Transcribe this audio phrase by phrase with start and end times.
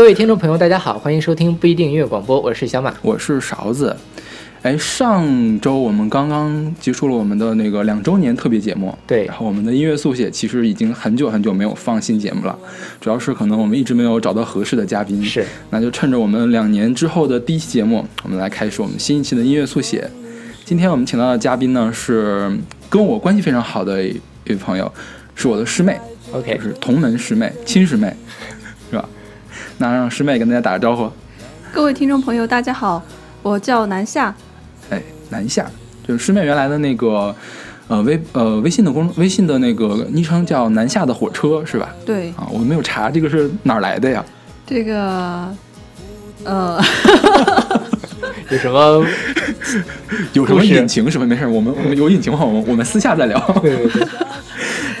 [0.00, 2.94] 各位听众朋友，大家好，欢迎收听不一定音乐广播，我是小马。
[3.02, 3.94] 我是勺子。
[4.62, 12.58] 哎，上周我们刚刚结束了我们的那个两周年特别节目，对然后我们的音乐速写其实已经很久很久没有放新节目了，
[12.98, 20.10] 主要是可能我们一直没有找到合适的嘉宾，是，那就趁着我们两年之后的第一期节目，我们来开始我们新一期的音乐速写。
[20.64, 22.50] 今天我们请到的嘉宾呢是
[22.88, 24.90] 跟我关系非常好的一位朋友，
[25.34, 26.00] 是我的师妹
[26.32, 28.10] ，OK，就是同门师妹、亲师妹？
[29.80, 31.10] 那让师妹跟大家打个招呼。
[31.72, 33.02] 各位听众朋友，大家好，
[33.42, 34.34] 我叫南夏。
[34.90, 35.64] 哎，南下
[36.06, 37.34] 就是师妹原来的那个
[37.88, 41.88] 呃微呃微信的公微信的那个昵称叫南下的火车是吧？
[42.04, 44.22] 对，啊，我没有查这个是哪儿来的呀？
[44.66, 45.48] 这个，
[46.44, 46.78] 呃，
[48.50, 49.06] 有什么？
[50.34, 51.26] 有什么隐情什么？
[51.26, 53.40] 没事，我们我们有隐情的话，我们我们私下再聊。
[53.62, 54.08] 对对对，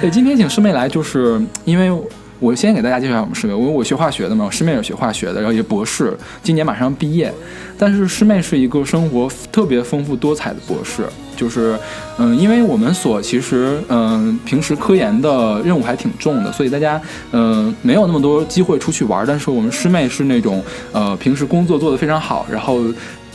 [0.00, 1.92] 对，今天请师妹来，就是因为
[2.40, 7.32] 我先给大家介绍一下我们师妹，我我学化学的嘛，我师妹也是学化学的，然后也博士，今年马上毕业。
[7.78, 11.04] 但是师妹是一个生活特别丰富多彩的博士，
[11.36, 11.78] 就是
[12.18, 17.00] 嗯，因为我们所其实嗯平时科研的任务还挺重的，所以大家
[17.32, 19.24] 嗯没有那么多机会出去玩。
[19.26, 22.80] 但是我们师妹是那种呃平时工作做得非常好，然后。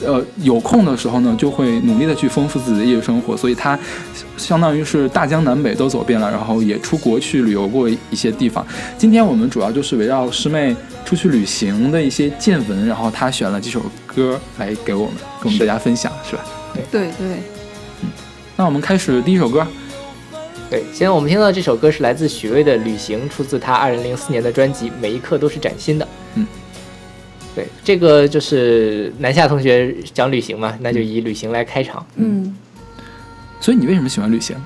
[0.03, 3.77] 呃，有空的时候呢，就会努力的去丰富自己的业余生活，所以他
[4.37, 8.65] 相当于是大江南北都走遍了，然后也出国去旅游过一些地方。
[8.97, 16.43] 今天我们主要就是围绕师妹出去旅行的一些见闻，然后她选了几首歌来给我们跟我们大家分享，是吧？
[16.91, 17.27] 对对，
[18.03, 18.09] 嗯
[18.57, 19.65] 那我们开始第一首歌，
[20.69, 26.05] 对，现在我们听到这首歌是来自许巍的《旅行》，出自他二零零四年的专辑《每一刻都是崭新的》。
[26.35, 26.45] 嗯，
[27.55, 32.05] 对，这个就是南下同学讲旅行嘛，那就以旅行来开场。
[32.17, 32.53] 嗯，
[33.61, 34.57] 所以你为什么喜欢旅行？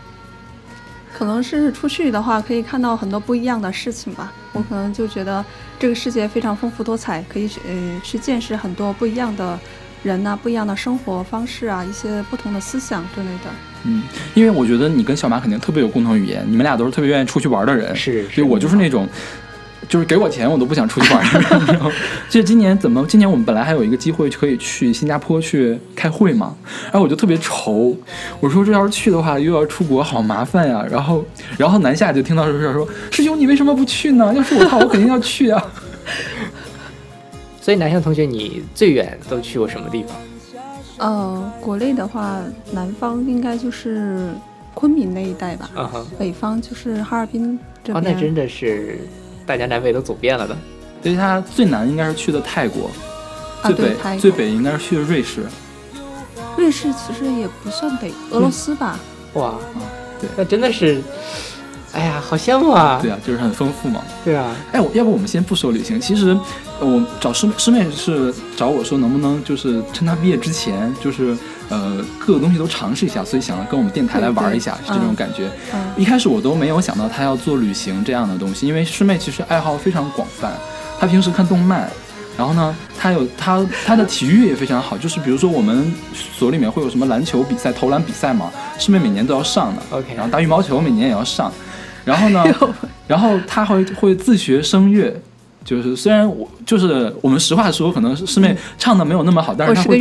[1.14, 4.34] 可能是出去的话，可以看到很多不一样的事情吧。
[4.54, 5.46] 我可能就觉得
[5.78, 9.60] 这个世界非常丰富多彩，可以去呃去见识很多不一样的
[10.02, 13.52] 人呐、不一样的生活方式啊，一些不同的思想之类的。
[13.84, 14.02] 嗯，
[14.34, 19.08] 因为我觉得你跟小马肯定特别有共同语言，你们俩都是特别愿意出去玩的人，是所以我就是那种。
[19.88, 21.92] 就是给我钱我都不想出去玩儿，你知道吗？
[22.30, 23.06] 就是今年怎么？
[23.08, 27.96] 今年我们本来还有一个机会可以去新加坡去开会嘛，然后我就特别愁，
[28.40, 30.86] 我说这要是去的话又要出国，好麻烦呀。
[30.92, 31.24] 然后，
[31.58, 34.34] 然后南下就听到这事儿说：“师兄，你为什么不去呢？
[34.34, 35.64] 要是我的话，我肯定要去啊。
[37.62, 40.16] 所以南下同学，你最远都去过什么地方？
[40.98, 42.40] 呃，国内的话，
[42.72, 44.30] 南方应该就是
[44.74, 48.14] 昆明那一带吧，啊哈，北方就是哈尔滨这哦，边。
[48.14, 49.00] 那真的是
[49.50, 50.56] 大江南北都走遍了的。
[51.02, 52.92] 所以他最南应该是去的泰国，
[53.64, 55.42] 啊，最北、对，最北应该是去的瑞士。
[56.56, 59.00] 瑞士其实也不算北，俄罗斯吧。
[59.34, 59.56] 哇，
[60.20, 61.02] 对那真的是，
[61.94, 63.00] 哎呀，好羡慕啊！
[63.02, 64.04] 对啊，就是很丰富嘛。
[64.24, 66.38] 对啊，哎，我要不我们先不说旅行，其实
[66.80, 71.36] 呃我找师师妹是找我说能不能就是趁她毕业之前，就是
[71.70, 75.50] 呃各个东西都尝试一下，所以想跟我们电台来玩一下，是这种感觉。
[75.74, 80.52] 嗯，一开始我都没有想到他要做旅行这样的东西，因为师妹其实爱好非常广泛，
[81.00, 81.90] 她平时看动漫。
[82.38, 89.82] 然后呢，他有他他的体育也非常好，就是比如说我们所里面会有什么篮球比赛、投篮比赛嘛，师妹每年都要上的。
[89.90, 91.52] OK 然后打羽毛球每年也要上，
[92.06, 92.42] 然后呢，
[93.08, 95.14] 然后他会会自学声乐，
[95.70, 100.00] 就是虽然我就是我们实话说，可能是师妹唱的没有那么好，但是她会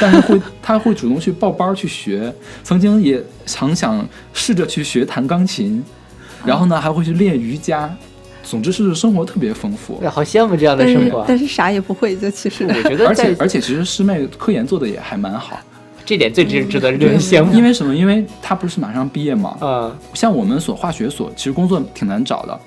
[0.00, 2.32] 但是会她会主动去报班去学，
[2.62, 5.84] 曾经也常想试着去学弹钢琴，
[6.46, 7.94] 然后呢还会去练瑜伽，
[8.42, 10.08] 总之是生活特别丰富对，。
[10.08, 11.24] 好羡慕这样的生活啊。
[11.28, 12.64] 但是啥也不会，就其实。
[12.64, 15.60] 我觉得而且而且，其实师妹科研做的也还蛮好，
[16.06, 17.52] 这点最值值得令人羡慕。
[17.52, 17.94] 因为什么？
[17.94, 22.58] 因为她不是马上毕业嘛，呃，像我们所化学所，其实工作挺难找的。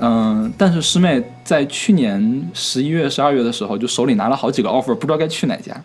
[0.00, 5.78] 嗯，但是师妹在去年十一月、十二月的时候，就手里拿了好几个 offer，不知道该去哪家，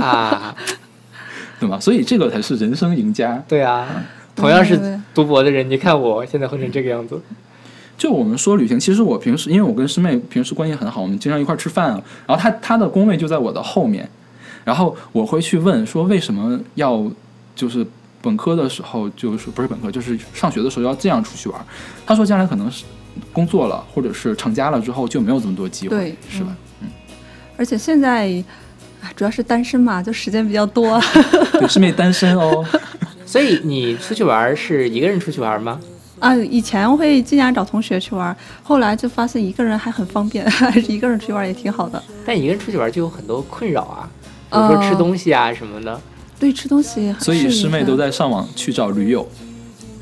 [0.00, 0.54] 啊，
[1.60, 1.78] 对吧？
[1.78, 3.40] 所以这个才是人生赢家。
[3.46, 3.86] 对啊，
[4.34, 7.20] 同样是读博的人，你看我现在混成这个样子。
[7.96, 12.02] 就我们说旅行，其实我平时因为我跟师妹平时关系很好，我们经常一块儿吃饭啊。
[12.26, 14.10] 然后她她的工位就在我的后面，
[14.64, 17.08] 然后我会去问说为什么要
[17.54, 17.86] 就是
[18.20, 21.64] 本科的时候就是不是本科就是上学的时候要这样出去玩？
[22.04, 22.84] 她说将来可能是
[23.32, 26.56] 工作了或者是成家了之后就没有这么多机会，对是吧？
[26.82, 26.88] 嗯
[27.56, 28.26] 而且现在，
[29.00, 31.00] 啊主要是单身嘛，就时间比较多。
[31.58, 32.64] 对，师妹单身哦。
[33.24, 35.80] 所以你出去玩是一个人出去玩吗？
[36.18, 42.02] 啊，以前会经常找同学去玩，后来就发现一个人还很方便， 还是一个人出去玩也挺好的。
[42.26, 44.10] 但一个人出去玩就有很多困扰啊，
[44.50, 46.00] 比如说吃东西啊什么的。
[46.40, 47.14] 对，吃东西。
[47.20, 49.26] 所以师妹都在上网去找驴友，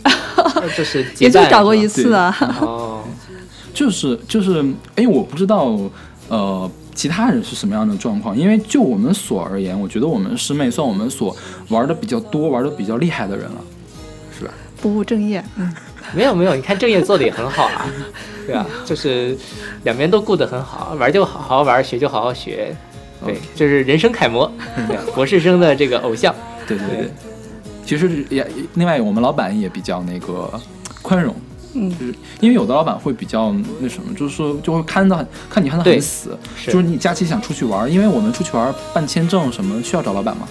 [0.05, 2.35] 呃就是也就找过一次啊。
[2.61, 2.92] 哦，
[3.75, 4.65] 就是就是，
[4.97, 5.79] 哎，我不知道，
[6.29, 8.37] 呃，其他人是什么样的状况？
[8.37, 11.35] 因为就我们所而言，我觉得我们师妹算我们所
[11.69, 13.61] 玩的比较多、玩的比较厉害的人了，
[14.39, 14.53] 是吧？
[14.81, 15.73] 不务正业，嗯，
[16.15, 17.87] 没有没有，你看正业做的也很好啊，
[18.47, 18.67] 对啊？
[18.85, 19.37] 就是
[19.85, 22.77] 两边都顾得很好，玩就好好玩，学就好好学，
[23.25, 24.51] 对，就是人生楷模，
[24.89, 26.35] 对博士生的这个偶像。
[26.67, 27.11] 对对对，
[27.87, 30.51] 其实也另外我们老板也比较那个
[31.01, 31.35] 宽容，
[31.75, 36.37] 嗯就是因为有的老板会比较那什么，就是说就会看得很看你看得很死，
[36.67, 40.47] 就是你假期想出去玩，因为我们出去玩办签证什么需要找老板吗，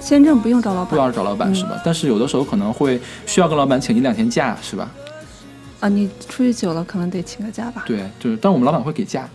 [0.00, 1.80] 签证不用找老板不要找老板嗯是吧？
[1.84, 4.90] 但是有的时候可能会需要跟老板请一两天假是吧？
[5.80, 7.84] 啊，你出去久了可能得请个假吧。
[7.86, 9.28] 对，就是，但我们老板会给假，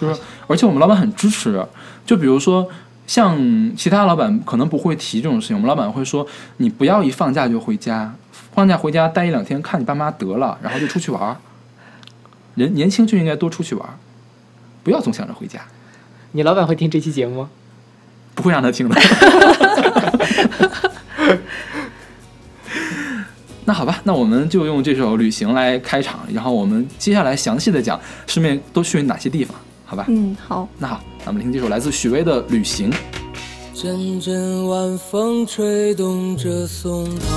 [0.00, 1.60] 就是，而且我们老板很支持。
[2.04, 2.64] 就比如说，
[3.08, 3.36] 像
[3.76, 6.24] 其他老板可能不会提这种事情，我们老板会说，
[6.58, 8.14] 你不要一放假就回家，
[8.56, 11.36] 放假回家待一两天，看你爸妈得了，然后就出去玩儿。
[12.54, 13.92] 人年轻就应该多出去玩儿，
[14.82, 15.60] 不要总想着回家，
[16.32, 17.50] 你老板会听这期节目吗？
[18.34, 18.98] 不会让他听的。
[23.66, 29.54] 那好吧，那我们就用这首《旅行》来开场，然后我们接下来详细的讲顺便都去哪些地方，
[29.84, 30.06] 好吧？
[30.08, 32.90] 嗯，好，那好，那我们听这首来自许巍的《旅行》。
[33.74, 37.36] 阵阵晚风吹动着松涛，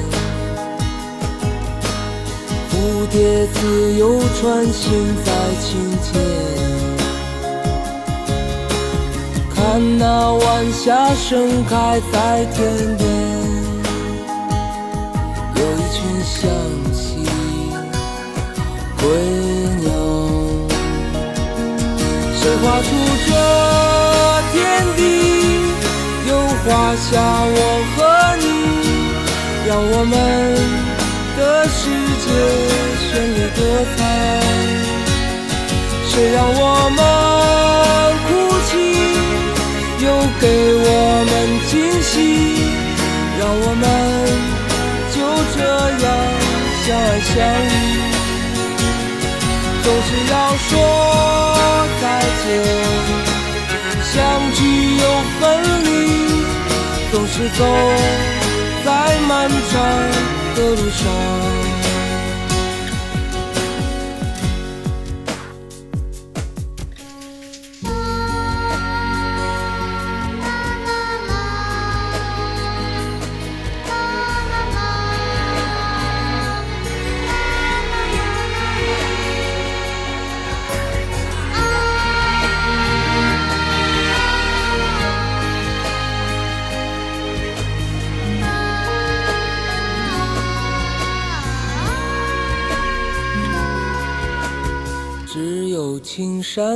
[2.81, 5.31] 蝴蝶自由穿行在
[5.61, 5.69] 清
[6.01, 6.09] 天。
[9.53, 13.07] 看那晚霞盛开在天边，
[15.55, 16.49] 有一群向
[16.91, 17.23] 西
[18.99, 19.03] 归
[19.81, 19.85] 鸟。
[22.33, 22.89] 谁画出
[23.27, 23.29] 这
[24.51, 24.59] 天
[24.97, 24.99] 地？
[26.27, 26.29] 又
[26.65, 27.09] 画下
[27.45, 27.57] 我
[27.95, 27.99] 和
[28.41, 28.43] 你，
[29.67, 30.13] 让我们
[31.37, 31.39] 的
[31.69, 31.79] 世
[32.23, 32.25] 界
[33.07, 33.59] 绚丽多
[33.95, 33.99] 彩。
[36.09, 36.61] 谁让我
[36.97, 36.99] 们
[38.27, 38.29] 哭
[38.67, 38.71] 泣，
[40.03, 40.05] 又
[40.39, 40.43] 给
[40.75, 40.87] 我
[41.29, 41.33] 们
[41.69, 42.13] 惊喜，
[43.39, 43.83] 让我们
[45.13, 45.17] 就
[45.55, 45.57] 这
[46.03, 46.05] 样
[46.83, 47.33] 相爱相
[47.67, 47.73] 依。
[49.83, 50.33] 总是要
[50.67, 50.69] 说
[52.01, 52.03] 再
[52.43, 52.45] 见，
[54.03, 54.13] 相
[54.53, 54.59] 聚
[54.97, 55.03] 又
[55.39, 55.41] 分
[55.85, 55.87] 离，
[57.11, 57.59] 总是走
[60.61, 61.50] 的路上。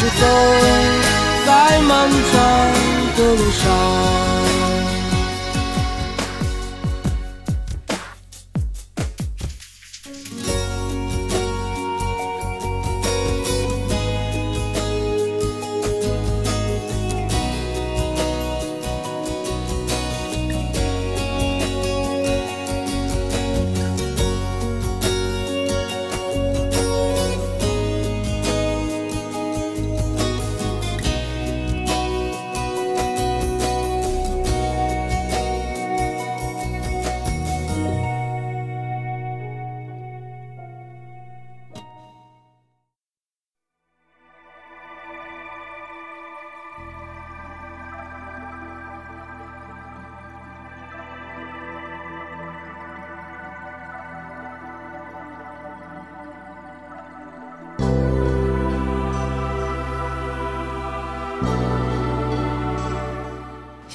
[0.00, 0.26] 是走
[1.44, 2.72] 在漫长
[3.16, 4.39] 的路上。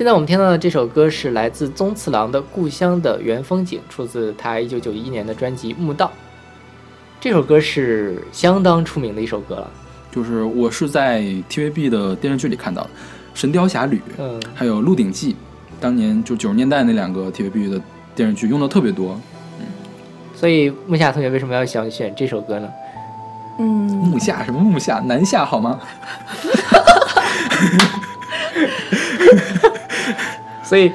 [0.05, 6.05] 现在我们听到的这首歌是来自宗次郎的《故乡的原风景》，出自他一九九一年的专辑《墓道》。
[7.19, 9.67] 这首歌是相当出名的一首歌了。
[10.11, 12.89] 就是我是在 TVB 的电视剧里看到的，
[13.33, 15.33] 《神雕侠侣》嗯，还有《鹿鼎记》，
[15.81, 17.81] 当年就九十年代那两个 TVB 的
[18.13, 19.19] 电视剧用的特别多。
[19.59, 19.65] 嗯
[20.35, 22.69] 所以木下同学为什么要想选这首歌呢？
[23.57, 25.79] 嗯，木下什么木下南下好吗？
[30.65, 30.91] 所以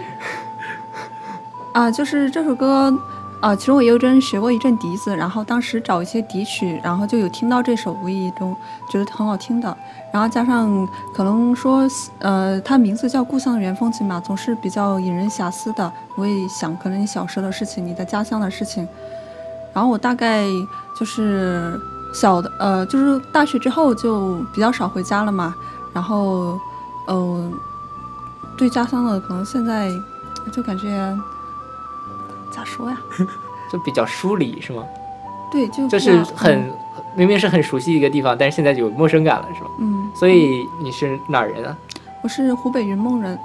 [1.73, 2.93] 啊，就是这首歌，
[3.41, 8.55] 啊，其实我有阵学过一阵笛子，然后当时找一些笛曲，然后就有听到这首，无意中
[8.91, 9.75] 觉得很好听的，
[10.13, 15.91] 然后加上可能说，呃，它名字叫《故乡的原风景》嘛，总是比较引人遐思的。
[16.17, 18.87] 我也想，可能你小时候的事情，你的家乡的事情，
[19.73, 20.45] 然后我大概
[20.99, 21.81] 就是
[22.13, 25.55] 小的，呃，就是大学之后就比较少回家了嘛，
[25.95, 26.59] 然后，
[27.07, 27.51] 呃，
[28.61, 29.91] 对家乡的可能现在
[30.53, 30.87] 就感觉
[32.51, 33.01] 咋说呀？
[33.73, 34.85] 就比较疏离是吗？
[35.51, 36.73] 对，就就是很嗯
[37.17, 39.71] 明明是很熟悉一个地方，但是现在就有陌生感了是吗？
[39.81, 41.75] 嗯，所以你是哪儿人啊？
[42.23, 43.39] 我是湖北云梦人，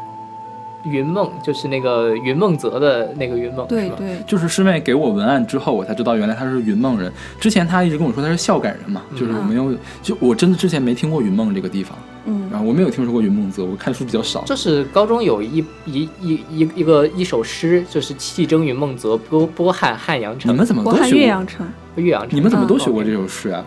[0.83, 7.09] 云梦就是那个云梦泽的那个云梦，对对，就是师妹给我文案之后，我才知道原来她是云梦人。
[7.39, 14.43] 之前她一直跟我说她是孝感人嘛，就是我没有，就我真的之前没听过云梦这个地方，嗯然后我没有听说过云梦泽，我看书比较少。
[14.43, 20.51] 就是高中有一一一一一个一首诗，就是气蒸云梦泽，波波汉汉阳城。
[20.51, 21.09] 你们怎么都学过？
[21.09, 22.35] 岳阳城，岳阳城？
[22.35, 23.63] 你们怎么都嗯学过这首诗啊？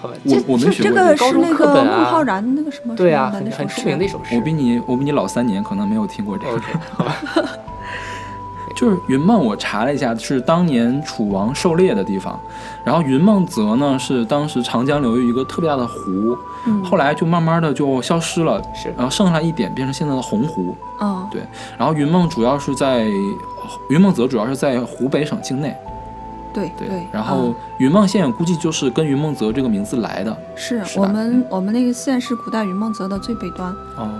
[0.00, 1.16] 好吧，我我没学这这过这个。
[1.16, 4.34] 是那高中课个本啊浩然那个什么对啊，很很出名的一首诗。
[4.34, 6.54] 我比你我比你老三年，可能没有听过这个。
[6.54, 6.64] OK，
[6.96, 7.16] 好吧，
[8.74, 12.38] 就是云梦，我查了一下，是当年楚王狩猎的地方。
[12.84, 16.36] 然后云梦泽呢，是当时长江流域一个特别大的湖，
[16.66, 20.76] 嗯，后来就慢慢的就消失了，是然后剩下一点变成现在的洪湖。
[21.00, 21.42] 嗯对，
[21.78, 23.04] 然后云梦主要是在
[23.88, 25.74] 云梦泽主要是在湖北省境内。
[26.54, 30.36] 对对，对，然后嗯云梦县估计就是跟云梦泽这个名字来的。
[30.54, 34.10] 是是我们我们那个县是古代云梦泽的最北端，哦，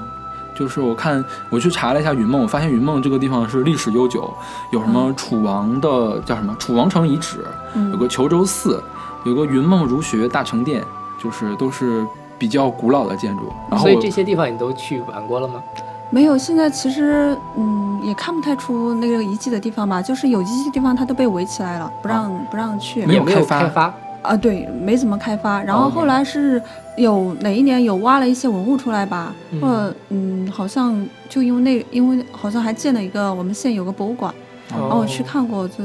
[0.54, 4.32] 就是我看我去查了一下云梦，我发现云梦这个地方是历史悠久，
[4.70, 7.44] 有什么楚王的叫什么楚王城遗址，有
[7.74, 8.82] 嗯个虬州寺，
[9.24, 10.82] 有个云梦儒学大成殿，
[11.22, 12.06] 就是都是
[12.38, 13.52] 比较古老的建筑。
[13.70, 15.62] 然后所以这些地方你都去玩过了吗？
[16.10, 23.06] 没有，现在其实嗯也看不太出那个遗迹的地方吧，就是有遗迹的地方它都被围起来了，不让、不让去。
[23.06, 25.62] 没有没有开发，啊，对，没怎么开发。
[25.62, 26.62] 然后哦后来是
[26.96, 29.60] 有哪一年有挖了一些文物出来吧，嗯。
[29.60, 34.32] 或者嗯，好像就因为那，因为好像还建了一个我们县有个博物馆，
[34.70, 35.76] 然后我去看过，就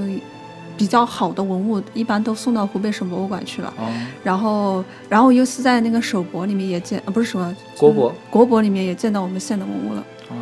[0.75, 3.73] 比较好的文物一般都送到湖北省博物馆去了。
[3.77, 3.87] 哦，
[4.23, 10.05] 然后，然后又是在那个首博里面也见，呃，不是什么国博，国博里面也见到我们县的文物了。
[10.29, 10.35] 哦，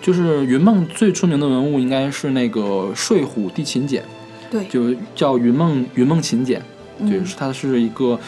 [0.00, 4.02] 就是云梦最出名的文物应该是那个睡虎地秦简，
[4.50, 6.62] 对，就叫云梦云梦秦简，
[7.00, 8.18] 对它是一个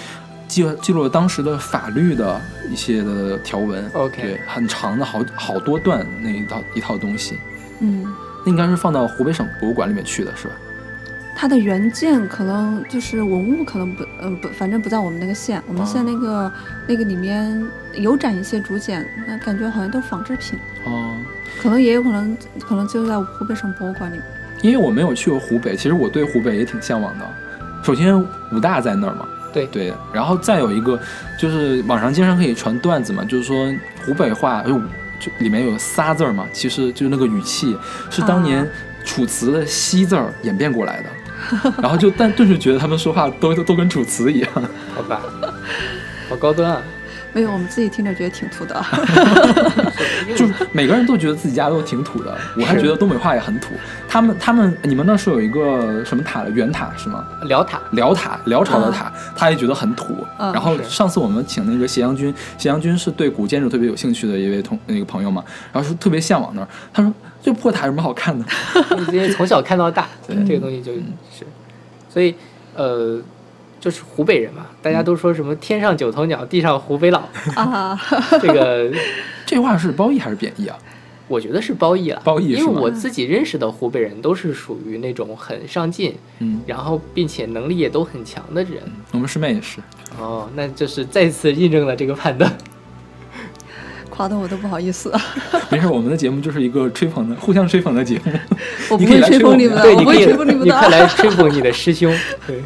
[0.48, 3.84] 记记录了当时的法律的一些的条文。
[3.92, 7.38] OK 对，很长的好好多段那一套一套东西，
[7.80, 8.04] 嗯，
[8.44, 10.54] 那应该是放到湖北省博物馆里面去的，是吧？
[11.38, 15.62] 它的原件可能就是文物，可能不，嗯、不，反正不在我们那个县。
[15.68, 16.50] 我们县那个、
[16.86, 17.62] 那个里面
[17.92, 21.14] 有展一些竹简，那感觉好像都是仿制品，哦，
[21.60, 24.24] 可能也有可能，可能就在湖北省博物馆里面。
[24.62, 27.26] 因为我没有去过湖北，其实我对湖北也挺向往的。
[27.82, 29.28] 首先武大在那儿嘛，
[29.64, 30.98] 对对，然后再有一个
[31.38, 34.78] 就是网上经常可以传段子嘛，就是说湖北话就
[35.18, 37.76] 就里面有仨字儿嘛，其实就是那个语气
[38.10, 38.66] 是当年啊
[39.04, 41.08] 楚辞的西字儿演变过来的。
[41.80, 44.50] 然后就但顿时觉得他们说话都都都跟楚辞一样，
[44.94, 45.20] 好吧，
[46.28, 46.82] 好高端啊！
[47.36, 48.82] 没有，我们自己听着觉得挺土的。
[50.34, 53.74] 就是每个人都觉得自己家都挺土的，我还觉得东北话也很土。
[54.08, 57.26] 他们他们你们那是有一个什么塔的圆塔是吗？
[57.42, 60.14] 辽塔，辽塔，辽朝的塔，他也觉得很土。
[60.38, 66.68] 嗯然后上次我们请那个斜阳君，斜阳君是对古建筑特别有兴趣的一位同那个朋友嘛，然后说特别向往那儿。
[66.94, 67.12] 他说
[67.42, 68.46] 这破塔有什么好看的？
[69.12, 71.46] 因为从小看到大，对这个东西就是，
[72.08, 72.34] 所以
[72.74, 73.20] 呃，
[73.86, 77.22] 就是湖北人嘛，大家都说什么天上九头鸟，地上湖北佬，
[77.54, 77.96] 啊，
[78.42, 78.90] 这个
[79.46, 80.76] 这话是褒义还是贬义啊？
[81.28, 88.82] 我觉得是褒义了，因褒义因为我自己认识的湖北人都是属于那种很上进，嗯，然后并且能力也都很强的人。
[89.12, 89.78] 我们师妹也是。
[90.18, 92.52] 哦，那就是再次印证了这个判断。
[94.10, 95.14] 夸的我都不好意思。
[95.70, 98.32] 没事，我们的节目就是一个吹捧的、互相吹捧的节目。
[98.90, 100.88] 我不你可以会吹捧你们的，对，我不会你可以，吹捧你们你快的。
[100.90, 102.12] 来吹捧你的师兄。
[102.48, 102.64] 对，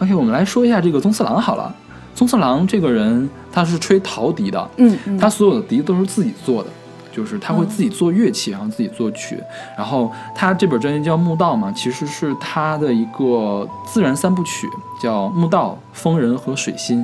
[0.00, 1.74] OK，我们来说一下这个宗次郎好了。
[2.14, 6.70] 宗次郎这个人他是吹陶笛的，嗯嗯，他所有的笛都是自己做的，
[7.12, 9.40] 就是他会自己做乐器，然后自己作曲。
[9.76, 14.68] 然后他这本专辑叫《墓道》嘛，其实是他的一个自然三部曲，
[15.00, 17.00] 叫《墓道》《风人》和《水心》。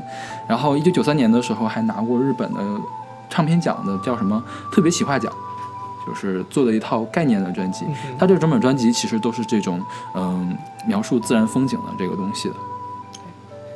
[0.49, 2.61] 然后一九九三年的时候还拿过日本的
[3.31, 5.33] 唱片奖的叫什么特别企划奖，
[6.05, 7.85] 就是做的一套概念的专辑。
[7.85, 9.81] 嗯他这整本专辑其实都是这种
[10.17, 12.55] 嗯描述自然风景的这个东西的。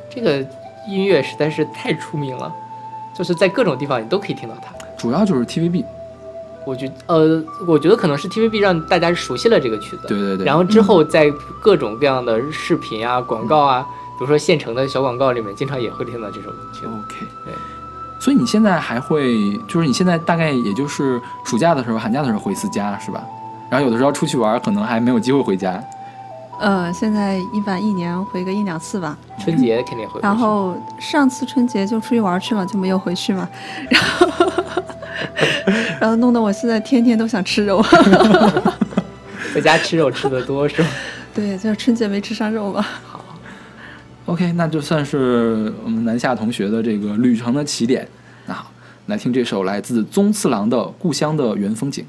[0.08, 0.44] 这个
[0.88, 2.52] 音乐实在是太出名了，
[3.14, 4.72] 就是在各种地方你都可以听到它。
[4.96, 5.84] 主要就是 TVB，
[6.64, 10.44] 我觉呃，我觉得可能是 TVB 让大家熟悉了这个曲子，对对对。
[10.46, 13.86] 然后之后在各种各样的视频啊、广告啊，
[14.18, 16.86] 比如说现成的小广告里面，经常也会听到这首曲子。
[16.86, 17.54] OK，对。
[18.20, 23.24] 所以你现在还会，就是你现在大概也就是暑假的时候、寒假的时候回一次家是吧？
[23.70, 25.80] 然后有的时候出去玩，可能还没有机会回家。
[26.60, 29.16] 呃，现在一般一年回个一两次吧。
[29.38, 30.22] 春节肯定会回去。
[30.22, 33.48] 然后上次春节就出去玩去了，就没有回去嘛。
[33.88, 34.52] 然后，
[36.00, 37.82] 然后弄得我现在天天都想吃肉。
[39.54, 40.88] 在家吃肉吃的多是吧？
[41.32, 42.82] 对，就是春节没吃上肉嘛。
[42.82, 43.24] 好
[44.26, 48.06] ，OK，那就算是我们南下同学的这个旅程的起点。
[48.46, 48.70] 那好，
[49.06, 52.04] 来听这首来自宗次郎的《故乡的原风景》。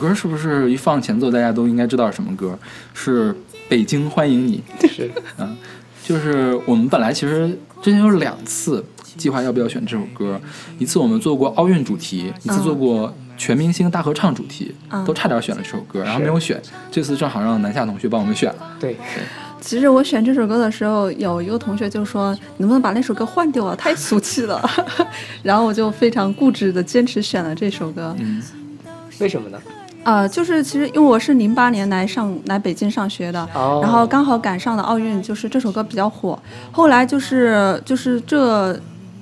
[0.00, 2.58] 歌是不是一放前奏，大家都应该知道是什么歌？
[2.94, 3.32] 是
[3.68, 4.62] 《北京欢迎你》。
[4.88, 5.56] 是，嗯，
[6.02, 8.84] 就是我们本来其实之前有两次
[9.16, 10.40] 计划要不要选这首歌，
[10.78, 16.60] 一次我们做过奥运主题，一次做过全明星大合唱主题，嗯都差点选了这首歌，然后没有选。
[16.90, 18.76] 这次正好让南夏同学帮我们选了。
[18.80, 18.96] 对，
[19.60, 23.76] 其实我选这首歌的时候，有一个同学就说：“能不能把那首歌换掉啊？
[23.76, 24.58] 太俗气了。
[25.44, 28.16] ”然后我就非常固执的坚持选了这首歌。
[28.18, 28.42] 嗯，
[29.18, 29.60] 为什么呢？
[30.10, 36.36] 呃，就是其实因为我是零八年来上来北京上学的，哦，然后刚好赶上了奥运，就是这首歌比较火。
[36.72, 38.76] 后来就是就是这，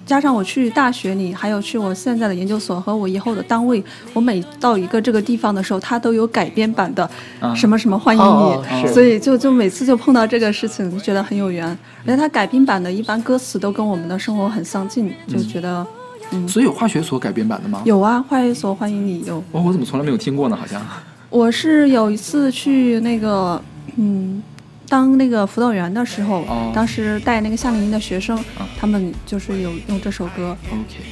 [0.06, 11.66] 加上我去大学里，还有去我现在的研究所和我以后的单位，我每到一个这个地方的时候，它都有改编版的啊什么什么欢迎你，所以就就每次就碰到这个事情，就觉得很有缘。
[12.06, 15.86] 而且它改编版的一般歌词都跟我们的生活很相近，就觉得、
[16.46, 17.82] 所以有化学所改编版的吗？
[17.84, 19.38] 有啊，化学所欢迎你有。
[19.52, 20.56] 哦，我怎么从来没有听过呢？
[20.56, 20.80] 好像。
[21.30, 23.62] 我是有一次去那个，
[23.96, 24.42] 嗯，
[24.88, 31.02] 当那个辅导员的时候，哦当时带那个夏令营的学生，啊他们就是有用这首歌，OK，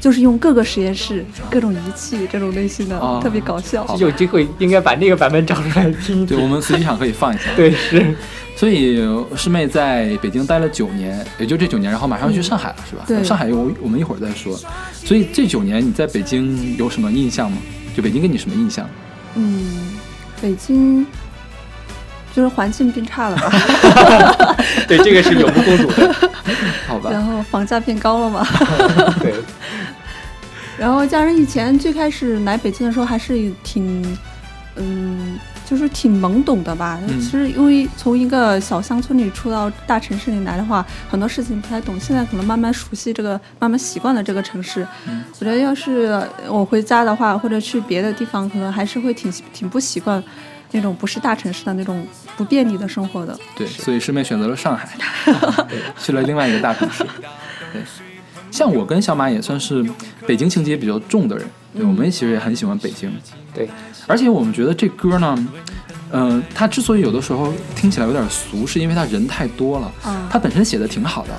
[0.00, 3.86] 就是用各个实验室、各种仪器这种类型的，哦特别搞笑。
[3.98, 6.46] 有机会应该把那个版本找出来听一对，我。
[6.46, 7.44] 们随机场可以放一下。
[7.56, 8.14] 对，是，
[8.56, 8.96] 所以
[9.36, 13.04] 师妹在北京待了九年，也就这九年，然后马上去上海了，是吧？
[13.06, 14.58] 对上海我我们一会儿再说。
[14.92, 17.58] 所以这九年你在北京有什么印象吗？
[17.96, 18.88] 就北京给你什么印象？
[19.34, 19.96] 嗯，
[20.40, 21.06] 北京
[22.38, 26.14] 就是环境变差了吧， 对，这个是有目共睹的。
[26.86, 28.46] 好吧，然后房价变高了嘛，
[29.20, 29.34] 对，
[30.78, 34.16] 然后家人以前最开始来北京的时候还是挺，
[34.76, 37.00] 嗯，就是挺懵懂的吧。
[37.08, 41.98] 嗯其实因为从一个小乡村里出到大城市里来的话，很多事情不太懂。
[41.98, 44.86] 现在可能慢慢熟悉这个，慢慢习惯了这个城市。
[45.08, 50.22] 嗯我觉得要是我回家的话，或者去别的地方，可能还是会挺挺不习惯
[50.72, 53.38] 那种不是大城市的那种不便利的生活的。
[53.56, 54.88] 对，所以师妹选择了上海，
[55.68, 57.04] 对 去了另外一个大城市。
[57.72, 57.82] 对，
[58.50, 59.84] 像我跟小马也算是
[60.26, 63.12] 北京情节比较重的人，对，我们其实也很喜欢北京。
[63.54, 63.68] 对，
[64.06, 65.48] 而且我们觉得这歌呢，
[66.12, 69.92] 嗯、它之所以有的时候听起来有点俗，是因为它人太多了。
[70.02, 71.30] 啊它本身写的挺好的，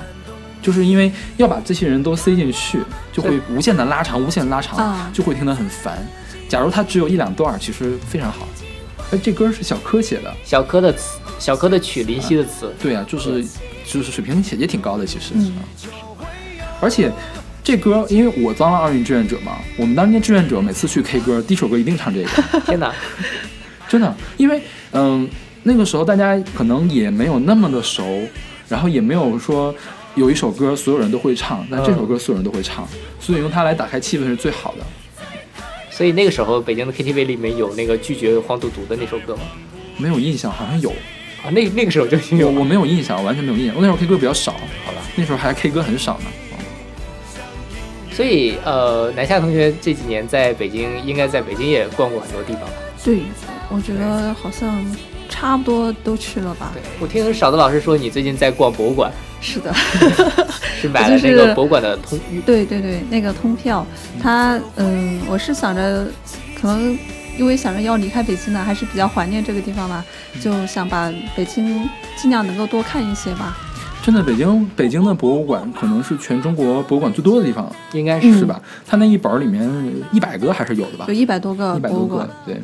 [0.60, 2.80] 就是因为要把这些人都塞进去，
[3.12, 5.98] 就会无限的拉长，无限地拉长，啊就会听得很烦。
[6.48, 8.46] 假如它只有一两段，其实非常好。
[9.10, 13.44] 哎，这歌是小柯写的，小柯的词，小柯的曲，林夕的词，对啊，就是
[13.84, 15.32] 就是水平也也挺高的，其实。
[15.34, 15.52] 嗯
[16.82, 17.12] 而且
[17.62, 22.90] 这歌，因为我当了奥运志愿者嘛，我们当年志愿者每次去 K 歌，第一首歌一定唱这个， 天哪！
[23.86, 25.28] 真的，因为嗯，
[25.64, 28.26] 那个时候大家可能也没有那么的熟，
[28.66, 29.74] 然后也没有说
[30.14, 32.88] 有一首歌所有人都会唱，但这首歌所有人都会唱，
[33.20, 34.86] 所以用它来打开气氛是最好的。
[36.00, 39.42] 所以那个时候，北京的 KTV 里面有那个拒绝黄赌毒的那首歌吗？
[39.98, 40.88] 没有印象，好像有，
[41.44, 43.74] 啊，那那个时候就有我我没有印象，完全没有印象。
[43.74, 44.52] 我那时候 K 歌比较少，
[44.86, 45.02] 好吧。
[45.14, 46.24] 那时候还 K 歌很少呢。
[48.10, 52.72] 所以呃，南夏同学这几年在北京，应该在北京也逛过很多地方吧？
[53.04, 53.18] 对，
[53.68, 54.82] 我觉得好像
[55.28, 56.82] 差不多都去了吧对。
[56.98, 59.74] 我听少的老师说，你最近在逛博物馆，是的。
[60.80, 63.86] 是买了那个博物馆的通预对对对，那个通票，
[64.18, 66.06] 他嗯，我是想着，
[66.58, 66.98] 可能
[67.38, 70.02] 因为想着要离开北京呢，还是比较怀念这个地方吧，
[70.40, 73.58] 就想把北京尽量能够多看一些吧。
[74.02, 78.58] 真的，北京北京的博物馆可能是全中国博物馆最多的地方，应该是是吧？
[78.86, 79.68] 它那一本里面
[80.12, 81.12] 一百个还是有的吧有？
[81.12, 82.58] 一百多个一百多个博物馆，，对，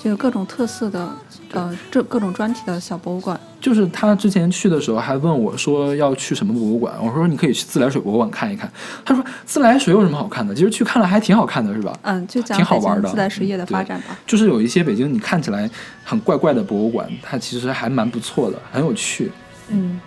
[0.00, 1.12] 就有各种特色的，
[1.50, 3.38] 呃，这各种专题的小博物馆。
[3.60, 8.70] 就是他之前去的时候还问我说要去什么博物馆，我说你可以去自来水博物馆看一看。
[9.04, 10.54] 他说自来水有什么好看的？
[10.54, 11.98] 其实去看了还挺好看的，是吧？
[12.02, 14.16] 嗯，就讲北挺好玩的京自来水业的发展吧。
[14.24, 15.68] 就是有一些北京你看起来
[16.04, 19.32] 很怪怪的博物馆，它其实还蛮不错的，很有趣。
[19.70, 20.00] 嗯，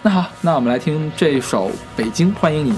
[0.00, 2.72] 那好，那我们来听这首《北京欢迎你》。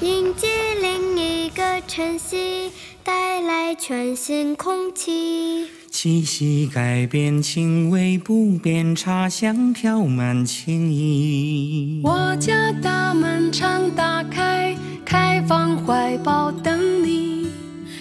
[0.00, 0.48] 迎接
[0.82, 2.70] 另一个晨曦，
[3.04, 5.68] 带来全新空气。
[5.90, 12.00] 气息改变，情味不变，茶香飘满情意。
[12.02, 17.48] 我家大门常打开，开放怀抱等你。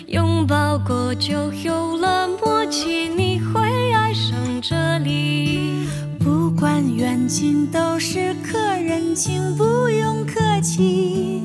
[0.07, 3.61] 拥抱过就有了默契，你会
[3.91, 5.85] 爱上这里。
[6.17, 11.41] 不管远近，都是客人，请不用客气。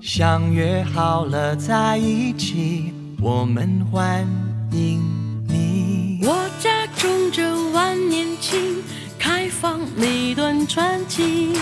[0.00, 4.24] 相约好了在一起，我们欢
[4.70, 5.02] 迎
[5.48, 6.20] 你。
[6.22, 8.76] 我家种着万年青，
[9.18, 11.52] 开放每段传奇。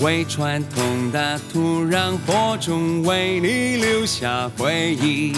[0.00, 5.32] 为传统的土壤播种，为你留下回忆。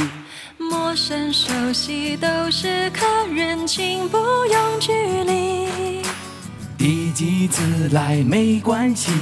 [0.57, 4.93] 陌生熟悉都是客人，请不用距
[5.25, 6.03] 离。
[6.79, 9.13] 第几次来没关系，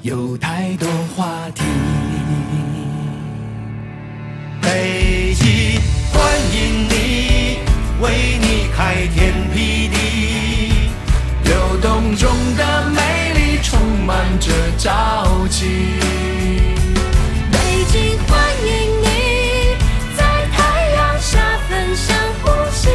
[0.00, 1.62] 有太多话题。
[8.00, 10.90] 为你开天辟地，
[11.44, 15.64] 流动中的美丽充满着朝气。
[17.50, 17.58] 北
[17.90, 19.76] 京欢迎你，
[20.14, 22.88] 在太阳下分享呼吸，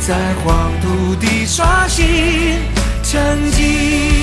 [0.00, 2.04] 在黄土地刷新
[3.02, 4.17] 成绩。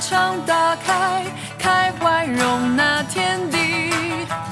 [0.00, 1.24] 窗打开，
[1.58, 3.58] 开怀容纳天地，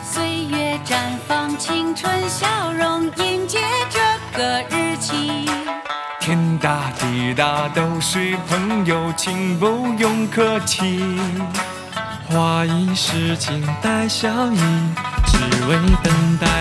[0.04, 0.94] 岁月绽
[1.26, 3.58] 放青春笑容，迎接
[3.88, 3.98] 这
[4.38, 5.48] 个日期，
[6.20, 11.18] 天大地大都是朋友，请不用客气，
[12.28, 14.60] 花一世情带笑意，
[15.26, 16.57] 只为等待。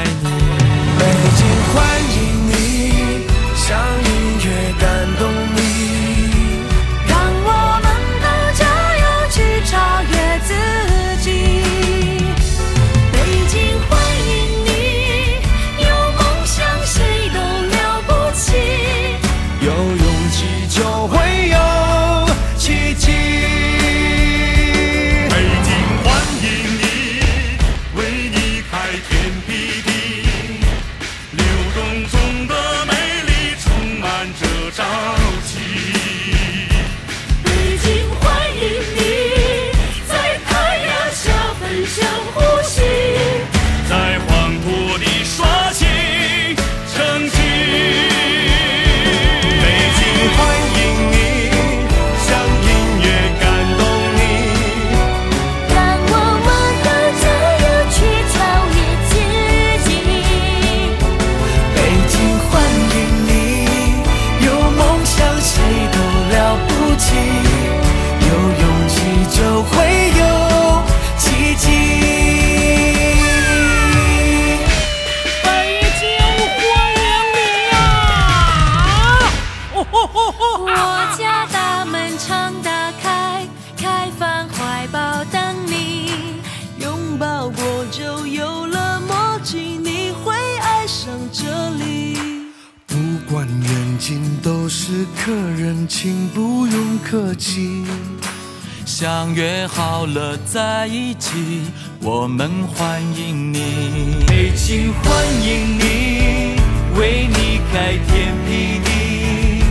[99.34, 101.64] 约好了在一起，
[102.02, 106.60] 我们欢迎你，北京欢迎你，
[106.98, 109.64] 为你开天辟地，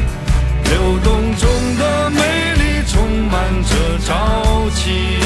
[0.70, 2.20] 流动中的美
[2.54, 5.25] 丽，充满着朝气。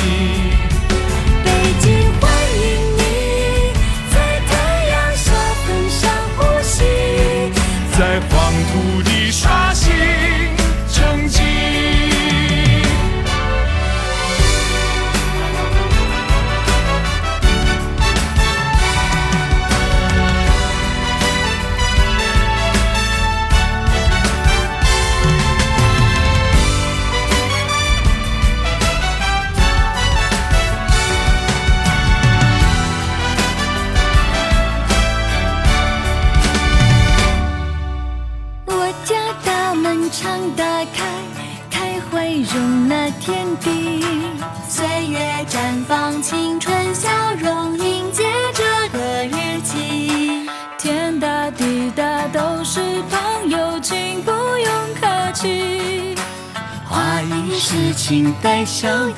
[58.65, 59.15] 笑意，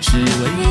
[0.00, 0.61] 只为。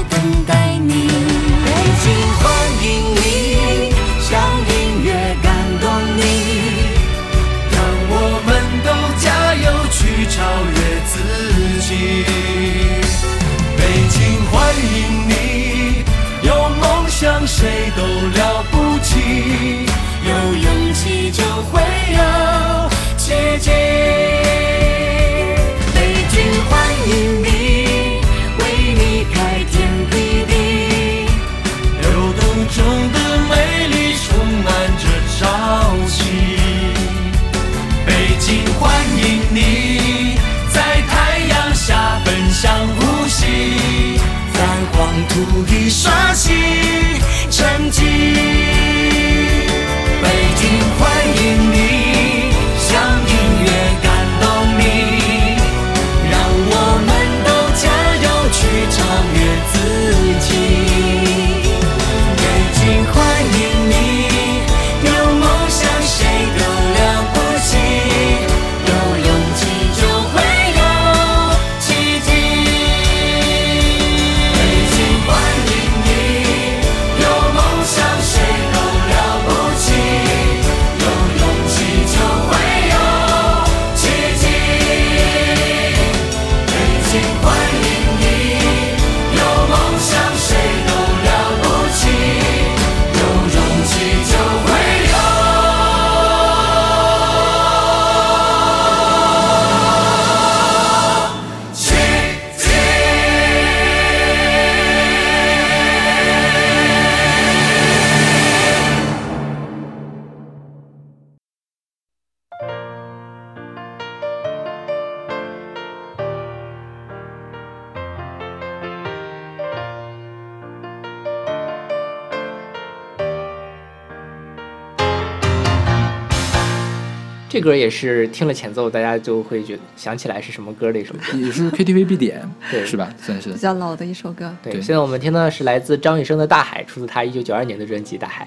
[127.62, 131.38] 这歌也是听了前奏，大家就会觉得想起来是什么歌的一首歌。
[131.38, 133.14] 也是 KTV 必点，对是吧？
[133.22, 134.54] 算是比较老的一首歌。
[134.64, 138.46] 对，对现在我们听到的是来自张雨生的《大海》，出自他一九九二年的专辑《大海》。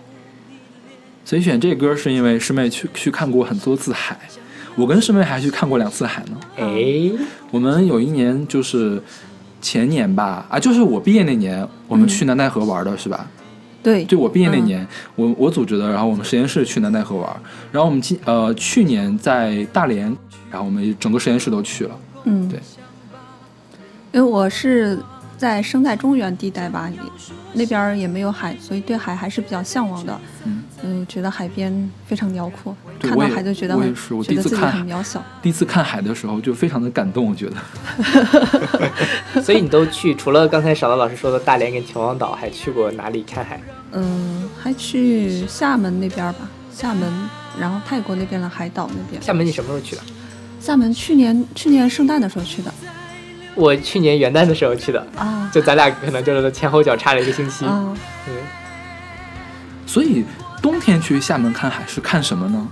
[1.24, 4.18] 所以选这歌是因为师妹去去看过很多次海，
[4.74, 6.38] 我跟师妹还去看过两次海呢。
[6.56, 7.10] 哎，
[7.50, 9.02] 我们有一年就是
[9.62, 13.30] 前年吧，啊，就是我毕业那年，我们去南戴河玩的是吧？
[13.84, 17.36] 对，就我毕业那年，我我组织的，然后我们实验室去南戴河玩，
[17.70, 20.06] 然后我们今呃去年在大连，
[20.50, 21.96] 然后我们整个实验室都去了。
[22.24, 22.58] 嗯，对，
[24.12, 24.98] 因为我是
[25.36, 26.98] 在生态中原地带吧，也
[27.54, 30.20] 那边也没有海，所以对海还是比较向往的。
[30.44, 35.24] 嗯嗯，觉得海边非常辽阔，看到海就觉得很我也是我觉得自己第一次看很渺小。
[35.40, 37.56] 第一次看海的时候就非常的感动，我觉得。
[39.40, 43.60] 所以你都去，除了刚才少刀老师说的大连跟秦皇岛，还去过哪里看海？
[43.92, 47.10] 嗯，还去厦门那边吧，厦门，
[47.58, 49.22] 然后泰国那边的海岛那边。
[49.22, 50.02] 厦门你什么时候去的？
[50.60, 52.72] 厦门去年去年圣诞的时候去的
[53.54, 57.64] 我去年元旦的时候去的，啊就咱俩可能就是前后脚差了一个星期。
[57.64, 57.96] 啊，
[58.28, 58.34] 嗯，
[59.86, 60.24] 所以
[60.60, 62.68] 冬天去厦门看海是看什么呢？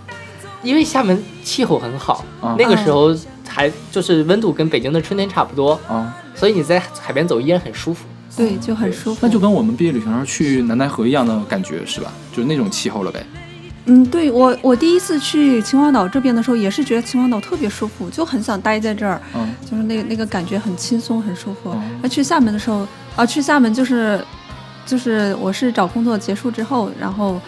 [0.63, 3.15] 因为厦门气候很好，啊那个时候
[3.49, 8.05] 还就是温度跟北京的春天差不多，啊，所以你在海边走依然很舒服。
[8.37, 9.19] 对，就很舒服。
[9.21, 12.11] 那就跟我们毕业旅行时候去南戴河一样的感觉是吧？
[12.33, 13.25] 就是那种气候了呗。
[13.87, 21.75] 嗯，对我我第一次去秦皇岛这边的时候，也是觉得秦皇岛特别舒服，就很想待在这儿，嗯就是那个那个感觉很轻松，很舒服。
[22.09, 24.25] 去厦门的时候，啊，去厦门就是
[24.87, 27.41] 就是我是找工作结束之后，然后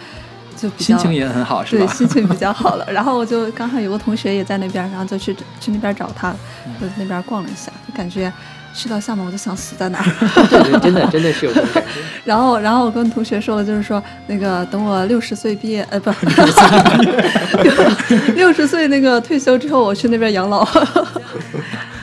[0.57, 1.87] 就比较心情也很好是对？
[1.87, 8.31] 心情比较好了， 然后我就刚好有个同学也在那边，然后就去去那边找他，嗯就那边逛了一下，就感觉
[8.75, 10.05] 去到厦门我就想死在哪儿。
[10.49, 11.89] 对对，真的真的是有这种感觉。
[12.25, 16.11] 然后，然后我跟同学说了，就是说那个等我六十岁毕业，呃，不，
[18.35, 20.67] 六十岁那个退休之后，我去那边养老。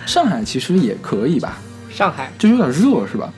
[0.07, 1.59] 上海其实也可以吧，
[1.91, 3.31] 上海，就是有点热是吧？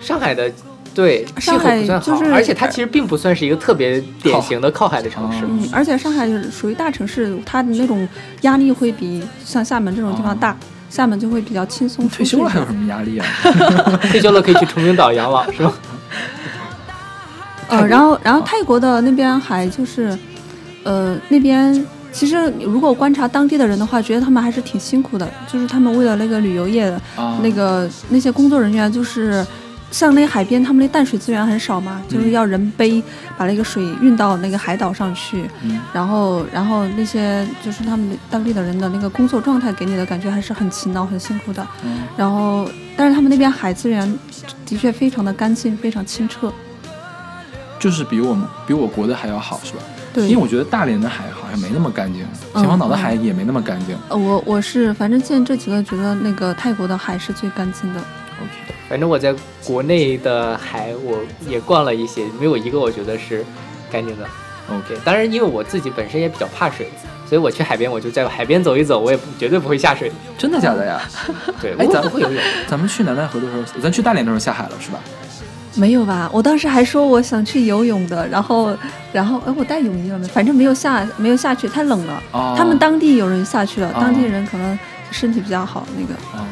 [0.00, 0.50] 上海的
[0.94, 5.44] 对气候上海不算好，就是而且它其实并不算是一个特别典型的靠海的城市。
[5.44, 8.06] 哦嗯，而且上海是属于大城市，它的那种
[8.42, 10.56] 压力会比像厦门这种地方大，
[10.92, 12.06] 厦门就会比较轻松。
[12.10, 12.86] 退休了还有什么？
[12.86, 13.26] 压力啊？
[14.12, 15.72] 退休了可以去崇明岛养老， 是吧？
[17.68, 20.16] 呃，然后，然后泰国的那边还就是，
[20.84, 21.82] 呃，那边
[22.12, 29.44] 其实如果观察当地的人的话，觉得他们还是挺辛苦的，就是他们为了那个旅游业的啊，那个那些工作人员就是。
[29.92, 33.00] 像那海边，他们那淡水资源很少嘛，就是要人背
[33.36, 41.64] 把那个水运到那个海岛上去，嗯然后然后那些就是他们当地的人的那个工作状态给你的感觉还是很勤劳、很辛苦的。
[41.84, 44.18] 嗯然后，但是他们那边海资源
[44.64, 46.52] 的确非常的干净，非常清澈。
[47.78, 49.82] 就是比我们比我国的还要好是吧？
[50.14, 52.24] 对，因为我觉得大连的海好像没那么干净，
[52.54, 53.96] 秦皇岛的海也没那么干净。
[54.08, 58.00] 呃我我是反正见这几个觉得那个泰国的海是最干净的。
[58.00, 59.34] OK，反正我在
[59.64, 61.18] 国内的海我
[61.48, 63.42] 也逛了一些，没有一个我觉得是
[63.90, 64.26] 干净的。
[64.68, 66.90] OK，当然因为我自己本身也比较怕水，
[67.26, 70.12] 所以我去海边我就在海边走一走，我也绝对不会下水。
[70.36, 71.00] 真的假的呀？
[71.58, 72.42] 对，哎，我咱不会游泳。
[72.68, 75.00] 咱们去南戴河的时候，咱去大连的时候下海了是吧？
[75.74, 76.28] 没有吧？
[76.30, 78.76] 我当时还说我想去游泳的，然后
[79.10, 80.28] 然后哎，我带泳衣了没？
[80.28, 82.22] 反正没有下没有下去，太冷了。
[82.32, 84.78] 哦，他们当地有人下去了，哦当地人可能
[85.10, 86.44] 身体比较好，那个哦。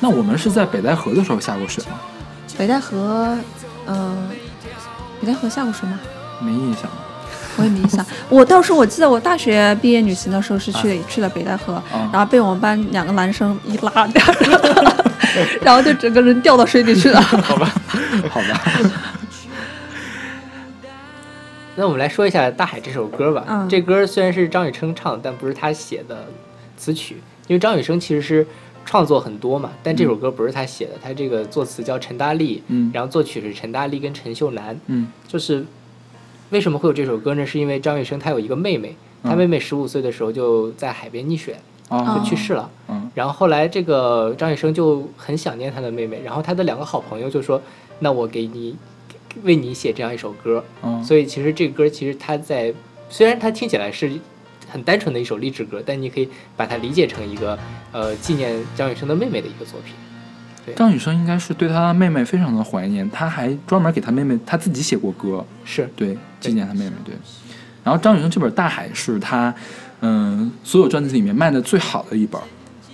[0.00, 1.98] 那我们是在北戴河的时候下过水吗？
[2.58, 3.36] 北戴河，
[3.86, 4.28] 呃，
[5.20, 5.98] 北戴河下过水吗？
[6.40, 6.82] 没印象。
[7.56, 8.04] 我也没印象。
[8.28, 13.92] 我倒是我记得我大学毕业旅行的时候是去、去了北戴河，啊然后被我们班两个男生一拉，
[15.62, 17.20] 然后就整个人掉到水里去了。
[17.22, 17.72] 好吧，
[18.28, 18.60] 好吧。
[21.76, 23.44] 那我们来说一下《大海》这首歌吧。
[23.48, 26.26] 嗯这歌虽然是张雨生唱，但不是他写的
[26.76, 28.46] 词曲，因为张雨生其实是
[28.84, 34.78] 创作很多嘛，但这首歌不是他写的，他这个作词叫陈大力，嗯然后作曲是陈大力跟陈秀楠。
[34.86, 35.64] 嗯就是
[36.50, 37.44] 为什么会有这首歌呢？
[37.46, 41.56] 是因为张雨生他有一个妹妹，他嗯妹妹十五岁的时候就在海边溺水，
[41.88, 42.70] 啊就去世了。
[42.88, 47.62] 嗯然后后来这个张雨生就很想念他的妹妹，然后他的两个好朋友就说
[48.00, 48.76] ：“那我给你
[49.44, 52.74] 为你写这样一首歌。”嗯，所以其实这个歌其实他在
[53.08, 54.10] 虽然它听起来是
[54.74, 57.56] 很单纯的一首励志歌，但你可以把它理解成一个
[57.92, 59.94] 呃纪念张雨生的妹妹的一个作品。
[60.74, 66.92] 张雨生应该是对他妹妹非常的怀念，他还专门给他妹妹他自己写过歌，是对，纪念他妹妹。
[67.04, 67.14] 对，
[67.84, 69.54] 然后张雨生这本《大海》是他
[70.00, 72.40] 嗯所有专辑里面卖的最好的一本，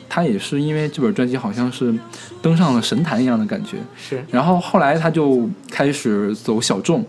[0.07, 1.95] 他也是因为这本专辑好像是
[2.43, 7.03] 登上了神坛一样的感觉，是，然后后来他就开始走小众。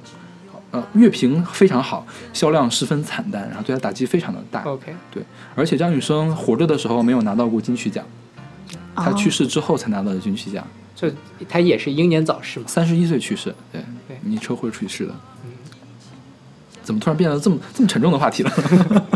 [0.72, 4.62] 呃，乐评非常好，销量十分惨淡，然后对他打击非常的大。
[4.64, 5.24] OK，对，
[5.56, 8.06] 而且张雨生活着的时候没有拿到过金曲奖，
[8.96, 10.66] 他哦去世之后才拿到的金曲奖。
[10.96, 11.10] 就
[11.50, 12.66] 他也是英年早逝嘛。
[12.68, 15.14] 三十一岁去世，对对，你车祸去世的。
[15.44, 15.52] 嗯
[16.84, 18.52] 怎么突然变得这么这么沉重的话题了？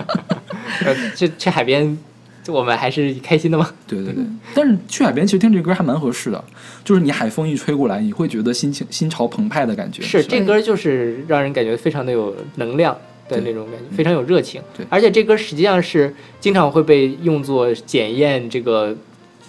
[0.85, 1.97] 呃，去去海边，
[2.45, 3.67] 就我们还是开心的嘛。
[3.87, 4.23] 对对对，
[4.53, 6.41] 但是去海边其实听这歌还蛮合适的，
[6.83, 10.03] 就是你海风一吹过来，你会觉得心情心潮澎湃的感觉。
[10.03, 12.95] 是这歌就是让人感觉非常的有能量
[13.27, 14.61] 的那种感觉，非常有热情。
[14.77, 18.95] 对而且这歌实际上是经常会被用作检验这个，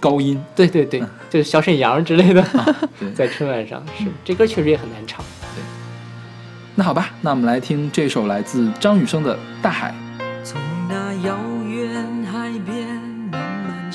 [0.00, 2.42] 高音，对对对，就是小沈阳之类的，
[2.98, 5.22] 对在春晚上是这歌确实也很难唱。
[5.54, 5.62] 对
[6.74, 9.94] 那好吧，那我们来听这首来自张雨生的《大海》。
[10.44, 12.85] 从那遥远海边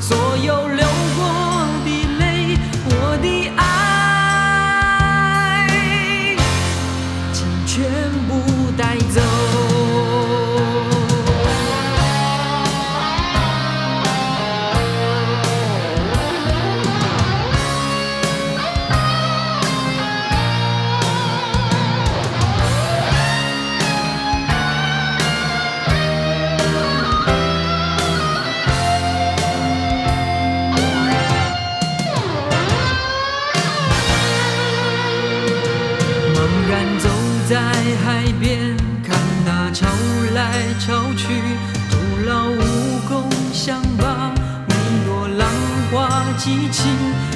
[0.00, 0.93] 所有流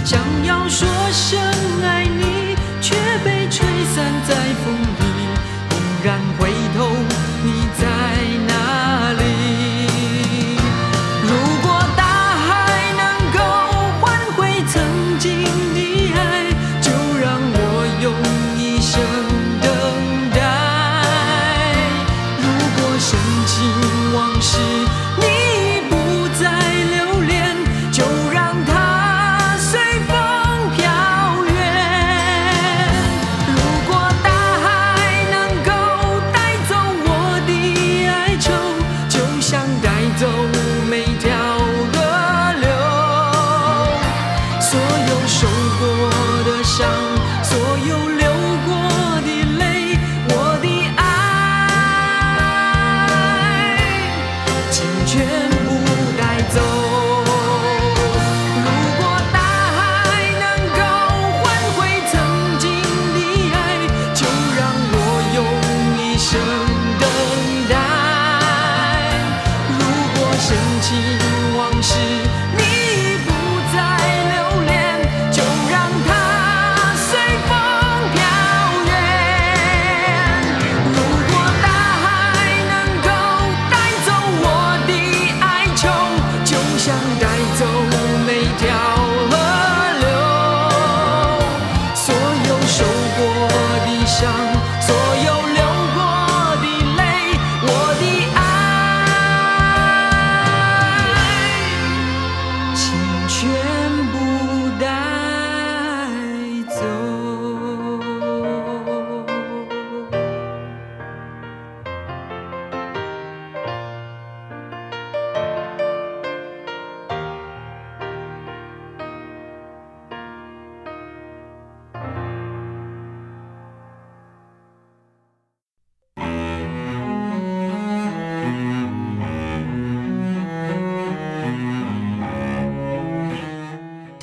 [0.08, 1.38] 想要说声
[1.82, 2.07] 爱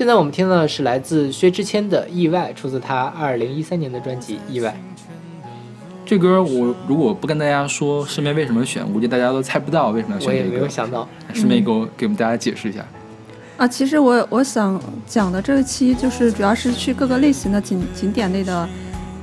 [0.05, 4.69] 现在我们听到的是来自薛之谦的《意外》，出自他二零一三年的专辑《意外》。
[6.05, 10.67] 这歌我如果不跟大家说顺便为什么选，估计大家都猜不到为什么要我也没有。
[10.67, 12.85] 想到，顺便给我给我们大家解释一下。
[13.57, 18.69] 啊，其实我我想讲的这一期就是主要是去各个类型的景景点类的，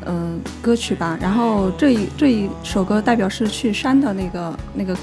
[0.07, 1.17] 嗯、歌曲吧。
[1.23, 4.97] 然后这一这一首歌代表是去山的那个那个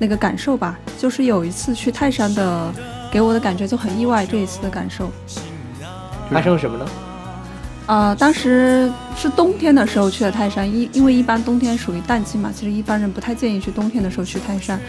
[0.00, 0.78] 那个感受吧。
[0.98, 2.70] 就是有一次去泰山的，
[3.14, 4.26] 给我的感觉就很意外。
[4.26, 5.08] 这一次的感受，
[6.32, 6.84] 发生了什么呢？
[7.86, 14.80] 呃，当时是冬天的时候去的泰山，因因为一般冬天属于淡季嘛，其实一般人不太建议去冬天的时候去泰山。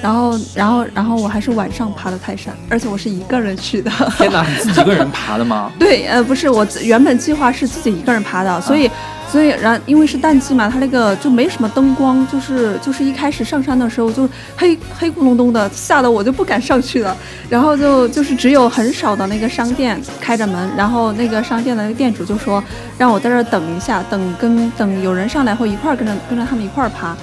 [0.00, 3.90] 然后，然后，然后我还是晚上爬的泰山，而且我是一个人去的。
[4.16, 4.42] 天哪！
[4.58, 5.70] 自己一个人爬的吗？
[5.78, 8.88] 对，呃，不是，我原本计划是自己一个人爬的，所以，
[9.34, 17.16] 所以，然因为是淡季嘛，它那个就没什么灯光，就是就是一开始上山的时候就黑黑咕隆咚的，吓得我就不敢上去了。
[17.48, 22.62] 然后就就是只有很少的那个商店开着门，然后那个商店的那个店主就说
[22.96, 27.16] 让我在这儿等一下，等跟等有人上来后一块儿跟着跟着他们一块儿爬，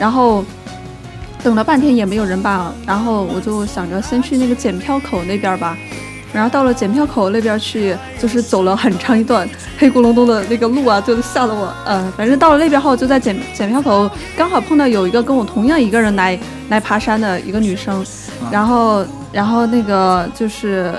[0.00, 0.42] 然后。
[1.40, 5.78] 等了半天也没有人吧，然后我就想着先去那个检票口那边吧，
[6.32, 9.48] 然后到了检票口那边去，就是走了很长一段
[9.78, 18.04] 黑咕隆咚的那个路啊，就吓得我，呃，反正到了那边后，就在检检票口刚好碰到有一个跟我同样一个人来来爬山的一个女生，
[18.50, 20.92] 然后然后那个就是。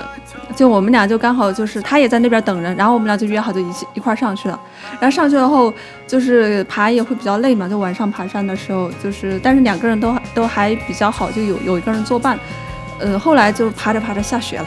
[0.56, 4.60] 就我们俩就刚好就是她也在那边等人，然后我们俩就约好就一起一块上去了。
[4.98, 5.72] 然后上去了后，
[6.08, 12.36] 就是爬也会比较累嘛，就晚上爬山的时候，就是但是两个人都都还比较好，就有有一个人作伴。
[12.98, 14.66] 呃，后来就爬着爬着下雪了，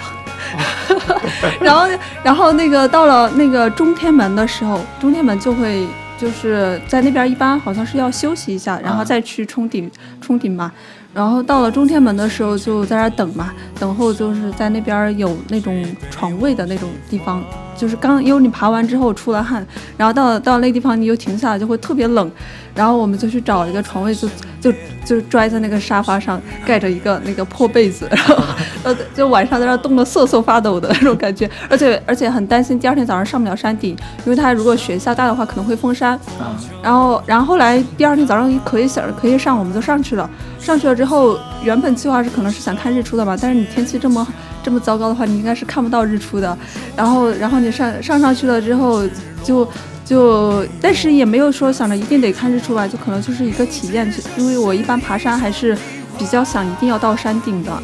[1.59, 1.87] 然后
[2.23, 5.87] 然后那个到了那个中天门的时候，中天门就会
[6.17, 9.89] 就是在那边一般好像是要休息一下，然后再去冲顶
[10.21, 10.71] 冲顶嘛。
[11.13, 17.43] 然后到了中天门的时候，就在那儿等嘛，等候就是在那边有那种床位的那种地方，
[17.77, 22.31] 就是刚因为你爬完之后出了汗，然后到了到了那个地方你又停下来就会特别冷，
[22.73, 24.27] 然后我们就去找一个床位就，
[24.59, 24.73] 就
[25.05, 28.35] 就拽在那个沙发上盖着一个那个破被子，然后
[28.81, 33.95] 呃就晚上在那冻得瑟瑟发抖的那种感觉，而且而且很担心第二天早上上不了山顶，
[34.25, 40.27] 因为它如果雪下大的话可能会封山，啊，然后，然后后来第二天早上可以想可以上，我们就上去了。
[40.63, 44.25] 上去了之后，原本计划是可能是想看日出的吧，但是你天气这么
[44.63, 46.57] 这么糟糕的话，你应该是看不到日出的。
[46.95, 49.03] 然后，然后你上上上去了之后，
[49.43, 49.67] 就
[50.05, 54.11] 就，但是也没有说想着一定得看日出吧，就可能就是一个体验。
[54.37, 55.77] 因为我一般爬山还是
[56.17, 57.83] 比较想一定要到山顶的。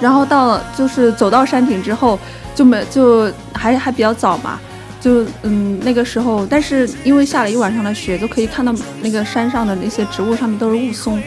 [0.00, 2.18] 然后到就是走到山顶之后，
[2.54, 4.58] 就没就还还比较早嘛。
[5.00, 11.18] 就嗯那个时候，但是因为下了一晚上的雪，就可以看到那个山上的那些植物上面都是雾凇。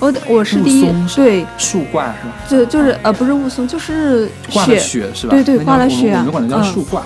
[0.00, 2.34] 我我是第一对，树挂是吧？
[2.48, 5.30] 就就是呃不是雾凇，就是挂了雪是吧？
[5.30, 7.02] 对对挂了雪我们我们管它叫嗯树挂。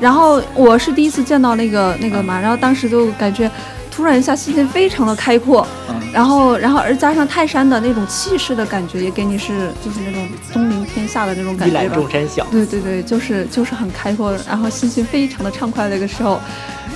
[0.00, 3.50] 然后我是第一次见到那个那个嘛，然后当时就感觉
[3.90, 11.96] 突然一下心情非常的开阔，嗯然后然后而加上泰山的那种气势的感觉，也给你是就是那种东临天下的那种感一览觉吧。
[11.96, 12.46] 众山小。
[12.50, 16.40] 对对对，就是就是很开阔，然后心情非常的畅快那个时候，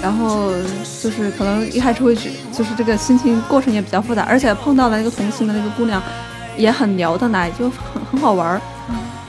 [0.02, 0.52] 然后
[1.02, 6.02] 就是可能一开始会觉就是这个心情过程也比较复杂，而且碰到了那个同行的那个姑娘，
[6.56, 8.60] 也很聊得来，就很很好玩儿。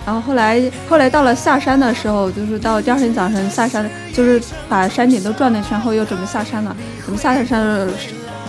[0.06, 4.40] 然后后来后来到了下山的时候，就是到第二天早晨下山，就是
[4.70, 6.76] 把山顶都转了一圈后，又准备下山了。
[7.04, 7.88] 准备下山，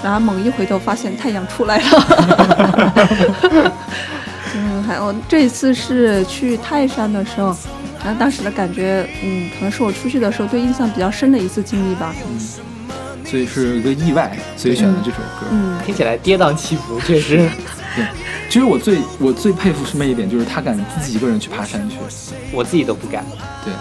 [0.02, 3.72] 然后猛一回头，发现太阳出来了。
[4.54, 7.56] 嗯，还有这一次是去泰山的时候，
[8.06, 12.14] 然后当时的感觉，嗯，可能是我出去的时候对印象比较深的一次经历吧。
[12.28, 12.38] 嗯
[13.28, 15.48] 所以是一个意外，所以选了这首歌。
[15.50, 17.38] 嗯，听起来跌宕起伏，确实。
[17.96, 18.06] 对
[18.48, 21.96] 其实我最我最佩服师妹一点，就是她敢自己一个人去爬山去。
[22.52, 23.24] 我自己都不敢。
[23.64, 23.74] 对，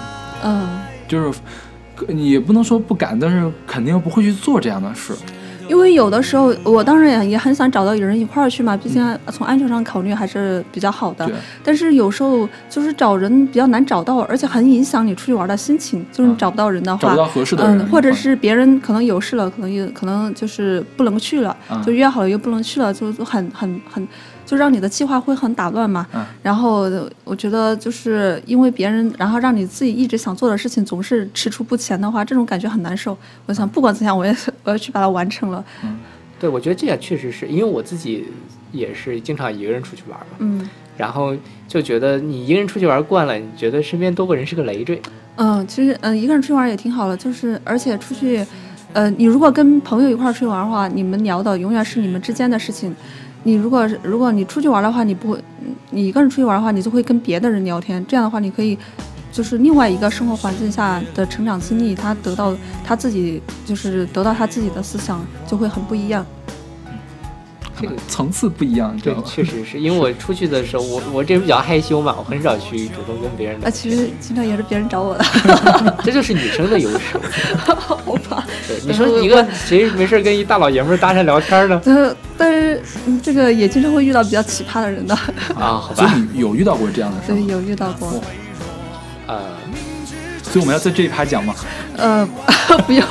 [0.44, 1.40] 嗯，就是
[2.16, 5.14] 也不能说不敢，但是肯定不会去做这样的事。
[5.68, 11.30] 因为有的时候，我当然也也很想找到有人一块儿去嘛，毕竟从安全上考虑还是比较好的。
[11.64, 16.06] 但是有时候就是找人比较难找到，而且很影响你出去玩的心情。
[16.12, 24.08] 就是你找不到人的话，找不到合适的人嗯，或者是别人可能有事了，可能也可能就是不能去了，嗯就约好了又不能去了，就就很很很，
[24.46, 26.06] 就让你的计划会很打乱嘛。
[26.14, 26.90] 嗯然后
[27.24, 33.18] 我觉得就是因为别人，然后让你自己一直想做的事情总是踟蹰不前的话，这种感觉很难受。
[33.48, 35.64] 我想不管怎样，我也我要去把它完成了。
[36.40, 38.28] 对，我觉得这也确实是因为我自己
[38.72, 41.36] 也是经常一个人出去玩嘛，嗯然后
[41.68, 45.02] 就觉得你一个人出去玩惯了，你觉得身边多个人是个累赘。
[45.38, 48.46] 嗯，其实嗯一个人出去玩也挺好的，就是而且出去，
[48.94, 52.96] 呃，你如果跟朋友一块儿出去玩的话，你们聊的永远是你们之间的事情。
[53.46, 55.44] 你如果如果你出去玩的话，你不会，
[55.92, 58.78] 你一个人出去玩的话，你就会跟别的人聊天，这样的话你可以。
[59.32, 66.26] 就是另外一个生活环境下的成长经历，他得到他自己，就是得到他自己的思想，就会很不一样。
[67.86, 69.26] 这个层次不一样，对道，吗？
[69.28, 75.24] 确实是因为我出去的时候，我我这人比较害羞嘛，我很少去主动跟别人啊，聊其实经常也是别人找我的，
[76.04, 77.18] 这就是女生的优势。
[77.66, 77.96] 好
[78.30, 78.46] 吧。
[78.68, 81.80] 对，你说一个谁没事跟一大老爷们儿搭讪聊天呢？
[81.86, 85.14] 呃，但是嗯这个也经常会遇到比较奇葩的人的，
[85.56, 87.48] 啊，好所以有遇到过这样的事对，吗？
[87.50, 88.12] 有遇到过。
[89.28, 89.40] 呃，
[90.56, 91.54] 所以我们要在这一趴讲吗。
[91.98, 92.26] 呃，
[92.88, 93.06] 不用，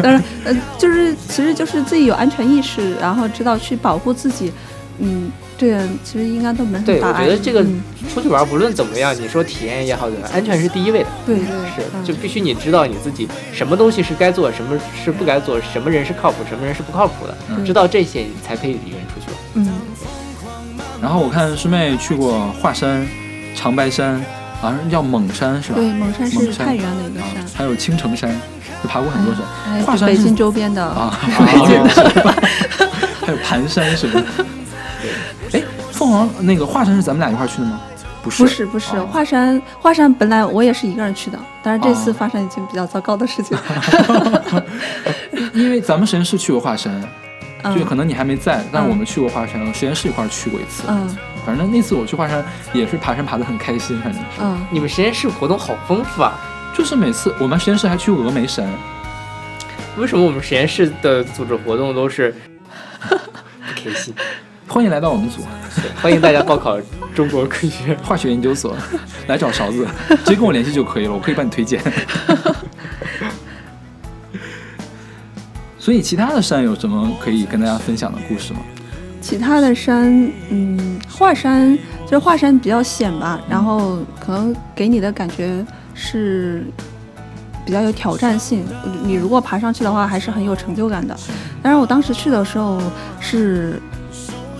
[0.00, 4.52] 当然，呃，就是其实就是自己有安全意识，然后知道去保护自己，
[5.00, 5.28] 嗯，
[5.58, 7.24] 这个其实应该都没什么对，我大碍。
[7.24, 7.82] 觉得这个嗯、
[8.14, 11.08] 出去玩不论怎么样，你说体验也好，安全是第一位的。
[11.26, 19.36] 对对是，嗯就必须你知道你自己什么东西是该做，什么是不该做，什么人是靠谱，什么人是不靠谱的，嗯知道这些你才可以一个人出去玩。
[19.54, 19.72] 嗯，
[21.02, 23.04] 然后我看师妹去过华山、
[23.56, 24.24] 长白山，
[24.60, 25.76] 好像叫蒙山是吧？
[25.76, 28.30] 对，蒙山是太原的一个啊山，，还有青城山，
[28.82, 29.44] 就爬过很多山。
[29.70, 31.10] 还有华山是北京周边的啊，
[33.24, 34.26] 还有盘山什么的。
[35.58, 37.80] 哎，凤凰那个华山是咱们俩一块儿去的吗？
[38.22, 43.56] 不是，不是不是，啊华山华山本来我也是一个人去的，但是这次哦发生一件比较糟糕的事情。
[45.52, 46.92] 因为咱们实验室去过华山，
[47.74, 50.84] 就嗯可能你还没在，但是嗯我们去过华山，实验室一块儿去过一次。
[50.88, 56.32] 嗯反正那次我去华山也是爬山爬得很开心，反正是，嗯，你们实验室活动好丰富啊！
[56.76, 58.68] 就是每次我们实验室还去峨眉山，
[59.96, 62.34] 为什么我们实验室的组织活动都是
[63.00, 63.16] 不
[63.76, 64.12] 开心？
[64.66, 65.40] 欢迎来到我们组
[66.02, 66.76] 欢迎大家报考
[67.14, 67.96] 中国科学院。
[67.98, 68.76] 化学研究所，
[69.28, 71.80] 来找勺子，直接跟我联系就可以了，我可以帮你推荐。
[75.86, 78.58] 所以其他的山有什么可以跟大家分享的故事吗？
[79.20, 85.64] 其他的山，嗯，华山就是华山比较险吧，然后可能给你的感觉
[85.94, 86.64] 是
[87.64, 88.64] 比较有挑战性。
[89.04, 91.16] 你如果爬上去的话，还是很有成就感的。
[91.62, 92.82] 但是我当时去的时候
[93.20, 93.80] 是。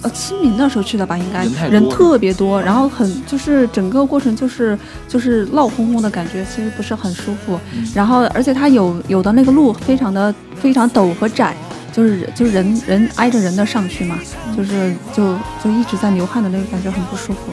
[0.07, 4.79] 呃，清明的时候去的吧，应该人人特别多，然后很就是整个过程就是
[5.09, 7.59] 就是闹哄哄的感觉，其实不是很舒服。
[7.93, 11.57] 然后而且它有有的那个路非常的非常陡和窄，
[11.93, 14.17] 就是就是人人挨着人的上去嘛，
[14.57, 15.35] 就是就
[15.65, 17.53] 就一直在流汗的那个感觉很不舒服，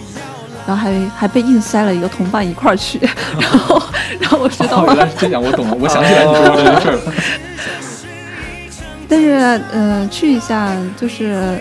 [0.68, 3.00] 然后还还被硬塞了一个同伴一块儿去，
[3.40, 3.82] 然后
[4.20, 7.14] 然后我知道哦，原来是这样，我懂了，我想起来你说的这个事儿了。
[9.10, 9.32] 但是
[9.72, 11.58] 呃去一下就是。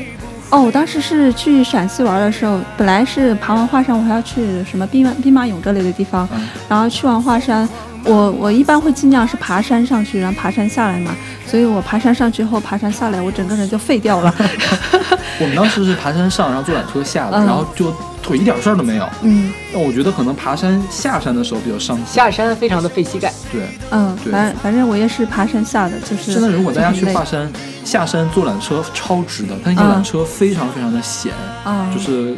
[0.52, 7.66] 哦，我当时是去陕西玩的时候，本来是爬完华山，我还要去什么兵马兵马俑这类的地方，嗯然后去完华山，
[8.04, 14.34] 我我一般会尽量是爬山上去，然后爬山下来嘛，所以我爬山上去后，爬山下来，我整个人就废掉了。
[15.40, 19.08] 我们当时是爬山上，然后坐缆车下的，嗯然后就腿一点事儿都没有。
[19.22, 22.06] 嗯那我觉得可能爬山下山的时候比较伤心。
[22.06, 27.52] 下山非常的费膝盖，对，嗯，对反正反正我也是爬山下的，就是真的，如果大家去就很累华山
[27.84, 31.32] 下山坐缆车超值的，它那个嗯缆车非常非常的险，
[31.64, 32.36] 啊，就是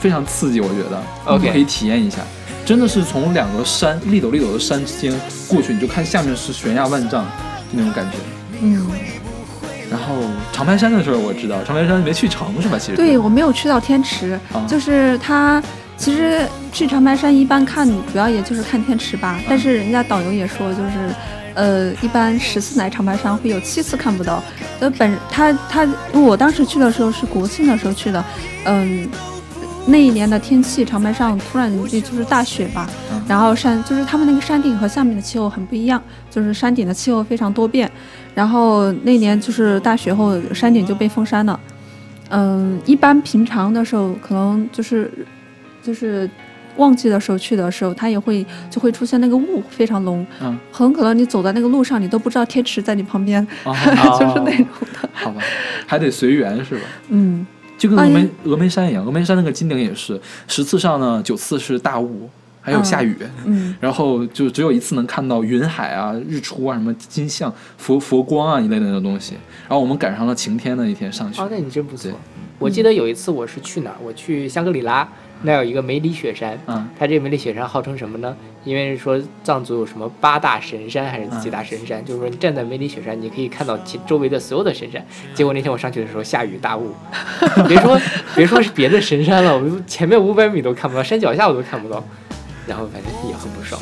[0.00, 2.18] 非常刺激，我觉得 OK 可以体验一下。
[2.64, 5.12] 真的是从两个山立陡立陡的山之间
[5.48, 8.16] 过去，你就看下面是悬崖万丈，就那种感觉。
[8.60, 8.86] 嗯，
[9.90, 10.14] 然后
[10.52, 12.78] 长白山的时候我知道，长白山没去成是吧？
[12.78, 15.62] 其实对我没有去到天池，啊就是它
[15.96, 21.14] 其实去长白山一般看主要也就是看天池吧，但是人家导游也说就是。
[21.52, 24.40] 呃，一般十次来长白山会有七次看不到。
[24.78, 28.24] 呃，本他他，我当时去的时候是国庆的时候去的，
[28.66, 29.06] 嗯，
[29.84, 37.90] 那一年的天气，长白山突然就就是大雪吧，嗯然后山就是他们那个山顶和下面的气候很不一样，就是山顶的气候非常多变，
[38.34, 41.58] 然后那年就是大雪后山顶就被封山了。
[42.30, 45.10] 嗯，一般平常的时候可能就是
[45.82, 46.30] 就是
[46.76, 53.74] 旺季的时候去的时候，它也会就会出现那个雾非常浓，嗯，很可能你走在那个路上，你都不知道天池在你旁边， 哦
[54.18, 55.08] 就是那种的。
[55.12, 55.42] 好吧，
[55.86, 56.82] 还得随缘是吧？
[57.08, 57.44] 嗯，
[57.76, 62.30] 就跟峨眉哎峨眉山一样，峨眉山那个金顶也是十次上呢，九次是大雾，
[62.60, 63.16] 还有下雨。
[63.44, 69.34] 嗯， 然后就只有一次能看到云海啊、日出啊、什么金像、佛佛光啊一类的那种东西。
[69.68, 72.10] 然后我们赶上了晴天的一天上去哦，，那你真不错。
[72.58, 73.96] 我记得有一次我是去哪儿？
[74.04, 75.08] 我去香格里拉，
[75.44, 76.58] 那有一个梅里雪山。
[76.66, 78.36] 嗯，它这个梅里雪山号称什么呢？
[78.64, 85.02] 因为说藏族有什么八大神山还是几大神山，就是说你站在梅里雪山，你可以看到其周围的所有的神山。
[85.32, 86.92] 结果那天我上去的时候下雨大雾，
[87.66, 87.98] 别说
[88.36, 92.04] 别说是别的神山了，我前面五百米都看不到，山脚下我都看不到，
[92.70, 93.80] 然后反正也很不爽。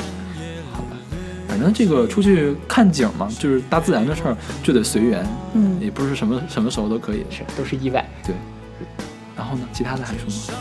[1.47, 5.23] 反正这个出去看景嘛，就是大自然的事儿，就得随缘，
[5.53, 7.23] 嗯，也不是什么什么时候都可以。
[7.29, 8.03] 是都是意外。
[8.25, 8.33] 对。
[9.37, 10.59] 然后呢，其他的还说吗？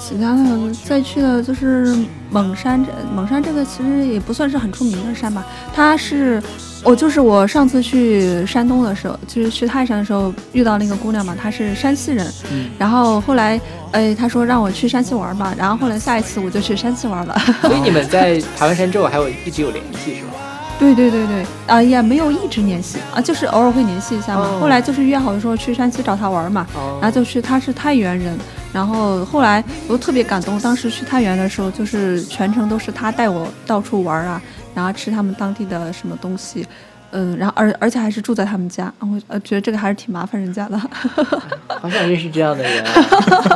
[0.00, 1.96] 其他的再去的就是
[2.30, 6.40] 蒙山，这蒙山这个其实也不算是很出名的山吧，它是。
[6.84, 13.58] 我就是我上次去山东的时候，就是去泰山的时候遇到那个姑娘嘛，她是山西人，嗯然后后来，
[13.92, 17.34] 哎，她说让我去山西玩嘛，然后后来下一次我就去山西玩了。
[17.62, 20.32] 所以你们在爬完山之后还有一直有联系是吧？
[20.78, 24.42] 对对对对，啊、也没有一直联系啊，就是偶尔会联系一下嘛。
[24.42, 28.36] 哦后来就是约好说去山西找她玩嘛，哦然后就去，她是太原人，
[28.72, 34.42] 然后后来我特别感动，当时去太原的时候，就是全程都是他带我到处玩啊，
[34.74, 36.66] 然后吃他们当地的什么东西，
[37.12, 40.78] 嗯，然后而而且还是住在他们家，我呃觉得这个还是挺麻烦人家的。
[41.80, 42.92] 好想认识这样的人啊！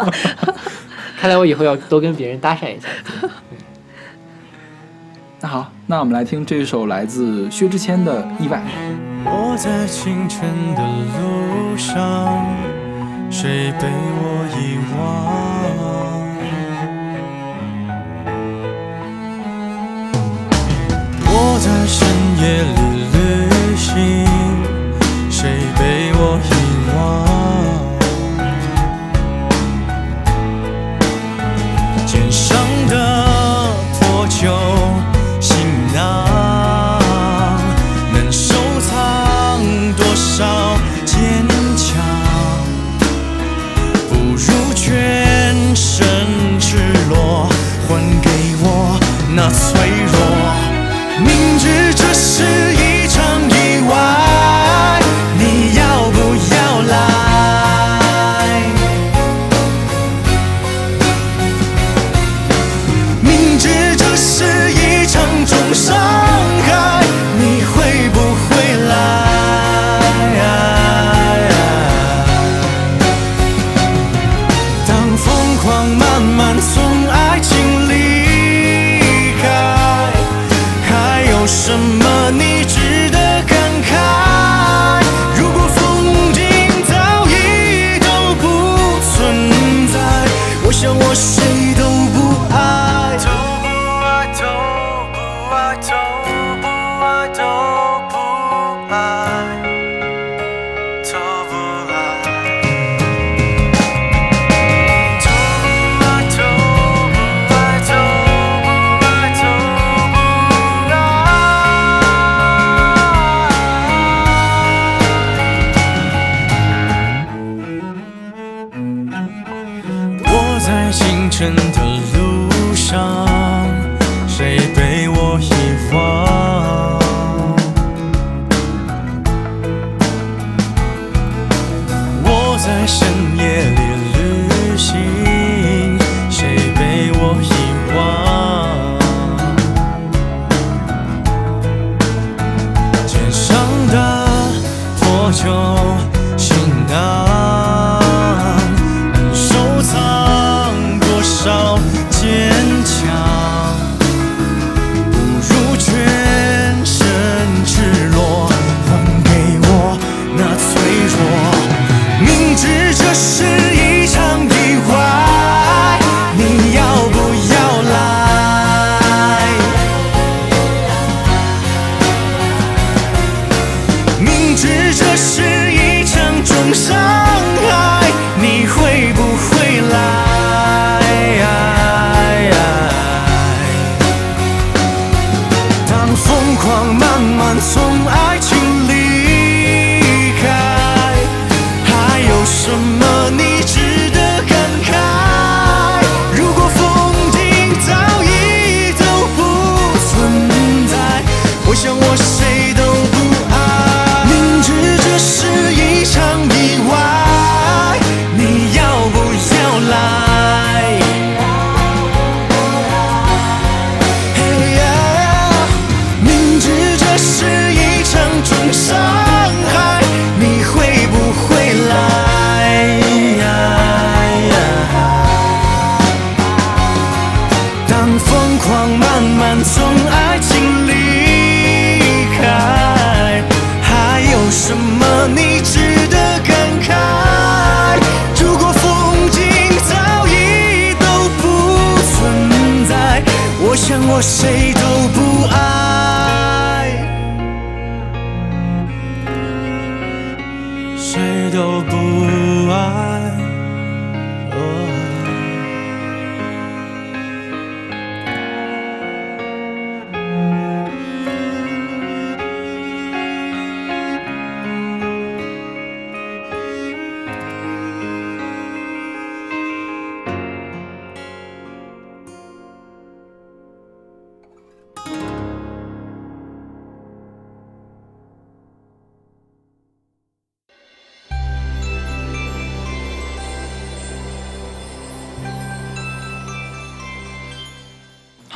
[1.20, 2.88] 看来我以后要多跟别人搭讪一下。
[5.40, 8.58] 那好，那我们来听这首来自薛之谦的《意外》。
[9.24, 10.82] 我在清晨的
[11.18, 12.46] 路上，
[13.30, 15.67] 谁被我遗忘？
[21.60, 22.06] 在深
[22.40, 24.17] 夜里旅行，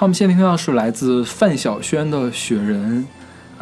[0.03, 3.07] 好，我们现在听到是来自范晓萱的《雪人》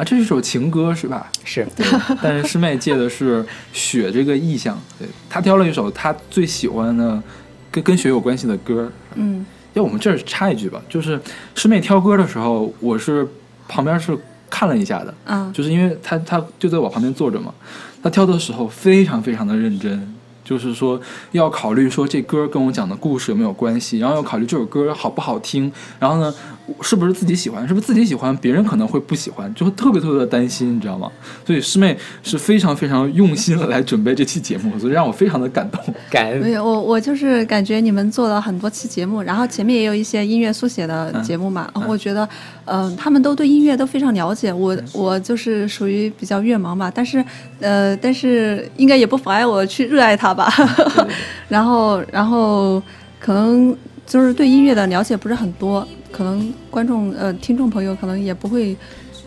[0.01, 1.29] 啊，这是一首情歌是吧？
[1.43, 1.67] 是，
[2.19, 7.21] 但是师妹借的是雪这个意象，对她挑了一首她最喜欢的
[7.69, 8.91] 跟跟雪有关系的歌。
[9.13, 11.21] 嗯要我们这儿插一句吧，就是
[11.53, 13.27] 师妹挑歌的时候，我是
[13.67, 14.17] 旁边是
[14.49, 17.53] 看了一下的，嗯就是因为她她就在我旁边坐着嘛，
[18.01, 20.11] 她挑的时候非常非常的认真，
[20.43, 20.99] 就是说
[21.31, 26.33] 要考虑说这歌跟我讲的故事有没有关系，然后要考虑这首歌好不好听，然后呢
[26.81, 31.11] 是不是自己喜欢，是不是自己喜欢别人可能会不喜欢，就会特别特别的担心，你知道吗？
[31.45, 35.81] 所以师妹是非常非常用心的来准备这期节目，所以让我非常的感动。
[36.09, 42.27] 感恩没有，我我就是感觉你们做了很多期节目，然后前面也有一些音乐速写的节目嘛，嗯我觉得，
[42.65, 44.51] 嗯、他们都对音乐都非常了解。
[44.53, 47.23] 我我就是属于比较乐盲吧，但是，
[47.59, 50.51] 呃，但是应该也不妨碍我去热爱它吧。
[51.47, 52.81] 然后，然后
[53.19, 58.75] 可能就是对音乐的了解不是很多，可能观众呃听众朋友可能也不会。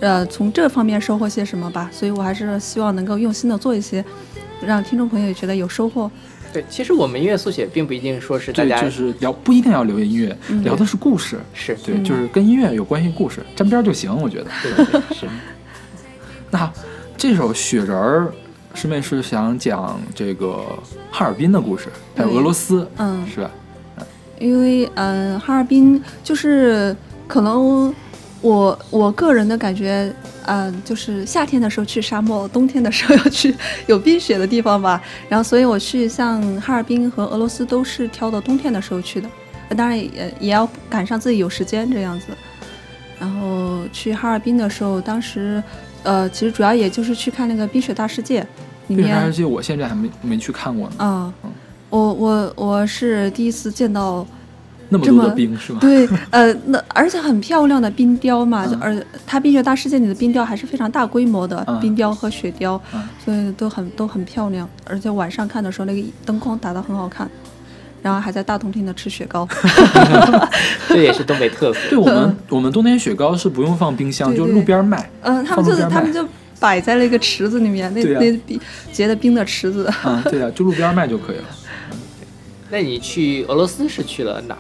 [0.01, 4.05] 呃，从这方面收获些什么吧，所以我还是希望能够用心的做一些，
[4.61, 6.11] 让听众朋友也觉得有收获。
[6.53, 11.39] 对，其实我们音乐速写并不一定说是大，家就是聊不一定要聊音乐，嗯聊的是故事。
[11.55, 14.47] 是对，就是跟音乐有关系的故事，沾边儿就行，我觉得。
[14.62, 15.26] 对对对是
[16.51, 16.70] 那
[17.16, 18.32] 这首《雪人儿》，
[18.78, 20.66] 师妹是想讲这个
[21.11, 23.51] 哈尔滨的故事，还有俄罗斯，嗯，是吧？
[24.45, 26.95] 因为嗯，哈尔滨就是
[27.26, 27.95] 可能
[28.42, 30.12] 我我个人的感觉，
[30.45, 33.55] 嗯，就是夏天的时候去沙漠，冬天的时候要去
[33.86, 35.03] 有冰雪的地方吧。
[35.30, 39.28] 然后，所以我去像哈尔滨和俄罗斯都是挑的冬天的时候去的，
[39.70, 42.26] 呃当然也也要赶上自己有时间这样子。
[43.18, 45.62] 然后去哈尔滨的时候，当时
[46.03, 48.42] 呃，其实主要也就是去看那个《冰雪大世界》
[48.88, 51.51] 里面冰雪大世界我现在还没没去看过呢，啊嗯，
[51.88, 54.26] 我我我是第一次见到。
[54.89, 55.78] 那么多的冰是吗？
[55.80, 67.28] 对， 呃，那而且很漂亮的冰雕嘛，嗯而它冰雪大世界里的冰雕还是非常大规模的嗯冰雕和雪雕，嗯所以都很都很漂亮，而且晚上看的时候那个灯光打得很好看，
[68.03, 69.49] 然后还在大冬天的吃雪糕
[70.89, 71.80] 这也是东北特色。
[71.89, 75.11] 对我们，我们冬天雪糕是不用放冰箱，就路边卖。
[75.22, 76.26] 嗯、他们就是他们就
[76.61, 78.61] 摆在那个池子里面，那、那冰
[78.93, 81.45] 结的冰的池子，啊，对啊、就路边卖就可以了。
[82.70, 84.57] 那你去俄罗斯是去了哪？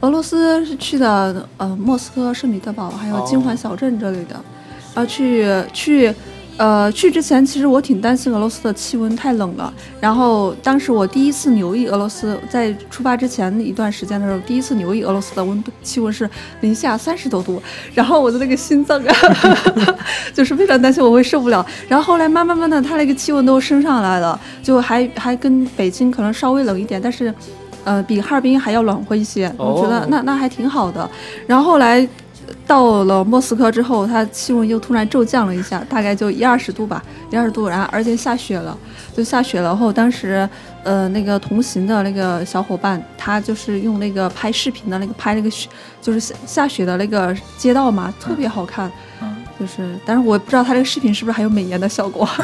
[0.00, 4.34] 俄罗斯是去的呃莫斯科、圣彼得堡还有金环小镇这里的，
[4.94, 6.14] 然后去去
[6.56, 9.74] 呃去之前，其实我挺担心俄罗斯的气温太冷了。
[10.00, 16.30] 然后当时我第一次留意俄罗斯，在出发之前一段时间的时候，第一次留意俄罗斯的温度气温是
[16.60, 17.60] 零下三十多度，
[17.92, 19.14] 然后我的那个心脏啊，
[20.32, 21.66] 就是非常担心我会受不了。
[21.88, 27.34] 然后后来慢慢慢的，它那个气温都升上来了，就还还跟北京可能稍微冷一点，但是。
[27.88, 31.08] 呃，比哈尔滨还要暖和一些，我觉得哦那那还挺好的。
[31.46, 32.06] 然后后来
[32.66, 38.76] 到了莫斯科之后，它气温又突然骤降了一下，大概就一二十度吧，一二十度，然后而且下雪了，
[39.16, 40.46] 就下雪了后，当时
[40.84, 45.66] 呃那个同行的那个小伙伴，他就是用那个拍视频的那个拍那个雪，
[46.02, 48.90] 就是下下雪的那个街道嘛，特别好看。
[49.22, 52.28] 嗯，就是，但是我不知道他这个视频是不是还有美颜的效果。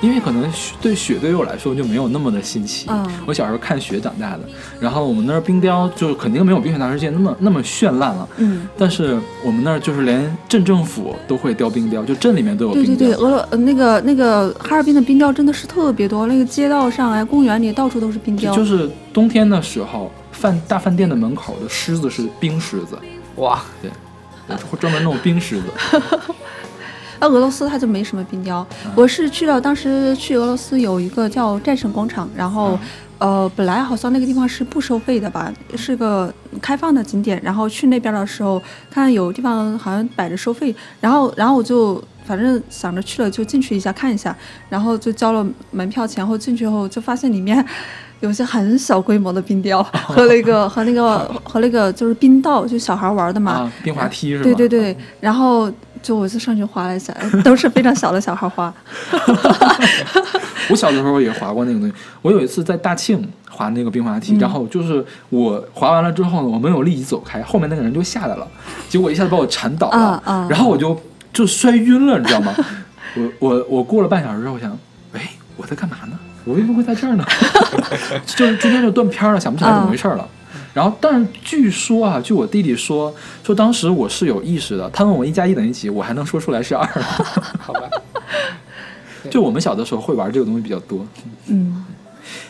[0.00, 2.86] 因为可能雪对雪对于我来说就没有那么的新奇。
[2.88, 4.40] 嗯我小时候看雪长大的，
[4.80, 8.28] 然后我们那儿冰雕就肯定没有冰雪大世界那么那么绚烂了。
[8.38, 12.94] 嗯，但是我们那儿就是连镇政府都会雕冰雕，就镇里面都有冰雕。
[12.96, 18.54] 对对对，俄罗呃那个那个哈尔滨的冰雕真的是特别多，那个街道上哎，公园里到处都是冰雕。
[18.54, 22.98] 就是冬天的时候，饭大饭店的门口的狮子是冰狮子，
[23.36, 23.90] 哇，对，
[24.70, 25.64] 会专门弄冰狮子。
[27.20, 28.66] 那俄罗斯它就没什么冰雕。
[28.86, 32.78] 嗯我是去了，当时去俄罗斯有一个叫战胜广场，然后。
[33.20, 37.38] 呃，本来好像那个地方是不收费的吧，是个开放的景点。
[37.44, 44.34] 然后去那边的时候，看有地方好像摆着收费，然后然后我就反正想着去了就进去一下看一下，
[44.70, 47.62] 然后就交了门票钱后进去后就发现里面
[48.20, 54.44] 有些很小规模的冰雕和那个 和那个和那个就是冰道，就小孩玩的嘛，啊，冰滑梯是吧？
[54.44, 55.70] 对对对，然后
[56.02, 58.72] 就我就上去滑了一下， 都是非常小的小孩滑。
[60.68, 61.94] 我小的时候也滑过那个东西。
[62.22, 68.46] 我有一次在大庆滑那个冰滑梯，嗯然后就是我滑完了之后呢，我没有立即走开，后面那个人就下来了，
[68.88, 70.98] 结果一下子把我缠倒了，然后我就
[71.32, 72.54] 就摔晕了，你知道吗？
[73.16, 74.70] 我我我过了半小时之后，我想，
[75.14, 76.16] 哎，我在干嘛呢？
[76.44, 77.24] 我为什么会在这儿呢？
[78.26, 80.28] 就是中间就断片儿了，想不起来怎么回事儿了。
[80.72, 83.12] 然后，但是据说啊，据我弟弟说，
[83.42, 86.86] 说当时我是有意识的，他问我一加一等于几，我还能说出来是二。
[87.58, 87.80] 好吧，
[89.28, 91.04] 就我们小的时候会玩这个东西比较多。
[91.48, 91.84] 嗯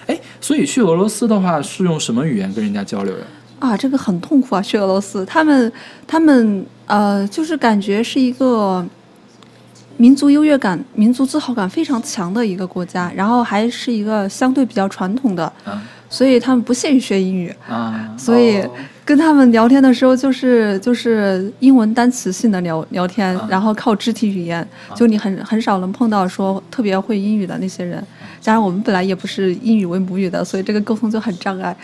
[0.07, 3.25] 哎，所以去俄罗斯的话是用什么语言跟人家交流呀？
[3.61, 5.73] 啊，这个很痛苦啊，去俄罗斯，他们
[6.07, 8.85] 他们呃，就是感觉是一个
[10.01, 15.81] 民族优越感、民族自豪感非常强的一个国家，然后还是一个相对比较传统的，啊。
[16.09, 18.71] 所以他们不屑于学英语，啊，所以哦
[19.05, 23.47] 跟他们聊天的时候就是就是英文单词性的聊聊天，啊。
[23.49, 28.03] 然后靠肢体语言，就你很很少能碰到说特别会英语的那些人。
[28.41, 31.77] 加上我们本来也不是英语为母语的，所以这个沟通就很障碍。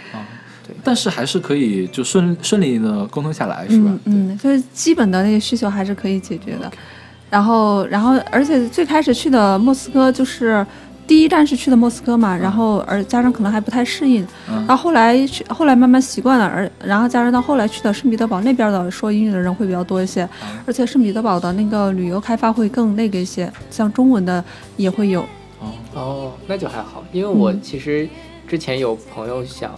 [0.66, 0.74] 对。
[0.82, 3.90] 但是还是可以就顺顺利的沟通下来，是吧？
[4.06, 6.72] 嗯嗯，就是基本的那些需求还是可以解决的。
[7.28, 10.64] 然后，然后，而且最开始去的莫斯科就是
[11.06, 14.64] 第一站是去的莫斯科嘛，然后而家长可能还不太适应，嗯。
[14.66, 20.58] 然后后来去后来慢慢习惯了，而然后加上到后来去的圣彼得堡那边的说英语的人会比较多一些，嗯。
[20.66, 24.42] 而且圣彼得堡的那个旅游开发会更那个一些，像中文的
[24.76, 25.24] 也会有。
[25.94, 27.60] 哦，那就还好，因为我嗯。
[27.62, 28.08] 其实
[28.46, 29.74] 之前有朋友想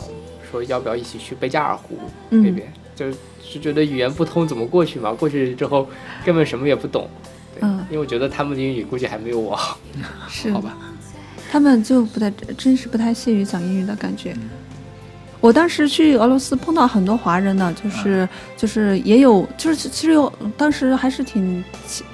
[0.51, 1.99] 说要不要一起去贝加尔湖
[2.31, 2.43] 嗯。
[2.43, 5.87] 那边，就是是觉得语言不通怎么过去嘛，过去之后
[6.25, 7.09] 根本什么也不懂。
[7.61, 9.79] 对，嗯因为我觉得他们的英语估计还没有我好。
[10.29, 10.77] 是 好吧，
[11.51, 14.35] 他们就不太，真是不太屑于讲英语的感觉。
[15.41, 21.63] 我当时去俄罗斯碰到很多华人呢，就是就是也有，就是其实有，当时还是挺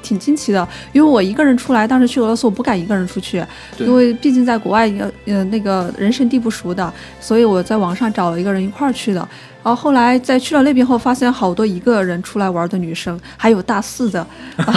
[0.02, 3.42] 挺惊奇的，因为我一个人出来，当时去俄罗斯我不敢一个人出去，
[3.78, 9.26] 因为毕竟在国外呃呃那个人生地不熟的，所以我在网上找了一个人一块儿去的。
[9.64, 14.24] 然后后来在去了那边后，发现好多一个人出来玩的女生，还有大四的，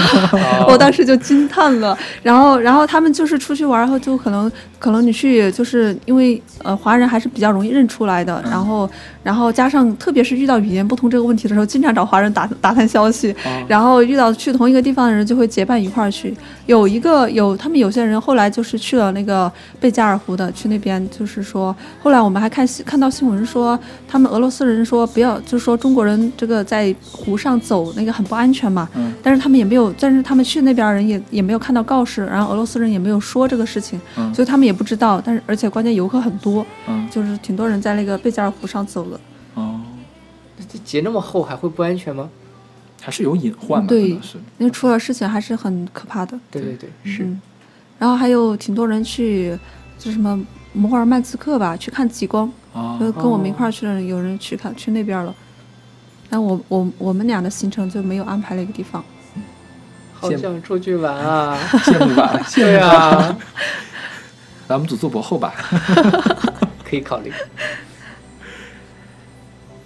[0.65, 1.95] 我当时就惊叹了。
[2.23, 8.41] 然后，然后他们就是出去玩后，就可能可能你去，就是因为呃华人还是比较容易认出来的。
[8.49, 8.89] 然后，
[9.23, 13.35] 然后加上特别是遇到语言不通这个问题的时候，经常找华人打打探消息。
[13.67, 16.33] 然后遇到去同一个地方的人，就会结伴一块儿去。
[16.65, 23.77] 有一个有他们有些人后来就是去了那个贝加尔湖的，去那边就是说，后来我们还看新看到新闻说，
[24.07, 28.87] 他们俄罗斯人说不要，就是说中国人这个在湖上走那个很不安全嘛。
[28.95, 35.21] 嗯但是他们也没有，但是他们去那边人也也没有看到告示，然后俄罗斯人也没有说这个事情，嗯所以他们也不知道。
[35.23, 39.19] 但是而且关键游客很多，嗯就是挺多人在那个贝加尔湖上走的。
[39.55, 39.81] 哦，
[40.69, 42.29] 这结那么厚还会不安全吗？
[43.01, 43.87] 还是有隐患吧？
[43.87, 46.39] 对是那出了事情还是很可怕的。
[46.49, 47.23] 对对对，是。
[47.23, 47.41] 嗯，
[47.99, 49.57] 然后还有挺多人去，
[49.99, 50.39] 就什么
[50.73, 55.33] 摩尔曼斯克吧，去看极光，哦就跟我们一块儿去的人有人去看去那边了。
[56.29, 59.03] 但我我我们俩的行程就没有安排那个地方。
[60.13, 61.57] 好想出去玩啊！
[61.71, 62.39] 羡慕吧？
[62.45, 62.85] 羡对慕？
[62.85, 63.37] 啊，
[64.67, 65.53] 咱，们组做博后吧。
[66.83, 67.31] 可以考虑。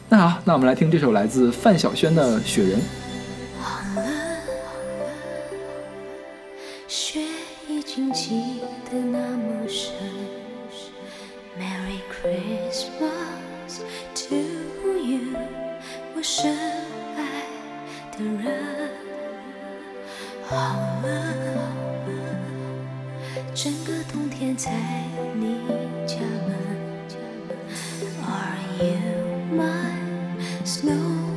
[0.07, 2.79] 那好，那我们来听这首来自范晓萱的《雪人》。
[6.87, 7.19] 雪
[7.67, 10.40] 已经积得那么深。
[12.21, 13.81] Christmas
[14.13, 15.35] to you，
[16.15, 16.55] 我深
[17.17, 17.19] 爱
[18.11, 18.89] 的人。
[20.45, 20.53] 好
[21.01, 21.07] 了，
[23.55, 24.71] 整个冬天在
[25.33, 25.65] 你
[26.05, 26.55] 家门。
[28.23, 29.97] Are you my
[30.63, 31.30] snow?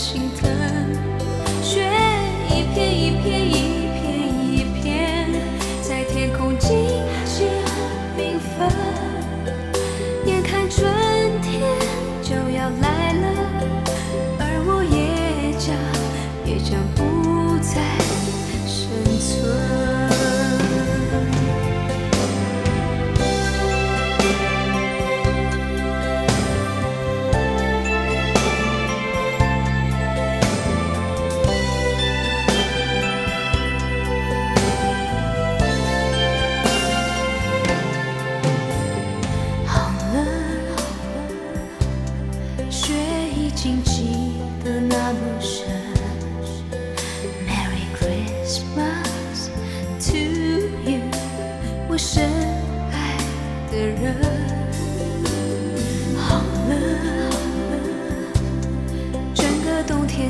[0.00, 0.50] 心疼。
[1.62, 1.84] 雪
[2.48, 3.79] 一片一片一片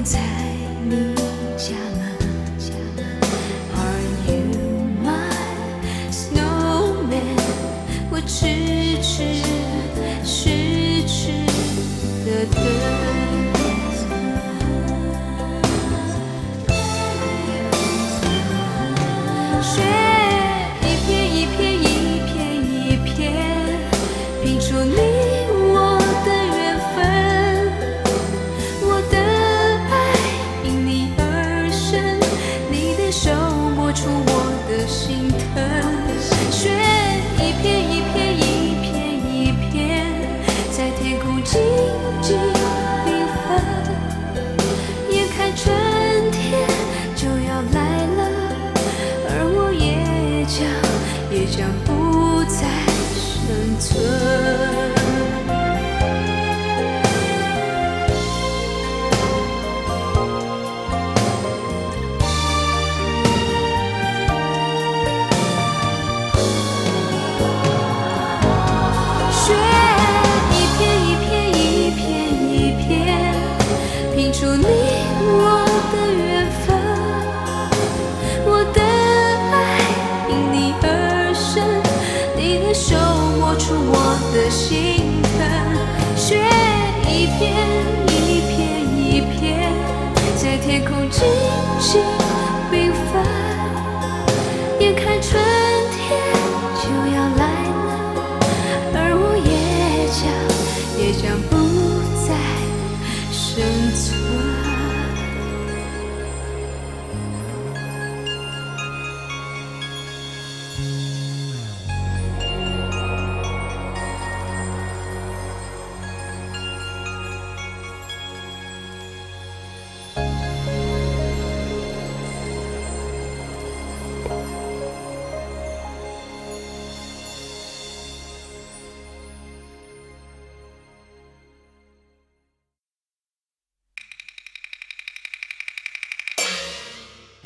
[0.03, 0.40] 个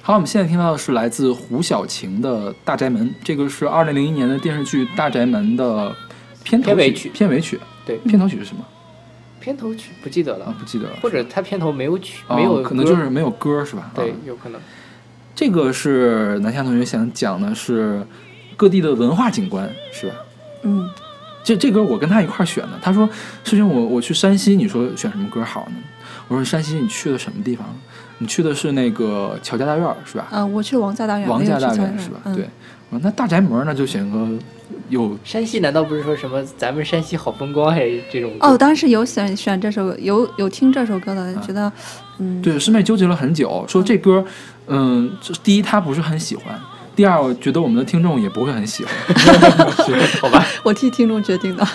[0.06, 5.96] 好，我们现在听到的是来自胡小晴的《大宅门》，这个是二零零一年的电视剧《大宅门》的
[6.42, 8.62] 片头片尾曲片尾曲，对，片头曲是什么？
[9.40, 10.96] 片头曲不记得了啊，，不记得了。
[11.00, 13.90] 或者它片头没有曲，哦没有可能就是没有歌是吧？
[13.94, 14.60] 对啊，有可能。
[15.34, 18.06] 这个是南夏同学想讲的是
[18.58, 20.14] 各地的文化景观，是吧？
[20.64, 20.86] 嗯，
[21.42, 22.78] 这这歌我跟他一块儿选的。
[22.82, 23.08] 他说
[23.42, 25.76] ：“师兄，我我去山西，你说选什么歌好呢？”
[26.28, 27.66] 我说：“山西你去了什么地方？
[28.18, 30.26] 你去的是那个乔家大院是吧？
[30.30, 32.20] 嗯，我去王家大院，王家大院是吧？
[32.24, 32.48] 嗯、对。
[32.90, 34.28] 我那大宅门呢，就选个
[34.88, 38.30] 有山西难道不是说什么咱们山西好风光还是这种？
[38.38, 41.72] 哦，当时有选选这首，有有听这首歌的，觉得，
[42.18, 44.24] 嗯，啊对师妹纠结了很久，说这歌，
[44.68, 46.56] 嗯，这第一她不是很喜欢，
[46.94, 48.94] 第二我觉得我们的听众也不会很喜欢。
[50.20, 50.46] 好吧。
[50.62, 51.66] 我替听众决定的。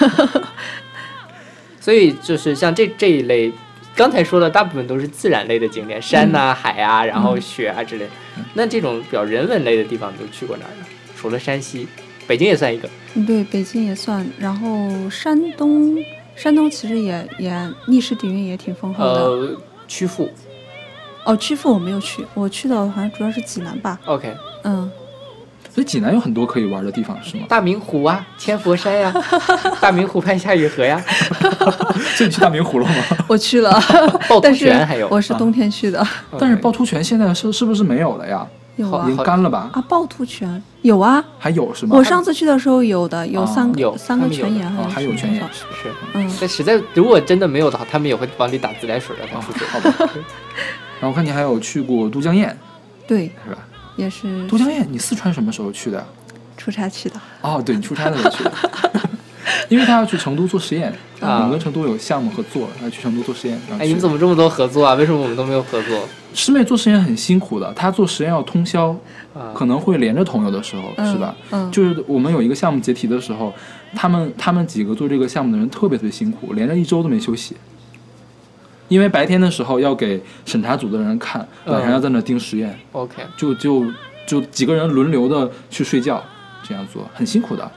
[1.81, 3.51] 所以就是像这这一类，
[3.99, 8.11] 刚才说的大部分都是自然类的景点，山呐、海啊，然后雪啊之类的。
[8.53, 10.85] 那这种比较人文类的地方，你都去过哪儿呢？
[11.17, 11.85] 除了山西，
[12.25, 12.89] 北京也算一个。
[13.15, 15.97] 嗯对，北京也算，然后山东，
[16.33, 19.11] 山东其实也也历史底蕴也挺丰厚的。
[19.21, 20.29] 呃，曲阜
[21.25, 23.99] 哦，曲阜我没有去，我去的好像主要是济南吧。
[24.05, 24.89] ，OK，嗯，
[25.73, 27.43] 所以济南有很多可以玩的地方，是吗？
[27.47, 29.13] 大明湖啊，千佛山呀、
[29.79, 31.01] 大明湖畔夏雨荷呀，
[32.15, 32.93] 所以你去大明湖了吗？
[33.27, 36.05] 我去了，趵突但是泉还有我是冬天去的。
[36.37, 38.45] 但是趵突泉现在是是不是没有了呀？
[38.77, 39.69] 有啊已经干了吧？
[39.73, 41.95] 啊，趵突泉有啊，还有是吗？
[41.97, 45.65] 我上次去的时候有的，有啊三个、有三个泉眼，还有泉眼是。
[46.13, 49.67] 嗯，但实在如果真的没有的话，他们也会往里打自来水让它哦出水。
[49.67, 49.93] 好吧。
[51.01, 52.53] 然后我看你还有去过都江堰，
[53.05, 53.57] 对，是吧？
[53.99, 56.05] 也是都江堰，你四川什么时候去的？
[56.57, 57.15] 出差去的。
[57.41, 58.51] 哦，对你出差的时候去的。
[59.67, 63.59] 因为他要去成都做实验，啊我们跟成都有项目合作，要去成都做实验。
[63.77, 64.95] 哎，你们怎么这么多合作啊？
[64.95, 66.07] 为什么我们都没有合作？
[66.33, 68.89] 师妹做实验很辛苦的，她做实验要通宵，
[69.33, 71.35] 啊，可能会连着同有的时候，嗯是吧？
[71.51, 73.53] 嗯就是我们有一个项目结题的时候，
[73.95, 77.55] 他们他们几个做这个项目的人特别特别辛苦，连着一周都没休息。
[78.89, 81.73] 因为白天的时候要给审查组的人看，嗯。
[81.73, 83.85] 晚上要在那盯实验，OK，就就
[84.27, 86.21] 就几个人轮流的去睡觉，
[86.61, 87.71] 这样做很辛苦的。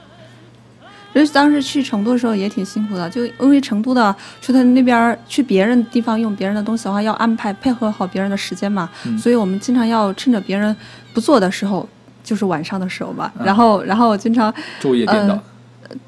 [1.13, 9.15] 就是当时去成都的时候也挺辛苦的，就因为成都的去他那边去别人地方用别人的东西的话，要安排配合好别人的时间嘛，嗯。
[9.17, 10.75] 所以我们经常要趁着别人
[11.13, 11.87] 不做的时候，
[12.23, 13.45] 就是晚上的时候吧，嗯。
[13.45, 15.39] 然后然后经常昼夜颠倒，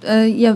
[0.02, 0.56] 呃也。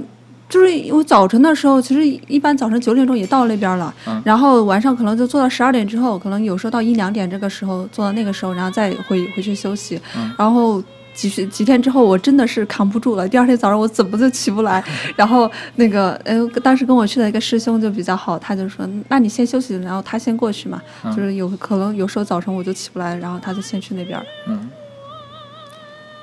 [0.49, 13.27] 就是因为早晨的时候，其实一般早晨九点钟也到那边了，嗯然后晚上可能就做到十二点之后，可能有时候到一两点这个时候做到那个时候，然后再回回去休息，嗯然后几十几天之后，我真的是扛不住了。
[13.27, 14.83] 第二天早上我怎么就起不来？
[15.15, 20.81] 然后那个呃，当时跟我去的一个师兄就比较好，他就说：“那你先休息，然后他先过去嘛。
[21.03, 24.25] 嗯就是有可能有时候早晨我就起不来，然后他就先去那边了。
[24.47, 24.69] 嗯，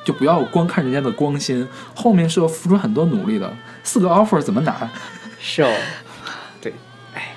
[0.06, 3.52] 就不要光看人家的光鲜，后面是要付出很多努力的。
[3.82, 4.88] 四个 offer 怎么拿？
[5.40, 5.72] 是哦，
[6.62, 6.72] 对，
[7.12, 7.34] 哎，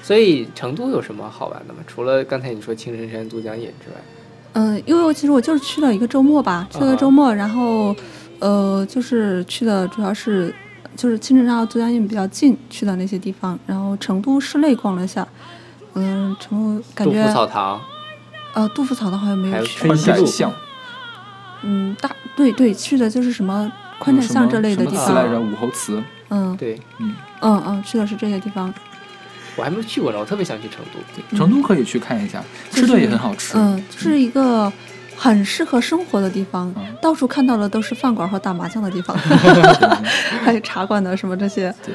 [0.00, 1.80] 所以成都有什么好玩的吗？
[1.84, 3.96] 除了刚才你说青城山、都江堰之外，
[4.52, 7.92] 嗯，因为我其实我就是去了一个周末吧，去了个周末，然后
[8.38, 10.54] 呃，就是去的主要是
[10.94, 15.26] 就是青城山和都江堰比较近去的那些地方，然后成都市内逛了一下。
[15.94, 17.80] 嗯，成都感觉杜甫草堂，
[18.54, 19.86] 呃，杜甫草堂好像没还有有去。
[19.88, 20.48] 宽春熙路
[21.62, 25.06] 嗯，大对对，去的就是什么宽窄巷这类的地方。
[25.06, 25.40] 什么词来着？
[25.40, 26.02] 武侯祠。
[26.30, 28.72] 嗯对嗯嗯嗯，去的是这些地方。
[29.56, 31.36] 我还没有去过呢，我特别想去成都。
[31.36, 33.56] 成都可以去看一下，就是吃的也很好吃。
[33.56, 34.70] 嗯，就是一个
[35.16, 39.16] 很适合生活的地方，嗯到处看到的都是饭馆和打麻将的地方，
[40.44, 41.74] 还有茶馆的什么这些。
[41.84, 41.94] 对，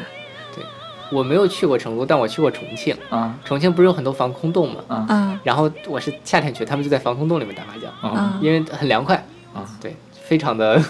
[0.56, 0.66] 对
[1.12, 2.94] 我没有去过成都，但我去过重庆。
[3.10, 4.82] 啊重庆不是有很多防空洞吗？
[4.90, 9.24] 啊啊然后我是夏天去，他们就在防空洞里面打麻将，啊啊因为很凉快，
[9.54, 9.66] 啊！
[9.82, 10.82] 对，非常的，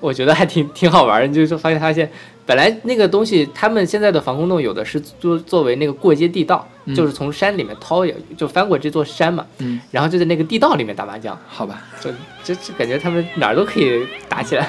[0.00, 1.28] 我觉得还挺挺好玩的。
[1.34, 2.10] 就是发现发现，
[2.44, 8.04] 本来那个东西，他们现在的防空洞有的是作作为那个过街地道，嗯就是从山里面掏，
[8.36, 11.82] 就翻过这座山嘛，嗯，然后就在那个地道里面打麻将，好吧。
[12.00, 12.10] 就
[12.44, 14.68] 就就感觉他们哪儿都可以打起来。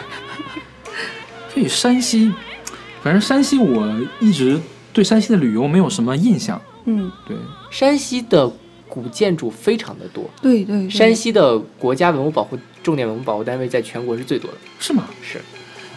[1.54, 2.32] 所以山西，
[3.02, 3.88] 反正山西我
[4.20, 4.60] 一直
[4.94, 6.60] 对山西的旅游没有什么印象。
[6.86, 7.36] 嗯，对，
[7.70, 8.52] 山西的
[8.88, 10.90] 古建筑非常的多，对对对。
[10.90, 15.04] 山西的国家文物保护重点文物保护单位在全国是最多的，是吗？
[15.22, 15.40] 是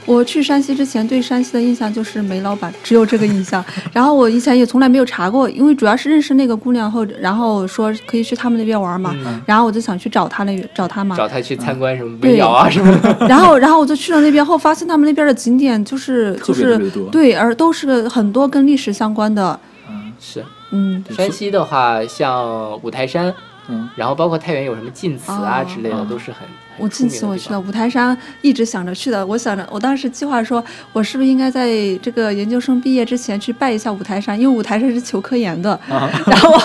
[0.06, 3.62] 我去山西之前对山西的印象就是煤老板，只有这个印象。
[3.92, 11.14] 然后我以前也从来没有查过，因为主要是认识那个姑娘后，然后说可以去他们那边玩嘛，嗯然后我就想去找她那找她嘛。
[11.14, 13.26] 找他去参观什么对煤窑啊什么的。
[13.28, 19.60] 然后，然后我就去了那边后，发现他们那边的景点就是就是别特别多对，而都是很多跟历史相关的。
[19.88, 23.32] 嗯是嗯山西的话，像五台山，
[23.68, 26.46] 嗯，然后包括太原有什么晋祠啊哦之类的，哦都是很
[26.78, 27.64] 我晋祠我去了了。
[27.68, 29.26] 五台山，一直想着去的。
[29.26, 30.64] 我想着，我当时计划说，
[30.94, 31.68] 我是不是应该在
[32.00, 35.72] 这个研究生毕业之前去拜一下五台山，因为五台山是求科研的。
[35.90, 36.56] 啊 然后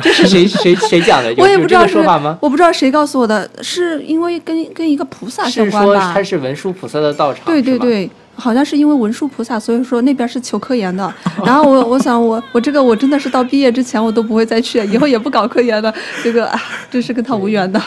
[0.00, 1.34] 这 是谁谁谁讲的？
[1.36, 2.38] 我也不知道说法吗？
[2.40, 6.22] 我不知道谁告诉我的，是因为跟跟一个菩萨相是说关吧它？
[6.22, 7.44] 是文殊菩萨的道场？
[7.44, 11.12] 对对对，好像是因为文殊菩萨，所以说那边是求科研的。
[11.44, 15.94] 然后我我想我我这个我真的是到毕业之前我都不会再去，以后也不搞科研了。
[16.24, 16.60] 这个啊，
[16.90, 17.80] 真是跟他无缘的。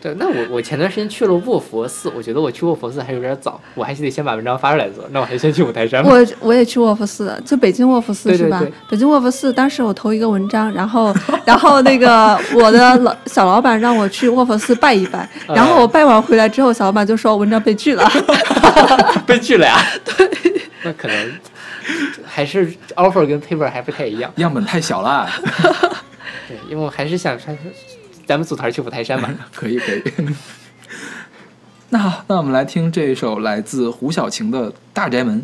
[0.00, 5.04] 对，那我我前段时间去了卧佛寺，我觉得我去卧佛寺还有点早，我还是得先把文章发出来做。
[5.10, 6.10] 那我还是先去五台山吧。
[6.10, 8.60] 我我也去卧佛寺，就北京卧佛寺是吧？
[8.60, 11.14] 对对对北京卧佛寺，当时我投一个文章，然后
[11.44, 18.08] 然后那个我的老小老板让我去卧佛寺拜一拜，然后我拜完回来之后，小老板就说文章被拒了。
[19.26, 19.78] 被拒了呀？
[20.04, 20.30] 对，
[20.84, 21.32] 那可能
[22.24, 24.32] 还是 offer 跟 paper 还不太一样。
[24.36, 25.28] 样本太小了。
[26.46, 27.52] 对，因为我还是想说，
[28.28, 29.34] 咱们组团去五台山吧。
[29.54, 30.02] 可 以可以。
[31.88, 35.40] 那好，那我们来听这首来自胡小晴的《大宅门》。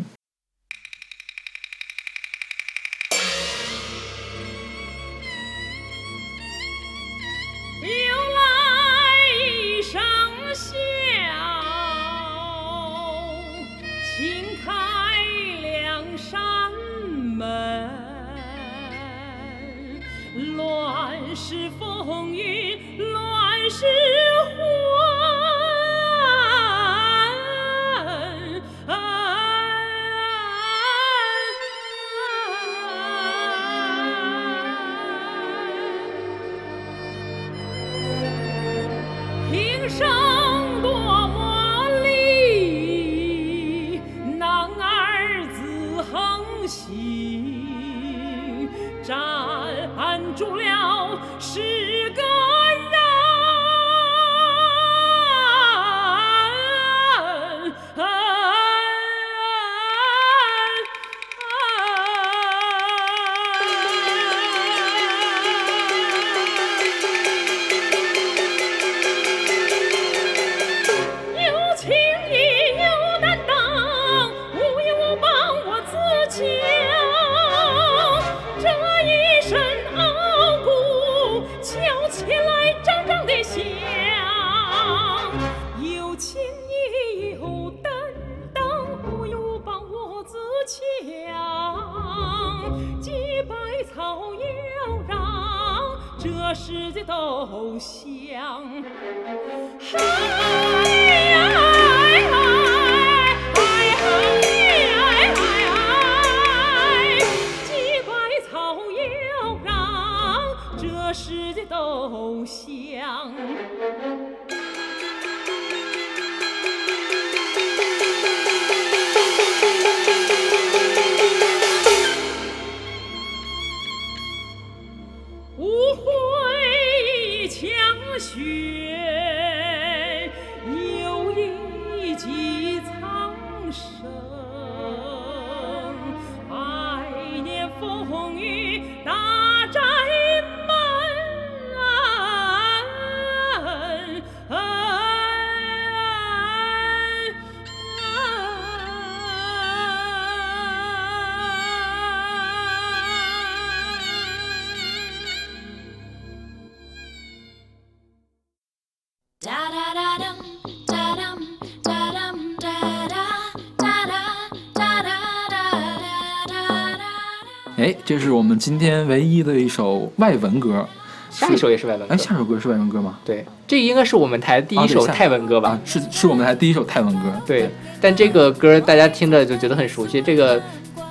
[168.55, 170.87] 们今天唯一的一首外文歌。
[171.29, 173.19] 下一首也是外文歌哎，下首歌是外文歌吗？
[173.25, 175.71] 对，这应该是我们台第一首泰文歌吧？
[175.71, 177.33] 啊，是是我们台第一首泰文歌。
[177.45, 177.69] 对，
[177.99, 180.61] 但这个歌大家听着就觉得很熟悉，这个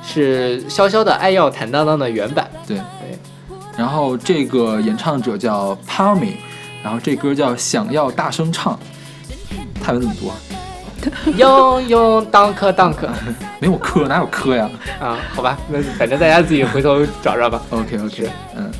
[0.02, 2.50] 是潇潇的《爱要坦荡荡》的原版。
[2.66, 2.78] 对，
[3.76, 6.36] 然后这个演唱者叫 Palmy，
[6.82, 8.74] 然后这歌叫《想要大声唱》，
[9.82, 10.34] 泰文怎么读啊？
[11.36, 13.08] 用用当科当科
[13.58, 14.68] 没有科，哪有科呀
[15.00, 17.62] 啊，好吧，那反正大家自己回头找找吧。
[17.70, 18.70] ？OK OK，嗯，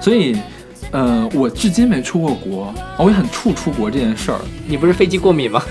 [0.00, 0.36] 所以，
[0.90, 5.62] 呃，我至今没出过国，我也很怵出国这件事儿，你不是飞机过敏吗？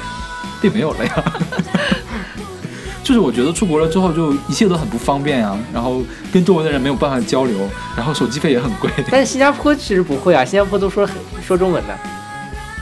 [0.62, 1.24] 并没有了呀。
[3.04, 6.02] 就是我觉得出国了之后，就一切都很不方便呀，然后
[6.32, 7.58] 跟周围的人没有办法交流，
[7.96, 11.08] 然后手机费也很贵，但是新加坡其实不会啊，新加坡都说
[11.46, 11.98] 说中文的。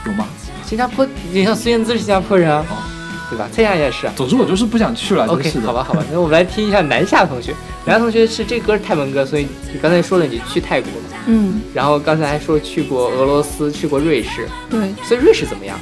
[0.05, 0.26] 有吗？
[0.65, 2.76] 新加坡，你像孙燕姿是新加坡人啊，哦
[3.29, 3.47] 对吧？
[3.53, 4.13] 这样也是啊。
[4.15, 7.53] 总之我就是不想去了，OK，好吧，好吧，那我们来听一下南夏同学。
[7.85, 15.77] 南夏同学是这歌是泰文歌，所以你刚才说了你去泰国嘛，嗯，然后刚才还说去过俄罗斯，去过瑞士，对所以瑞士怎么样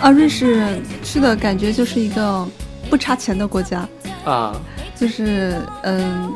[0.00, 2.46] 啊，瑞士去的感觉就是一个
[2.88, 3.88] 不差钱的国家，
[4.24, 4.54] 啊？
[4.94, 6.32] 就是嗯。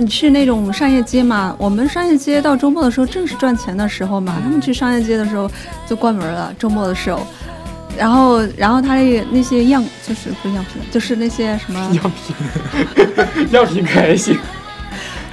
[0.00, 1.56] 你去那种商业街嘛？
[1.58, 4.38] 我们商业街到周末的时候正是赚钱的时候嘛。
[4.40, 5.50] 他们去商业街的时候
[5.88, 7.26] 就关门了，周末的时候。
[7.98, 14.38] 然后，然后他那那些样就是不是样品，就是那些什么， 样品， 样品可还行。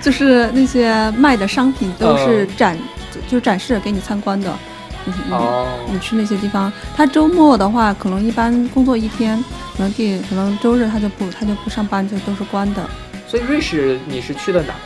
[0.02, 2.78] 就是那些卖的商品都是嗯展，
[3.12, 4.54] 就就是展示给你参观的。
[5.06, 9.44] 你你哦，你去那些地方，他周末的话，可能一般工作一天，
[9.78, 12.88] 可能第可能周日他就不他就不上班，就都是关的。
[13.28, 14.80] 所以瑞士你是去的哪儿？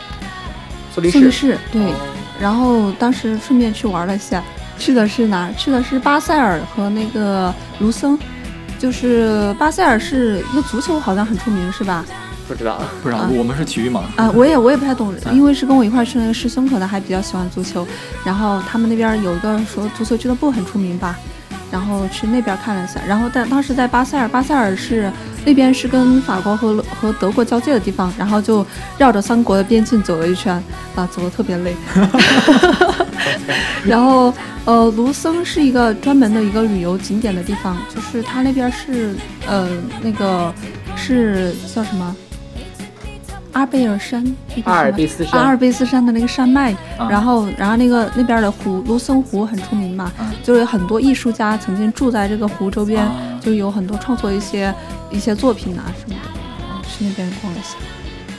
[0.94, 1.30] 苏黎苏黎世。
[1.32, 1.94] 世对，哦
[2.40, 4.42] 然后当时顺便去玩了一下，
[4.80, 5.52] 去的是哪儿？
[5.58, 8.18] 去的是巴塞尔和那个卢森，
[8.78, 12.02] 就是巴塞尔是一个足球好像很出名是吧？
[12.48, 12.88] 不知道啊。
[13.02, 14.04] 不知道啊，我们是体育嘛。
[14.16, 17.86] 啊，我也我也不太懂，啊因为是跟我一块儿去那个师兄，可能还比较喜欢足球，
[18.24, 21.18] 然后他们那边有一个说足球俱乐部很出名吧，
[21.70, 25.10] 然后去那边看了一下，然后但当时在巴塞尔，巴塞尔是
[25.44, 28.66] 那边是跟法国和和德国交界的地方，然后就
[28.98, 30.54] 绕着三国的边境走了一圈，
[30.94, 31.74] 啊，走的特别累。
[33.84, 34.32] 然后
[34.64, 39.14] 呃，卢森是一个专门的一个旅游景点的地方，就是它那边是
[39.46, 39.68] 呃
[40.02, 40.52] 那个
[40.96, 42.14] 是叫什么？
[43.52, 44.24] 阿贝尔山，
[44.54, 45.40] 那个阿尔卑斯山。
[45.40, 47.08] 阿尔卑斯山的那个山脉，啊。
[47.10, 50.32] 然后然后那个那边的湖卢森湖很出名嘛，啊。
[50.42, 53.12] 就是有很多艺术家曾经住在这个湖周边，啊。
[53.40, 54.72] 就有很多创作一些
[55.10, 56.28] 一些作品啊什么的，
[56.60, 57.76] 嗯去那边逛一下。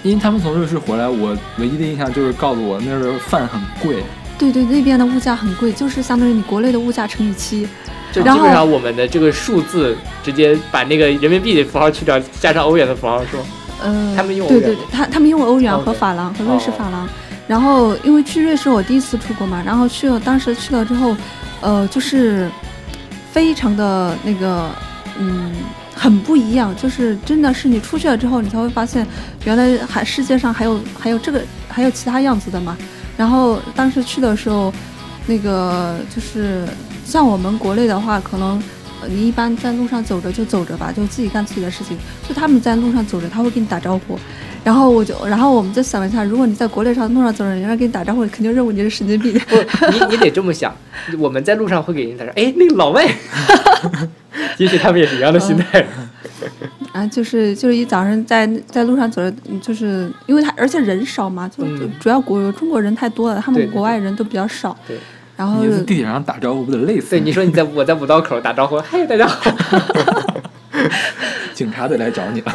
[0.04, 4.04] 因为他们从瑞士回来，我唯一的印象就是告诉我那儿的饭很贵。
[4.38, 7.68] 对对，那边的物价很贵，就是相当于你国内的物价乘以七。
[8.12, 13.40] 就然后基本上我们的这个数字直接把那个人民币的符号去掉，加上欧元的符号说，
[13.82, 17.08] 呃，他们用欧元吗对对对，他他们用欧元和法郎和瑞士哦法郎。
[17.48, 21.16] 然后因为去瑞士我第一次出国嘛，然后去了，当时去了之后，
[21.60, 22.49] 呃，就是
[23.32, 24.70] 非常的那个，
[25.20, 25.52] 嗯，
[25.94, 29.06] 很不一样，就是真的是你出去了之后，你才会发现，
[29.44, 32.78] 原来还世界上还有还有这个还有其他样子的嘛。
[33.18, 34.72] 然后当时去的时候，
[35.28, 36.66] 那个就是
[37.03, 41.98] 像我们国内的话，可能呃你一般在路上走着就走着吧，就自己干自己的事情。
[42.28, 44.18] 就他们在路上走着，他会跟你打招呼。
[44.64, 49.34] 然后我就，然后我们就想了一下，如果你在国内上路上走着，人家给你打招呼，肯定认为你是神经病。
[49.34, 49.56] 不，
[49.91, 50.76] 你你得这么想，
[51.18, 53.03] 我们在路上会给人打说，哎，那个老外，
[54.57, 55.84] 也许他们也是一样的心态。
[56.91, 64.78] 啊，就是就是一早上在在路上走着，嗯就是因为他而且人少嘛，就就嗯主要国中国人太多了，他们国外人都比较少。
[64.88, 64.98] 对
[65.38, 67.12] 然后你在地铁上打招呼不得累死？
[67.12, 69.52] 对，你说你在我在五道口打招呼，嗨，大家好。
[71.53, 72.53] 警察得来找你了。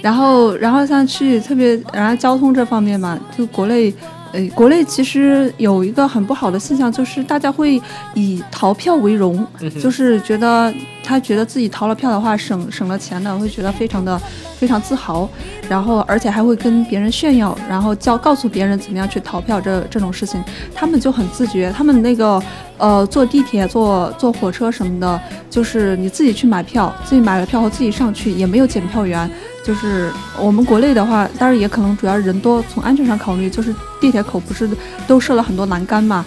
[0.00, 3.92] 然后，然后像去特别，然后交通这方面嘛，就国内，
[4.32, 7.80] 呃，国内其实有一个很不好的现象，就是大家会
[8.14, 10.72] 以逃票为荣，嗯就是觉得
[11.04, 14.20] 他觉得自己逃了票的话省省了钱的，会觉得非常的
[14.56, 15.28] 非常自豪，
[15.68, 20.42] 然后而且还会跟别人炫耀，然后教告诉别人怎么样去逃票这这种事情，
[20.74, 22.42] 他们就很自觉，他们那个
[22.78, 29.30] 呃坐地铁、坐坐火车什么的，就是你自己去买票，自己买了票后自己上去，也没有检票员。
[29.64, 34.68] 就是我们国内的话，当然也可能主要人多，从安全上考虑，就是地铁口不是
[35.06, 36.24] 都设了很多栏杆嘛，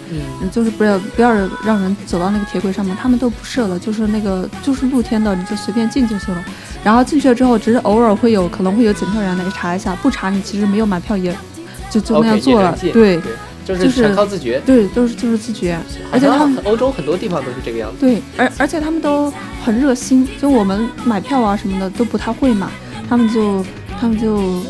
[0.50, 1.30] 就是不要不要
[1.64, 6.44] 让人走到那个铁轨上面，他们都不设了，就是那个就是露天的，你就随便进就行了。
[6.82, 11.36] 然后进去了之后，只是偶尔会有可能会有检票员来查一下，不查你其实没有买票也
[11.90, 13.20] 就就那样做了对对，
[13.66, 14.62] 就就是是全靠自觉。
[14.64, 15.78] 对，都是就是自觉，
[16.10, 17.98] 而且他们欧洲很多地方都是这个样子。
[18.00, 19.30] 对，而而且他们都
[19.62, 22.70] 很热心，就我们买票啊什么的都不太会嘛，
[23.08, 23.64] 他们就
[24.00, 24.60] 他们就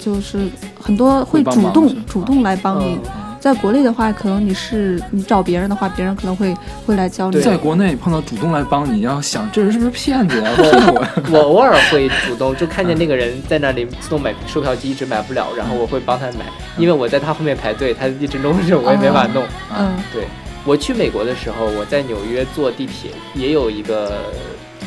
[0.00, 0.48] 就是
[0.80, 2.94] 很多会主动主动来帮你。
[2.94, 6.52] 嗯在国内的话，可能你是你找别人的话，别人可能会
[6.84, 7.40] 会来教你。
[7.40, 10.50] 在国内碰到主动来帮你，要想这人是不是骗子呀？
[10.56, 11.06] 骗我！
[11.30, 16.46] 我偶尔会主动就看见那个人在那里自动买售票机一直买不了，然后我会帮他买，
[16.76, 19.44] 因为我在他后面排队，他一直弄着我也没法弄。
[19.78, 20.24] 嗯对
[20.64, 24.14] 我去美国的时候，我在纽约坐地铁，也有一个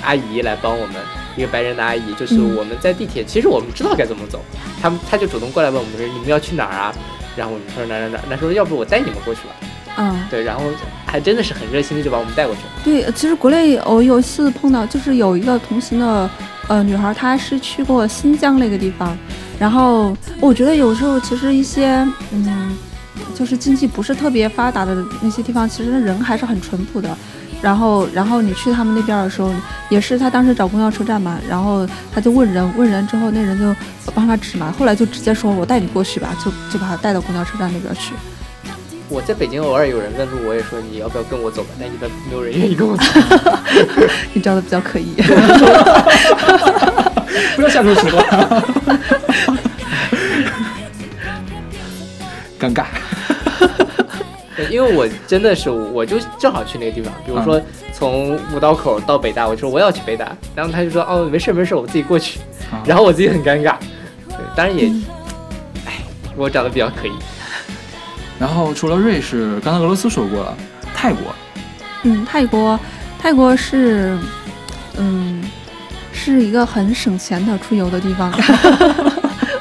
[0.03, 0.95] 阿姨来帮我们，
[1.35, 4.41] 一个白人的阿姨，就是嗯我们在地铁，其实我们知道该怎么走，
[4.81, 6.93] 他们他就主动过来问我们说你们要去哪儿啊？
[7.37, 9.55] 然后我们说哪儿哪哪儿，那说要不我带你们过去吧。
[9.97, 10.63] 嗯，对，然后
[11.05, 12.69] 还真的是很热心的就把我们带过去了。
[12.83, 16.29] 对，其实国内我有一次碰到，就是有一个同行的
[16.67, 19.17] 呃女孩，她是去过新疆那个地方，
[19.59, 22.77] 然后我觉得有时候其实一些嗯，
[23.35, 27.09] 就是经济不是特别发达的那些地方，其实人还是很淳朴的。
[27.61, 29.51] 然后，然后你去他们那边的时候，
[29.89, 33.75] 也是他当时找公交车站嘛，然后他就问人，问人之后，那人就
[34.13, 38.13] 帮他指嘛，后来就直接说我带你过去吧，就就把他带到公交车站那边去。
[39.09, 43.03] 我在北京偶尔有人问路，我也说你要不要跟我走吧，但一般没有人愿意跟我走。
[44.33, 45.15] 你长得比较可疑。
[47.55, 48.21] 不要瞎说实话。
[52.59, 52.85] 尴尬。
[54.65, 57.61] 对因为我真的是，我就正好去那个地方，比如说
[57.93, 62.39] 从五道口到北大，我就说我要去北大，然后他就说哦没事没事，我自己过去，
[62.71, 63.75] 啊然后我自己很尴尬，
[64.27, 64.91] 对，当然也，
[65.85, 66.01] 哎，
[66.35, 67.11] 我长得比较可以，
[68.39, 70.57] 然后除了瑞士，刚才俄罗斯说过了，
[70.95, 71.23] 泰国，
[72.03, 72.79] 嗯，泰国，
[73.19, 74.17] 泰国是，
[74.97, 75.43] 嗯，
[76.13, 78.31] 是一个很省钱的出游的地方。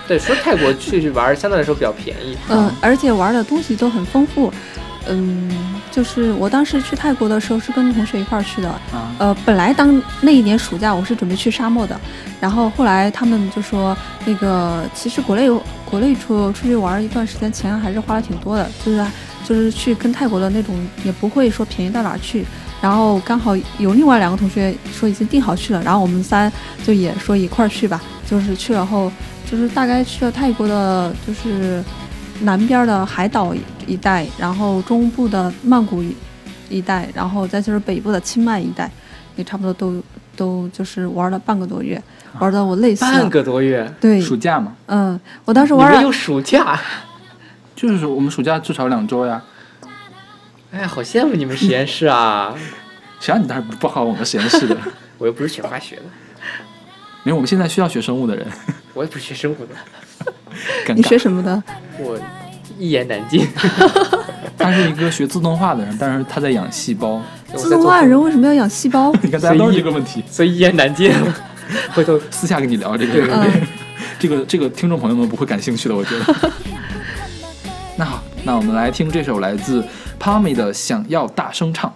[0.09, 4.51] 对，说泰国去去玩相对来说比较便宜，嗯，而且玩的东西都很丰富。
[5.09, 5.51] 嗯，
[5.91, 8.69] 就是我当时去泰国的时候是跟同学一块儿去的。
[8.69, 11.99] 啊呃，本来当那一年暑假我是准备去沙漠的，
[12.41, 15.49] 然后后来他们就说，那个其实国内
[15.85, 19.05] 国内出出去玩一段时间，钱还是花了挺多的，就是
[19.45, 20.75] 就是去跟泰国的那种
[21.05, 22.45] 也不会说便宜到哪儿去。
[22.81, 26.53] 然后刚好有另外两个同学说已经订好去了，然后我们三
[26.87, 29.11] 就也说一块儿去吧，就是去了后，
[29.51, 31.83] 就是大概去了泰国的，就是
[32.43, 33.55] 南边的海岛
[33.87, 36.15] 一带，然后中部的曼谷一
[36.69, 38.91] 一带，然后再就是北部的清迈一带，
[39.37, 40.03] 也差不多都
[40.37, 42.01] 都就是玩了半个多月，
[42.39, 43.13] 玩的我累死了。
[43.13, 46.79] 半个多月，对，暑假嘛，嗯，我当时玩了们有暑假，
[47.75, 49.43] 就是我们暑假至少两周呀。
[50.71, 52.55] 哎，好羡慕你们实验室啊，
[53.19, 54.77] 谁让你当时不好我们实验室的？
[55.19, 56.03] 我又不是学化学的，
[57.25, 58.47] 没有我们现在需要学生物的人，
[58.95, 59.79] 我也不是学生物的，尴
[60.95, 61.63] 你学什么的？
[61.99, 62.19] 我
[62.79, 63.47] 一言难尽。
[64.59, 67.23] 他是一个学自动化的人，但是他在养细胞。
[67.57, 69.13] 自动化人为什么要养细胞？
[69.23, 71.13] 你看大家都是一个问题，所以一言难尽。
[71.93, 73.13] 回头私下跟你聊这个。
[73.13, 73.63] 对，
[74.19, 76.53] 这个这个听众朋友们不会感兴趣的，我觉得。
[77.97, 79.85] 那好，那我们来听这首来自
[80.21, 81.91] Pammy 的《想要大声唱》。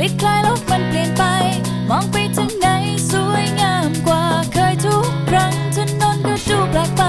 [0.00, 1.24] ลิกคลายแล้วมันเปลี่ยนไป
[1.88, 2.68] มองไปถึงไหน
[3.10, 7.02] สวยงามกว่าเคยทุกครั้งถนนก็ดูแปลกไป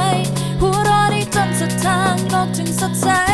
[0.62, 3.29] หัวรอได้จนสุดทางโลกถึงสดใส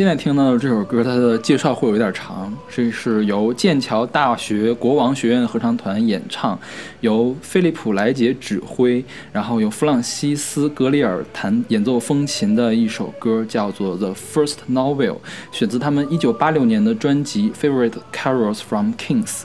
[0.00, 6.58] 现在听到的这首歌它的介绍会有点长这是由剑桥大学国王学院合唱团演唱
[7.00, 15.18] 由菲利普莱杰指挥然后由弗朗西斯格里尔弹演奏风琴的一首歌叫做 the first novel
[15.52, 19.42] 选自他们一九八六年的专辑 favorite carols from kings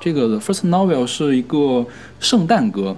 [0.00, 1.86] 这个 the first novel 是一个
[2.18, 2.96] 圣诞歌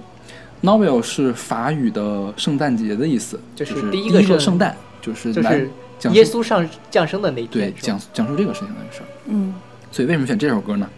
[0.63, 5.63] novel 是法语的圣诞节的意思就是第一个圣诞就是来
[6.09, 9.53] 耶稣上降生的那对讲讲述这个事情的事儿，嗯，
[9.91, 10.89] 所以为什么选这首歌呢？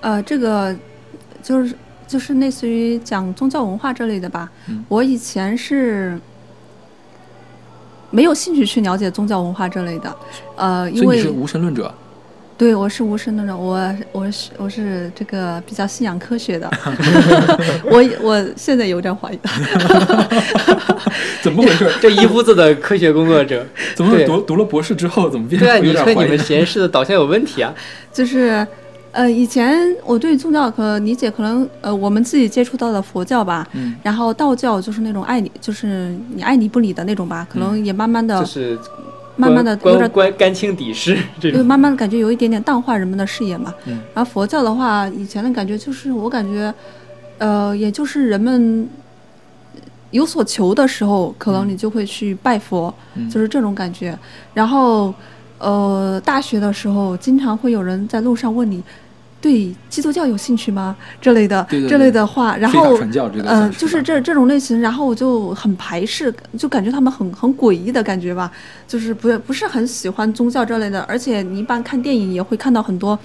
[0.00, 0.74] 呃，这个
[1.42, 1.74] 就是
[2.06, 4.50] 就是类似于讲宗教文化这类的吧。
[4.88, 6.18] 我以前是
[8.10, 10.16] 没有兴趣去了解宗教文化这类的，
[10.56, 11.92] 呃，因为是无神论者。
[12.60, 16.70] 对，我是无神论者，我我是我是这个比较信仰科学的，
[17.90, 19.38] 我我现在有点怀疑。
[21.40, 21.90] 怎么回事？
[22.02, 23.64] 这一屋子的科学工作者，
[23.94, 26.28] 怎么读读了博士之后，怎么变对啊，你说你？
[26.28, 27.72] 们实验室的导向有问题啊？
[28.12, 28.66] 就是，
[29.12, 29.74] 呃，以前
[30.04, 38.78] 我对宗教可理解可能呃我们自己接触到的佛教吧，嗯然后道教就是那种爱你，就是你爱理不理的那种吧，可能也慢慢的、就是
[39.40, 41.58] 慢慢的有关点关干清底事这种。
[41.58, 43.74] 就慢慢的感觉有一点点淡化人们的视野嘛。
[43.86, 46.72] 嗯然后佛教的话，以前的感觉就是我感觉，
[47.38, 48.88] 呃，也就是人们
[50.10, 54.18] 有所求的时候，可能你就会去拜佛，嗯就是这种感觉。
[54.52, 55.14] 然后，
[55.58, 58.82] 呃，大学的时候，经常会有人在路上问你。
[59.40, 60.94] 对基督教有兴趣吗？
[61.20, 68.52] 这类的这类的话，然后传教这个呃，就是这这种类型，然后我就很排斥，就感觉他们很很诡异的感觉吧，
[68.86, 73.18] 就是不不是很喜欢宗教这类的，而且你一般看电影也会看到很多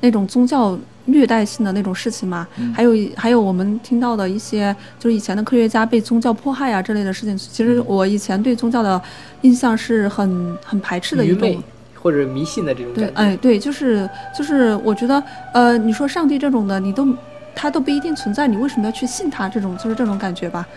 [0.00, 2.72] 那种宗教虐待性的那种事情嘛，嗯。
[2.74, 7.84] 还有还有我们听到的一些就是以前的科学家被宗教迫害啊这类的事情，其实嗯。
[7.86, 9.00] 我以前对宗教的
[9.40, 11.62] 印象是很很排斥的一种。
[12.04, 13.14] 或者迷信的这种，感觉。
[13.14, 15.22] 哎，对，就是就是，我觉得，
[15.54, 17.08] 呃，你说上帝这种的，你都
[17.54, 19.48] 他都不一定存在，你为什么要去信他？
[19.48, 20.68] 这种就是这种感觉吧。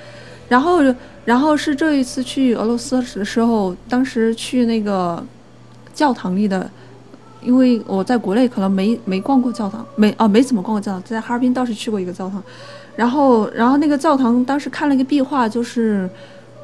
[0.48, 0.82] 然后，
[1.26, 5.22] 然后是这一次去俄罗斯的时候，当时去那个
[5.94, 6.70] 教堂里的，
[7.42, 12.42] 因为我在国内可能没没逛过教堂，没啊没怎么逛过教堂，在哈尔滨倒是去过一个教堂。
[12.96, 16.10] 然后，然后那个教堂当时看了一个壁画，就是。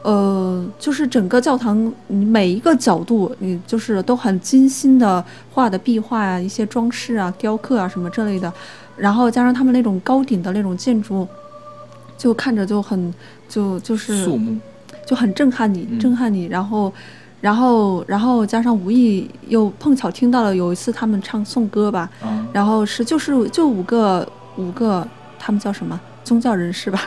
[0.04, 5.24] 呃，就是整个教堂，你每一个角度，你就是都很精心的
[5.54, 8.52] 画的壁画啊，一些装饰啊、雕刻啊什么之类的，
[8.98, 11.26] 然后加上他们那种高顶的那种建筑，
[12.18, 13.14] 就看着就很
[13.48, 14.58] 就就是肃穆，
[15.06, 16.00] 就很震撼你，嗯。
[16.00, 16.46] 震撼你。
[16.48, 16.92] 然后，
[17.40, 24.28] 然后，然后加上无意又碰巧听到了有一次他们唱颂歌吧，啊，然后是就是就五个
[24.58, 25.08] 五个，
[25.40, 27.02] 他们叫什么宗教人士吧，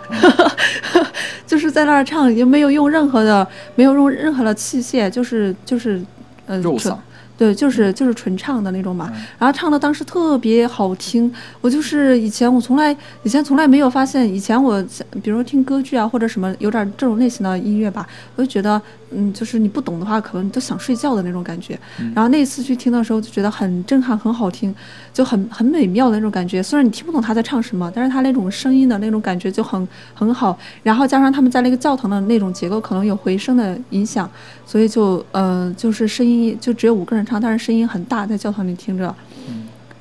[1.47, 6.01] 就是在那儿唱，也没有用任何的没有用任何的器械，就是就是
[6.47, 6.97] 呃纯，
[7.39, 9.11] 对，就是就是纯唱的那种嘛。
[9.15, 14.83] 嗯然后唱的当时特别好听，我就是以前我从来以前从来没有发现，以前我
[15.23, 18.07] 比如说听歌剧啊或者什么有点这种类型的音乐吧，
[18.37, 18.81] 我就觉得
[19.11, 21.79] 嗯，就是你不懂的话，可能你都想睡觉的那种感觉。
[22.01, 24.75] 嗯然后那次去听的时候就觉得很震撼，很好听，
[25.13, 26.63] 就很很美妙的那种感觉。
[26.63, 30.59] 虽然你听不懂他在唱什么，但是他那种声音的那种感觉就很很好。
[30.83, 34.29] 然后加上他们在那个教堂的那种结构，可能有回声的影响，
[34.65, 39.15] 所以就呃就是声音就只有五个人唱，但是声音很大，在教堂里听着。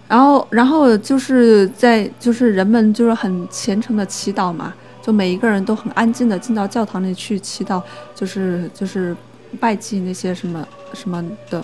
[0.08, 4.72] 然后，然后就是在就是人们就是很虔诚的祈祷嘛，
[5.06, 7.80] 就每一个人都很安静的进到教堂里去祈祷，
[8.16, 9.16] 就是就是
[9.60, 11.64] 拜祭那些什么什么的，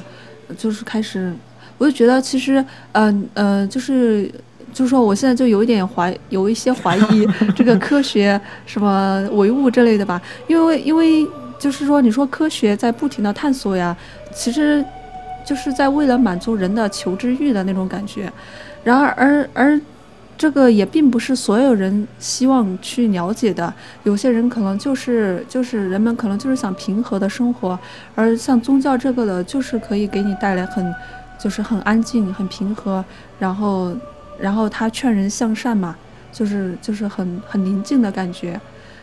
[0.56, 1.34] 就是开始，
[1.80, 4.32] 我就觉得其实，嗯呃就是
[4.72, 11.28] 就是说我现在就有一点怀有一些怀疑这个科学什么唯物之类的吧，因为因为
[11.58, 13.98] 就是说你说科学在不停的探索呀，
[14.32, 14.86] 其实
[15.44, 18.32] 就是在为了满足人的求知欲的那种感觉，
[18.84, 19.82] 然而而而
[20.42, 27.78] 这个也并不是所有人希望去了解的，有些人可能就是就是人们可能就是想平和的生活，
[28.16, 30.92] 而像宗教这个的，就是可以给你带来很
[31.38, 33.06] 就是很安静、很平和，
[33.38, 33.96] 然后
[34.40, 35.96] 然后他劝人向善嘛，
[36.32, 38.60] 就是就是很很宁静的感觉。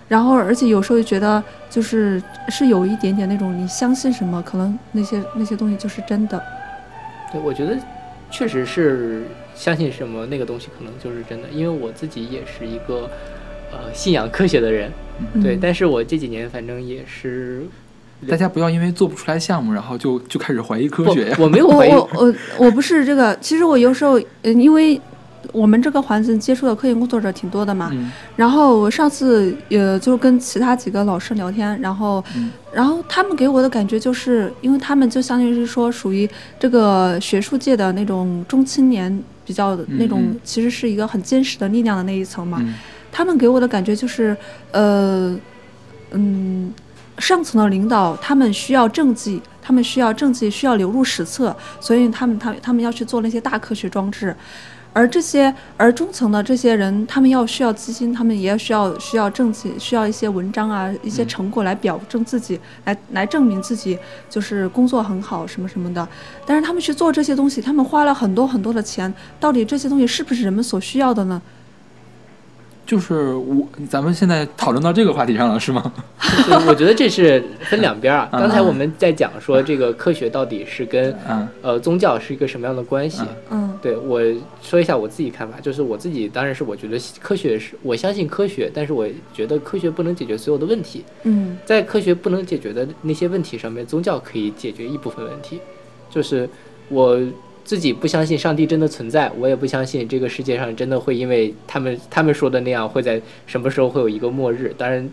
[0.09, 1.41] 然后，而且有时候觉得，
[1.71, 6.43] 就是是有一点点那种，你相信什么，可能那些那些东西就是真的。
[7.31, 7.77] 对，我觉得
[8.29, 9.23] 确实是
[9.59, 13.11] 相信什么那个东西可能就是真的，因为我自己也是一个
[13.73, 14.89] 呃信仰科学的人，
[15.43, 17.67] 对，嗯但是我这几年反正也是
[18.29, 25.01] 大家不要因为做不出来项目，然后就就开始怀疑科学呀。，我 我没有怀疑，我我我不是这个，其实我有时候，嗯，因为
[25.53, 28.11] 我们这个环境接触的科研工作者挺多的嘛，嗯。
[28.37, 32.51] 然后我上次也就跟其他几个老师聊天，然后、嗯。
[32.73, 36.29] 然后他们给我的感觉就是，因为他们就相当于是说属于
[36.61, 42.75] 这个学术界的那种中青年，比较那种、嗯其实是一个很坚实的力量的那一层嘛，嗯
[43.11, 44.37] 他们给我的感觉就是，
[44.73, 45.35] 呃，
[46.11, 46.71] 嗯，
[47.17, 54.37] 上层的领导他们需要政绩，他们需要政绩，需要流入史册，所以他们他他们要去做那些大科学装置。
[54.93, 63.97] 而这些，而中层的这些人，他们要需要资金，他们也需要需要政绩，需要一些文章啊，一些嗯成果来表证自己，来来证明自己
[64.29, 66.09] 就是工作很好什么什么的。
[66.45, 71.41] 但是他们去做这些东西，他们花了很多很多的钱，到底这些东西是不是人们所需要的呢？
[72.89, 75.93] 就是我，咱们现在讨论到这个话题上了，是吗？
[76.49, 78.29] 就 是我觉得这是分两边儿啊。
[78.33, 83.21] 嗯刚才我们在讲说这个科学到底是跟嗯呃宗教是一个什么样的关系？
[83.51, 84.23] 嗯对我
[84.63, 95.61] 说一下我自己看法，就是我自己当然是我觉得科学是我相信科学，但是我觉得科学不能解决所有的问题，嗯在科学不能解决的那些问题上面，宗教可以解决一部分问题。
[96.09, 96.49] 就是
[96.89, 97.21] 我
[97.69, 104.75] 自己不相信上帝真的存在，我也不相信这个世界上真的会因为他们他们说的那样会在什么时候会有一个末日。
[104.79, 105.07] 当然，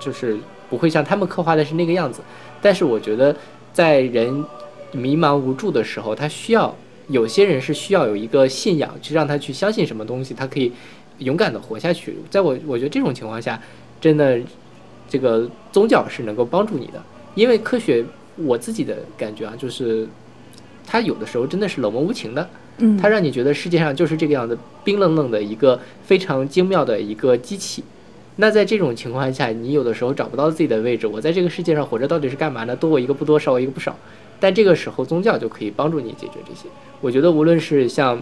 [0.00, 0.38] 就是
[0.70, 2.22] 不会像他们刻画的是那个样子。
[2.62, 3.36] 但是我觉得，
[3.74, 4.42] 在人
[4.92, 6.74] 迷茫无助的时候，他需要
[7.08, 10.72] 有些人是需要有一个信仰，去让他去相信什么东西，他可以
[11.18, 12.16] 勇敢的活下去。
[12.30, 13.60] 在我我觉得这种情况下，
[14.00, 14.40] 真的
[15.06, 17.04] 这个宗教是能够帮助你的，
[17.34, 18.02] 因为科学
[18.36, 20.08] 我自己的感觉啊，就是
[20.86, 22.48] 它有的时候真的是冷漠无情的，
[22.78, 27.82] 嗯，它让你觉得世界上就是这个样子，冰冷冷的一个非常精妙的一个机器。
[28.36, 32.74] 那在这种情况下，你有的时候找不到自己的位置，我在这个世界上活着到底是干嘛呢？
[32.74, 33.96] 多我一个不多，少我一个不少。
[34.40, 36.68] 但这个时候，宗教就可以帮助你解决这些。
[37.00, 38.20] 我觉得无论是像，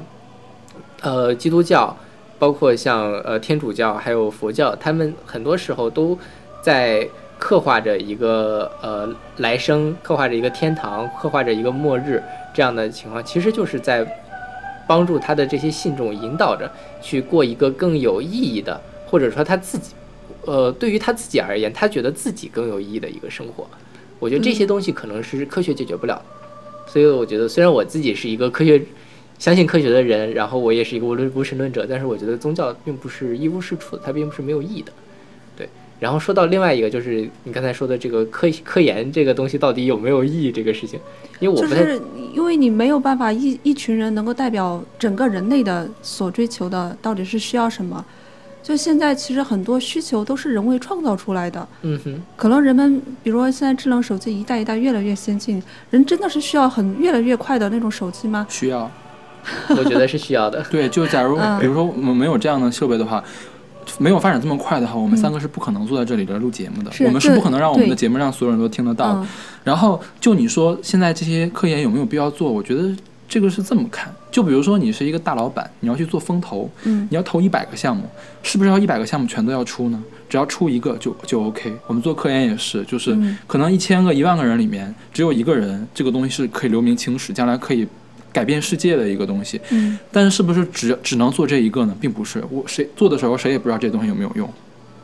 [1.00, 1.96] 呃，基督教，
[2.38, 6.16] 包括像呃天主教，还有佛教，他们很多时候都
[6.62, 7.08] 在
[7.42, 12.22] 刻画着一个呃来生，刻画着一个天堂，刻画着一个末日
[12.54, 14.06] 这样的情况，其实就是在
[14.86, 16.70] 帮助他的这些信众引导着
[17.02, 19.92] 去过一个更有意义的，或者说他自己，
[20.44, 23.66] 呃，对于他自己而言，他觉得自己更有意义的一个生活。
[24.20, 28.80] 我觉得这些东西可能是科学解决不了的，所以我觉得虽然我自己是一个科学。
[29.38, 35.11] 相信科学的人，然后我也是一个无论无神论者，但是我觉得宗教并不是一无是处的，它并不是没有意义的，对。
[36.02, 40.98] 然后说到另外一个，就是你刚才说的这个科科研这个东西到底有没有意义这个事情，
[41.38, 42.02] 因为我不太就是
[42.34, 48.04] 因为你没有办法一一群人能够代表整个人类的所追求的到底是需要什么。
[48.64, 58.44] 就现在其实很多需求都是人为创造出来的，嗯哼，可能人们比如说现在智能手机一代一代越来越先进，人真的是需要很越来越快的那种手机吗？
[58.48, 58.90] 需要。
[59.70, 60.62] 我觉得是需要的。
[60.70, 63.22] 对，就假如嗯比如说我们没有这样的设备的话，
[63.98, 66.90] 没有发展这么快的话，我们三个是不可能坐在这里边录节目的。
[66.90, 69.24] 嗯我们是不可能让我们的节目让所有人都听得到
[69.64, 72.50] 然后就你说现在这些科研有没有必要做？
[72.50, 72.94] 我觉得
[73.28, 74.12] 这个是这么看。
[74.30, 78.04] 就比如说你是一个大老板，你要去做风投，嗯你要投一百个项目，
[78.42, 80.02] 是不是要一百个项目全都要出呢？
[80.28, 81.70] 只要出一个就就 OK。
[81.86, 87.86] 我们做科研也是，就是嗯可能一千个、一万个人里面，只有一个人，这个东西是可以留名青史，将来可以
[88.32, 89.60] 改变世界的一个东西。
[89.70, 91.96] 嗯但是是不是只只能做这一个呢？
[92.00, 94.48] 并不是，我谁做的时候谁也不知道这东西有没有用，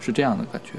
[0.00, 0.72] 是这样的感觉。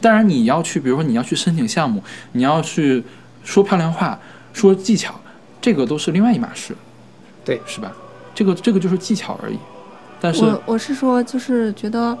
[0.00, 2.02] 当然你要去，比如说你要去申请项目，
[2.32, 3.02] 你要去
[3.42, 4.20] 说漂亮话、
[4.52, 5.18] 说技巧，
[5.60, 6.76] 这个都是另外一码事，
[7.44, 7.96] 对，是吧？
[8.34, 9.56] 这个这个就是技巧而已。
[10.20, 12.16] 但是我我是说就是觉得，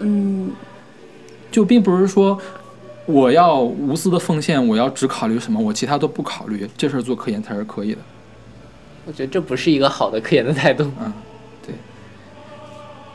[0.00, 0.50] 嗯，
[1.50, 2.38] 就并不是说
[3.06, 7.98] 我要无私的奉献，我要只考虑什么，我其他都不考虑，这事儿做科研才是可以的。
[9.08, 10.84] 我觉得这不是一个好的科研的态度。
[11.00, 11.10] 嗯，
[11.66, 11.74] 对，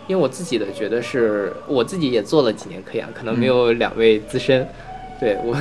[0.08, 4.68] 因为我自己的觉得是，我自己也做了几年科研，可能没嗯有两位资深，
[5.20, 5.56] 对我，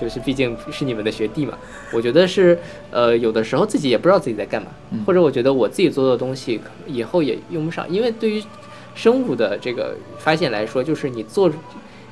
[0.00, 1.56] 就是毕竟是你们的学弟嘛。
[1.92, 2.58] 我觉得是，
[2.90, 8.42] 呃，有的时候自己也不知道自己在干嘛，嗯或者我觉得我自己做的东西以后也用不上，因为对于
[8.96, 11.48] 生物的这个发现来说，就是你做。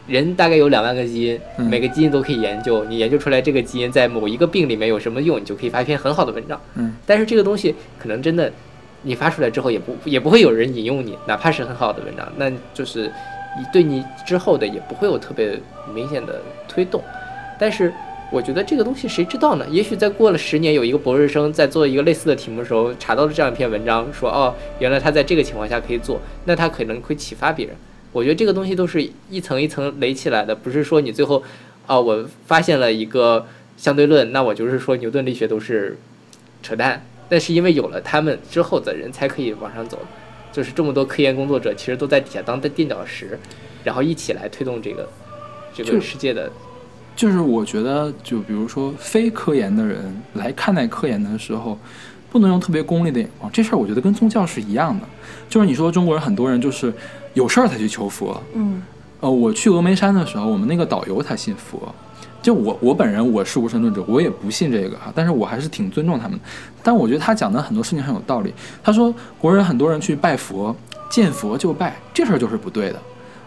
[0.09, 2.85] 人大概有两万个基因，嗯每个基因都可以研究。
[2.86, 6.60] 你研究出来这个基因在某一个病里面有什么用，你就可以发一篇很好的文章。
[6.74, 8.51] 嗯，但是这个东西可能真的，
[9.02, 13.12] 你发出来之后也不也不会有人引用你，哪怕是很好的文章，那就是
[13.59, 15.60] 你对你之后的也不会有特别
[15.94, 17.02] 明显的推动。
[17.60, 17.93] 但是
[18.30, 19.66] 我觉得这个东西谁知道呢？
[19.70, 27.74] 也许在过了十年，有一个博士生在做一个类似的题目的时候，查到了这样一篇文章，说哦，原来他在这个情况下可以做，那他可能会启发别人。
[28.19, 31.40] 我觉得这个东西都是一层一层垒起来的，不是说你最后，
[31.86, 33.47] 啊，我发现了一个
[33.77, 35.97] 相对论，那我就是说牛顿力学都是
[36.62, 37.01] 扯淡。
[37.28, 40.01] 但是因为有了他们之后的人才可以往上走，
[40.51, 43.39] 就是这么多科研工作者其实都在底下当垫脚石，
[43.85, 45.09] 然后一起来推动这个
[45.73, 46.51] 这个世界的。
[47.15, 49.99] 就是我觉得，就比如说非科研的人
[50.35, 51.78] 来看待科研的时候，
[52.31, 53.51] 不能用特别功利的眼光。
[53.53, 55.07] 这事儿我觉得跟宗教是一样的，
[55.49, 56.93] 就是你说中国人很多人就是
[57.39, 58.43] 有事儿才去求佛。
[58.55, 58.82] 嗯
[59.20, 61.94] 呃，我去峨眉山的时候，我们那个导游他信佛。
[62.40, 66.44] 就我我本人我是无神论者，我也不信这个哈，但是我还是挺尊重他们的。
[66.85, 68.55] 但我觉得他讲的很多事情很有道理。
[68.82, 70.74] 他说国人很多人去拜佛，
[71.10, 72.98] 见佛就拜，这事儿就是不对的。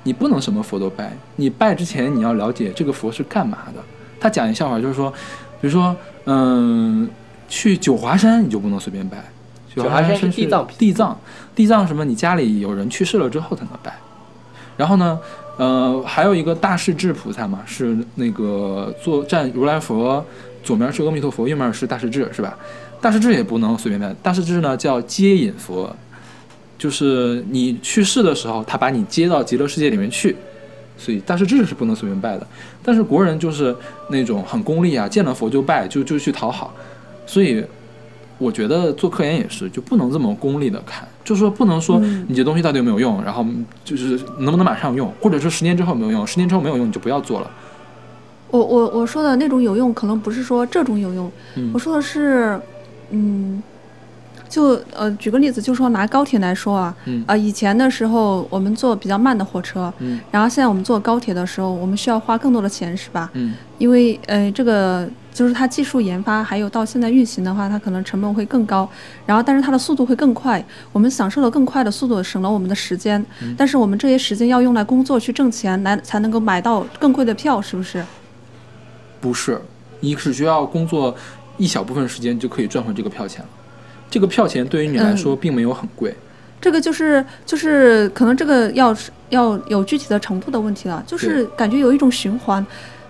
[0.03, 3.81] 你不能什么佛都拜，你拜之前你要了解这个佛是干嘛的。
[4.19, 5.09] 他讲一笑话，就是说，
[5.61, 5.95] 比如说，
[6.25, 7.09] 嗯，
[7.47, 9.23] 去九华山你就不能随便拜，
[9.73, 11.19] 九华山是是地藏地藏，
[11.55, 12.03] 地藏什么？
[12.05, 13.93] 你家里有人去世了之后才能拜。
[14.77, 15.19] 然后呢，
[15.57, 20.25] 呃，还有一个大势至菩萨嘛，是那个坐站如来佛
[20.63, 22.57] 左面是阿弥陀佛，右面是大势至，是吧？
[22.99, 25.93] 大势至也不能随便拜，大势至呢叫接引佛，
[26.77, 30.35] 就是你去世的时候，他把你接到极乐世界里面去，
[30.97, 32.47] 所以大势至是不能随便拜的。
[32.83, 33.75] 但是国人就是
[34.09, 36.73] 那种很功利啊，见了佛就拜，就就去讨好，
[37.25, 37.63] 所以
[38.37, 43.45] 我觉得做科研也是，就不能这么功利的看，就是说不能说你这东西到底有没有用，然后
[43.85, 47.51] 就是能不能马上用，或者说十年之后有没有用，十年之后没有用你就不要做了。
[48.49, 51.71] 我我我说的那种有用，可能不是说这种有用，嗯。
[51.73, 52.59] 我说的是，
[53.11, 53.63] 嗯，
[54.49, 57.23] 就呃举个例子，就说拿高铁来说啊，嗯。
[57.27, 60.19] 呃以前的时候我们坐比较慢的火车，嗯。
[60.31, 63.29] 然后现在我们坐高铁的时候，我们需要花更多的钱，是吧？
[63.35, 63.53] 嗯。
[63.77, 68.89] 因为呃这个就是它技术研发还有到现在运行的话，它可能成本会更高，
[69.25, 78.03] 然后但是它的速度会更快，我们享受了更快的速度，省了我们的时间，嗯但是我们这些时间要用来工作去挣钱，来才能够买到更贵的票，是不是？
[79.19, 79.61] 不是，
[79.99, 81.15] 你只需要工作
[81.57, 83.49] 一小部分时间就可以赚回这个票钱了。
[84.09, 86.13] 这个票钱对于你来说并没有很贵。
[86.59, 92.63] 这个就是就是可能这个要是要有具体的程度的问题了，就是感觉有一种循环，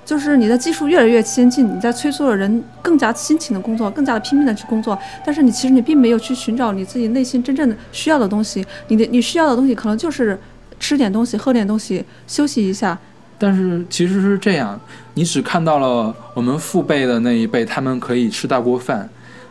[0.03, 10.37] 就是你的技术越来越先进，你在催促着人更加辛勤的工作，更加的拼命的去工作，但是你其实你并没有去寻找你自己内心真正的需要的东西，你的你需要的东西可能就是
[10.79, 12.97] 吃点东西，喝点东西，休息一下，
[13.37, 14.79] 但是其实是这样，
[15.13, 19.07] 你只看到了我们父辈的那一辈，他们可以吃大锅饭，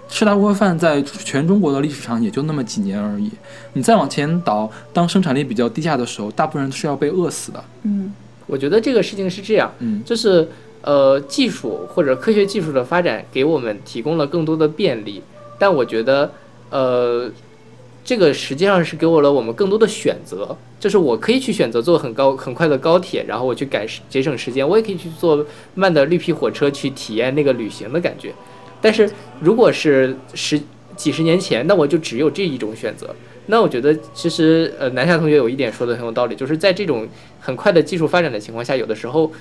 [0.09, 3.31] 吃大锅饭在全中国的历史上也就那么几年而已。
[3.73, 7.65] 你再往前倒，当生产力比较低下的时候，大部分人是要被饿死的。
[7.83, 8.13] 嗯
[8.51, 10.49] 我觉得这个事情是这样，嗯就是
[10.83, 15.23] 呃，技术或者科学技术的发展给我们提供了更多的便利，
[15.59, 16.33] 但我觉得
[16.71, 17.31] 呃，
[18.03, 25.45] 这个实际上是给我了我们更多的选择，就是我可以去选择坐很高很快的高铁，然后我去赶时节省时间，我也可以去坐
[25.75, 28.33] 慢的绿皮火车去体验那个旅行的感觉。
[28.81, 29.11] 但是
[29.41, 30.59] 如果是十
[30.97, 33.15] 几十年前，那我就只有这一种选择。
[33.47, 37.09] 那我觉得其实呃，南夏同学有一点说的很有道理，就是在这种
[37.41, 39.33] 很快的技术发展的情况下，有的时候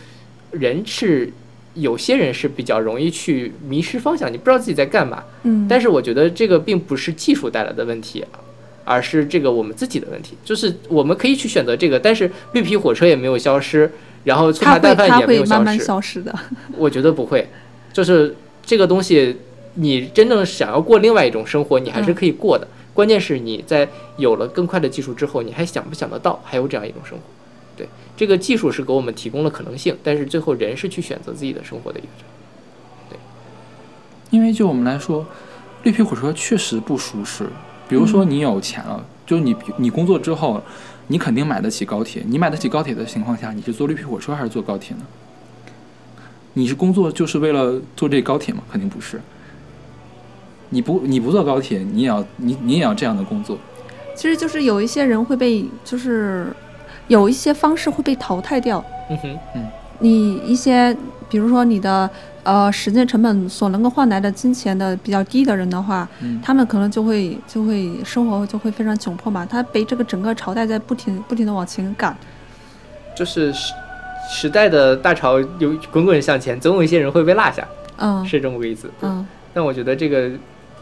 [0.52, 1.32] 人是
[1.76, 5.24] 有些人是比较容易去迷失方向，你不知道自己在干嘛。
[5.44, 8.26] 嗯，但是我觉得这个并不是技术带来的问题，
[8.84, 10.36] 而是这个我们自己的问题。
[10.44, 13.90] 就是我们可以去选择这个，但是绿皮火车也没有消失，
[14.24, 15.78] 然后粗茶淡饭也没有会慢慢。
[15.80, 16.34] 消失的，
[16.76, 17.48] 我觉得不会，
[17.94, 18.36] 就是
[18.66, 19.38] 这个东西，
[19.76, 22.68] 你真正想要过另外一种生活，你还是可以过的。
[22.94, 23.88] 关键是你在
[24.18, 27.24] 有了更快的技术之后，你还想不想得到还有这样一种生活？
[27.78, 27.88] 对，
[28.18, 32.08] 这个技术是给我们提供了可能性，但是最后人是去选择自己的生活的一个
[33.10, 33.18] 对。
[34.32, 35.26] 因为就我们来说，
[35.84, 37.48] 绿皮火车确实不舒适。
[37.88, 40.62] 比如说你有钱了，就是你你工作之后，
[41.08, 42.22] 你肯定买得起高铁。
[42.28, 45.04] 你买得起高铁的情况下，你是坐绿皮火车还是坐高铁呢？
[46.54, 48.62] 你是工作就是为了坐这高铁吗？
[48.70, 49.22] 肯定不是。
[50.70, 53.58] 你不你不坐高铁，你也要你你也要这样的工作。
[54.16, 56.48] 其实就是有一些人会被就是
[57.08, 59.68] 有一些方式会被淘汰掉，嗯哼，嗯
[60.00, 60.96] 你一些，
[61.30, 62.10] 比如说你的
[62.44, 72.16] 呃时间成本所能够换来的金钱的比较低的人的话，嗯他们可能就会就会生活就会非常窘迫嘛，他被这个整个朝代在不停不停的往前赶。
[73.16, 73.74] 就是时
[74.32, 77.68] 时代的大潮有滚滚向前，总有一些人会被落下，
[77.98, 78.90] 嗯是这么个意思。
[79.02, 80.30] 嗯但我觉得这个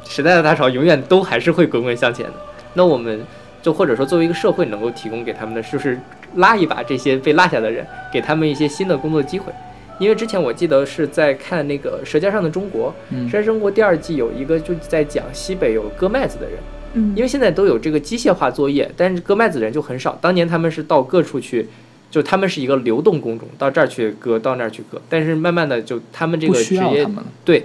[0.07, 2.33] 时代的大潮永远都还是会滚滚向前的。
[2.73, 3.19] 那我们
[3.61, 5.99] 就或者说作为一个社会能够提供给他们的，就是
[6.35, 9.51] 拉一把这些被落下的人，给他们一些新的工作机会。
[9.99, 16.59] 因为之前我记得是在看那个《舌尖上的中国》，嗯《舌尖上的中国》第二季有一个就在讲西北有割麦子的人，
[16.93, 20.15] 嗯，因为现在都有这个机械化作业，但是割麦子的人就很少。
[20.21, 21.67] 当年他们是到各处去，
[22.11, 25.01] 就他们是一个流动工种，到这儿去割，到那儿去割。
[25.09, 27.07] 但是慢慢的就他们这个职业。
[27.43, 27.63] 对嗯，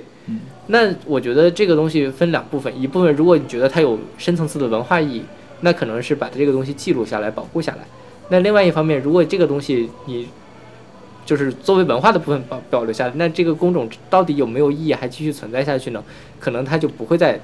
[0.68, 5.24] 那我觉得这个东西分两部分，一部分如果你觉得它有深层次的文化意义，
[5.60, 7.78] 那可能是把这个东西记录下来、保护下来。
[8.28, 10.28] 那另外一方面，如果这个东西你
[11.26, 16.02] 就是作为文化的部分保保留下来，那这个工种到底有没有意义，还继续存在下去呢？
[16.40, 17.38] 可能它就不会再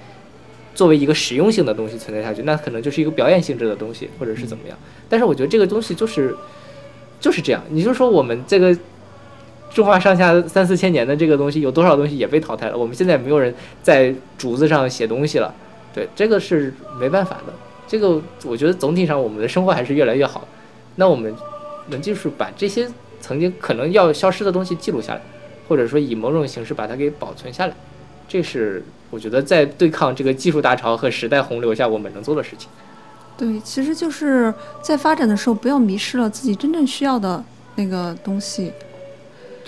[0.74, 4.78] 作为一个实用性的东西存在下去，那可能就是一个表演性质的东西，或者是怎么样。
[5.08, 6.34] 但是我觉得这个东西就是
[7.20, 8.76] 就是这样，你就说我们这个
[9.72, 12.76] 中华上下三四千年的这个东西，有多少东西也被淘汰了？
[12.76, 15.54] 我们现在没有人在竹子上写东西了，
[15.94, 17.52] 对，这个是没办法的。
[17.86, 20.46] 这个我觉得总体上我们的生活还是越来越好。
[20.96, 21.32] 那我们
[21.88, 22.88] 能就是把这些
[23.20, 25.20] 曾经可能要消失的东西记录下来，
[25.68, 27.74] 或者说以某种形式把它给保存下来，
[28.26, 32.68] 这是我觉得在对抗这个技术大潮和时代洪流下我们能做的事情。
[33.36, 37.44] 对，其实就是在发展的时候，不要迷失了自己真正需要的
[37.76, 38.72] 那个东西。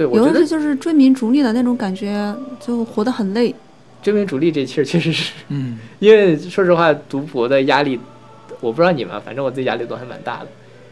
[0.00, 3.54] 对，我觉得有的是就是追名逐利的那种感觉，就活得很累。
[4.00, 8.00] 追名逐利这其实确实是，嗯，因为说实话，读博的压力，
[8.62, 10.46] 我不知道你们，反正我自己压力都还蛮大的。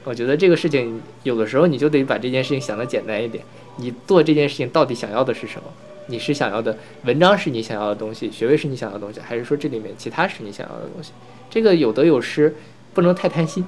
[0.04, 3.42] 我觉得这个事情有的时候你就得把这件事情想得简单一点，
[3.78, 5.62] 你做这件事情到底想要的是什么？
[6.08, 11.12] 你是想要的文章是你想要的东西，学位是你想要的东西，还是说这里面其他是你想要的东西？
[11.48, 12.54] 这个有得有失，
[12.92, 13.64] 不能太贪心。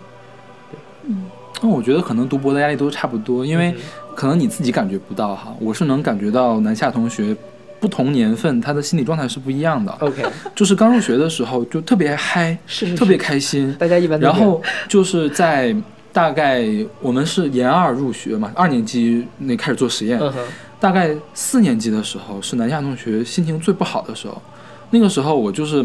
[1.05, 1.31] 嗯
[1.63, 3.75] 那我觉得可能读博的压力都差不多，因为
[4.21, 7.35] 可能你自己感觉不到哈，我是能感觉到南下同学
[7.81, 9.91] 不同年份他的心理状态是不一样的。
[9.93, 10.23] OK，
[10.55, 12.99] 就是刚入学的时候就特别嗨，是是是。
[12.99, 15.75] 特别开心，大家一般都然后就是在
[16.13, 16.63] 大概
[17.01, 20.31] 我们是研二入学嘛，二年级那开始做实验，嗯，
[20.79, 24.43] 大概四年级的时候是南下同学心情最不好的时候，
[24.91, 25.83] 那个时候我就是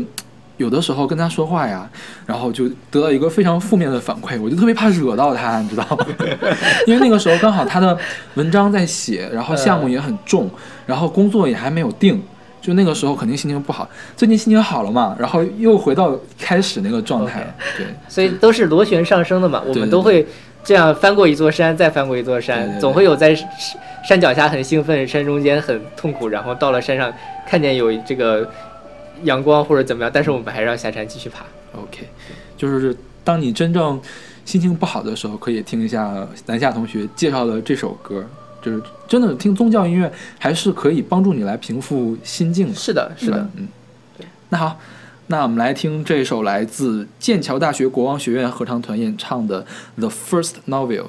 [0.57, 1.90] 有的时候跟他说话呀，
[2.26, 6.06] 然后就得到一个非常负面的反馈，我就特别怕惹到他，你知道吗？
[6.88, 7.98] 因为那个时候刚好他的
[8.36, 10.49] 文章在写，然后项目也很重，
[10.86, 12.22] 然后工作也还没有定。
[12.61, 17.53] 就那个时候肯定心情不好，最近心情好了嘛，然后又回到开始那个状态了。
[17.77, 20.26] 对，所以都是螺旋上升的嘛，我们都会
[20.64, 23.48] 这样翻过一座山，再翻过一座山，对对对总会有在山
[24.10, 27.14] 山脚下很兴奋，山中间很痛苦，然后到了山上
[27.48, 28.49] 看见有这个
[29.24, 31.46] 阳光或者怎么样，但是我们还是要下山继续爬。
[31.74, 32.08] OK，
[32.58, 34.00] 就是当你真正
[34.46, 38.26] 心情不好的时候，可以听一下南夏同学介绍的这首歌，
[38.62, 42.74] 就是真的听宗教音乐还是可以帮助你来平复心境的。
[42.76, 43.68] 是的，是的吧，嗯。
[44.50, 44.80] 那好，
[45.28, 49.64] 那我们来听这首来自剑桥大学国王学院合唱团演唱的
[50.00, 51.04] 《The First Novel》。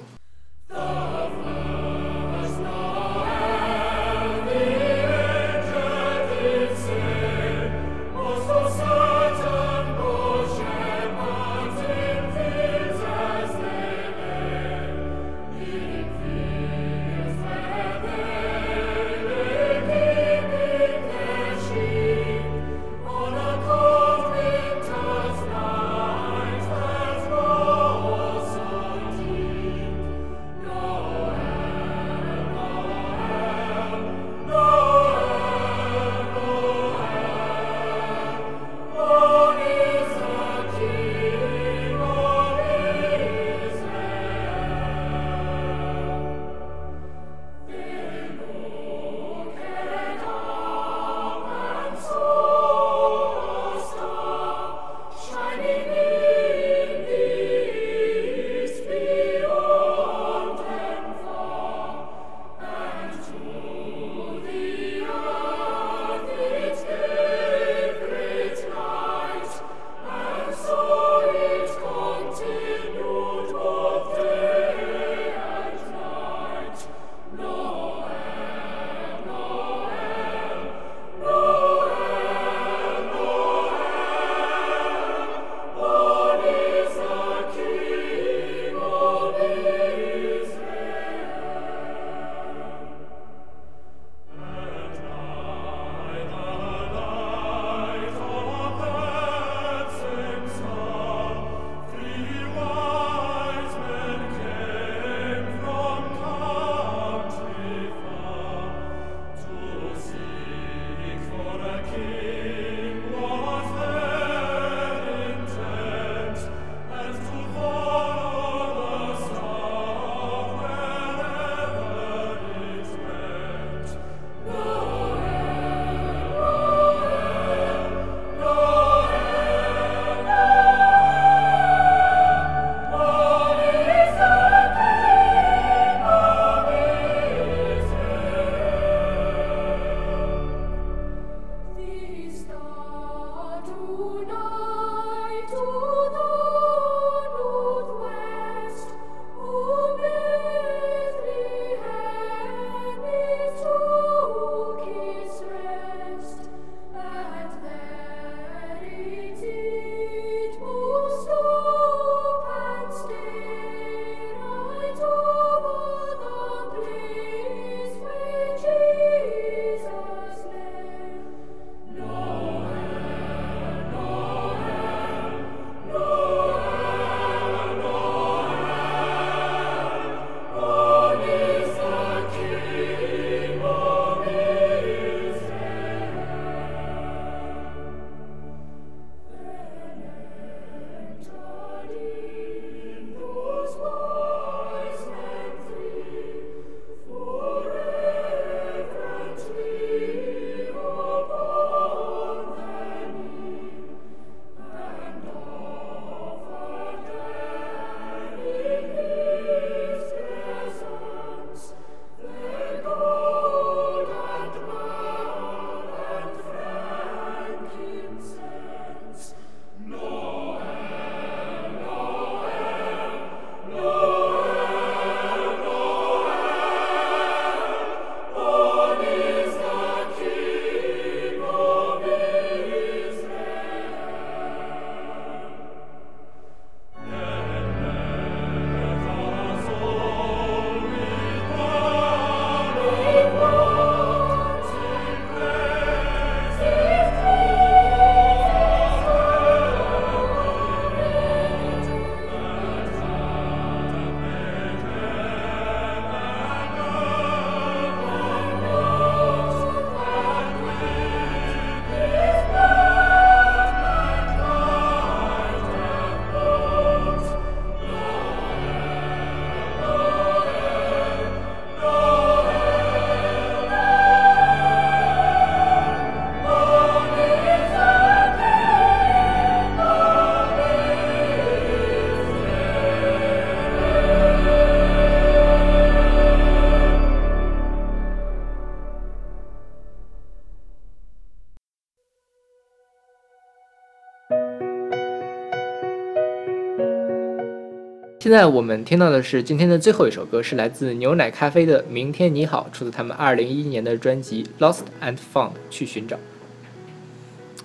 [298.26, 306.16] 现在我们听到的是今天的最后一首歌，是来自牛奶咖啡的《明天你好》，出自他们二零一一年的专辑《Lost and Found》，去寻找。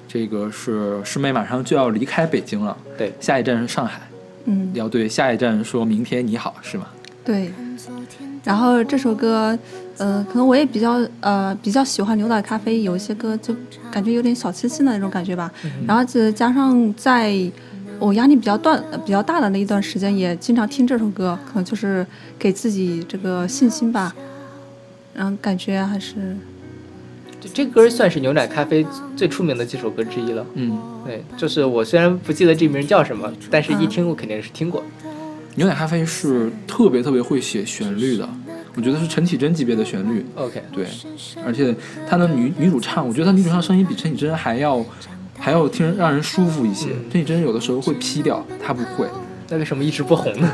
[0.08, 4.02] 这个是师妹马上就要离开北京了，对，下一站是上海，
[4.46, 6.86] 嗯，要对下一站说明天你好，是吗？
[7.26, 7.52] 对。
[8.44, 9.58] 然后这首歌，
[9.98, 13.56] 呃，可能我也比较呃比较喜欢牛奶咖啡，有一些歌就
[13.92, 15.52] 感觉有点小清新的那种感觉吧。
[15.88, 17.36] 然后再加上在
[18.02, 22.06] 我压力比较断比较大的那一段时间，也经常听这首歌，可能就是
[22.40, 24.14] 给自己这个信心吧。
[25.14, 26.36] 然后感觉还是
[27.40, 28.84] 这这歌算是牛奶咖啡
[29.16, 30.44] 最出名的几首歌之一了。
[30.56, 34.84] 嗯，对，就是我虽然不记得这名叫什么，但是一听我肯定是听过。
[35.56, 38.28] 牛奶咖啡是特别特别会写旋律的，
[38.76, 40.26] 我觉得是陈绮贞级别的旋律。
[40.36, 40.88] OK，对，
[41.46, 41.76] 而且
[42.10, 44.84] 她的女女主唱，我觉得她女主唱声音比陈绮贞还要
[45.42, 46.92] 还要听让人舒服一些。
[46.92, 49.08] 嗯陈绮贞有的时候会 P 掉，她不会，
[49.50, 50.50] 那为什么一直不红呢？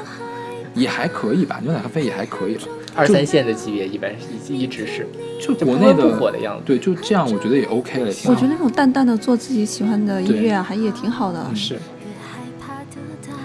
[0.73, 2.63] 也还可以吧，牛奶咖啡也还可以吧。
[2.95, 4.11] 二三线的级别一般
[4.49, 5.07] 一一直是，
[5.41, 6.63] 就就国内的不火的样子。
[6.65, 8.47] 对，就这样，我觉得也 OK 了，挺好我觉。
[8.47, 11.45] 得那种淡淡的做自己喜欢的音乐啊，还也挺好的。
[11.53, 11.77] 是，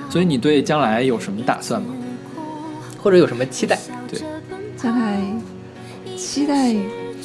[0.08, 1.94] 所以你对将来有什么打算吗？
[3.02, 3.78] 或者有什么期待？
[4.08, 4.20] 对
[4.76, 5.20] 将来
[6.16, 6.74] 期待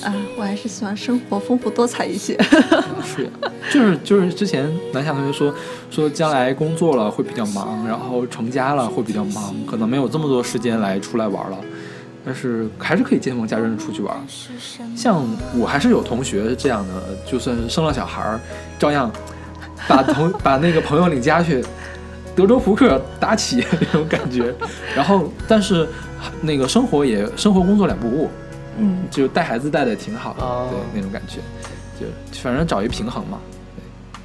[0.03, 2.37] 啊，我还是喜欢生活丰富多彩一些。
[3.03, 3.29] 是，
[3.71, 5.53] 就是就是之前南夏同学说
[5.89, 11.57] 说将来工作了会比较忙，然后成家了会比较忙，可能没有这么多时间来出来玩了。
[12.25, 14.15] 但是还是可以见缝家人出去玩。
[14.95, 15.25] 像
[15.57, 18.39] 我还是有同学是这样的，就算是生了小孩儿，
[18.77, 19.09] 照样
[19.87, 21.63] 把同把那个朋友领家去
[22.35, 24.53] 德州扑克打起 那种感觉。
[24.93, 25.87] 然后，但是
[26.41, 28.29] 那个生活也生活工作两不误，
[28.77, 31.39] 嗯，就带孩子带的挺好的，哦对那种感觉，
[31.99, 32.05] 就
[32.41, 33.39] 反正找一平衡嘛。
[33.75, 34.21] 对，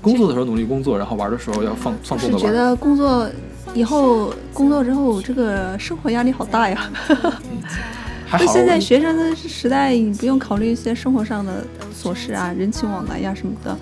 [0.00, 2.40] 工作的时候努力工作，然后玩的时候要放放松的玩。
[2.40, 3.28] 是觉得工作
[3.74, 6.90] 以后工作之后，这个生活压力好大呀。
[8.26, 11.64] 还好，就现在学生的时代，你不用考虑一些生活上的
[11.94, 13.76] 琐事啊、人情往来呀什么的。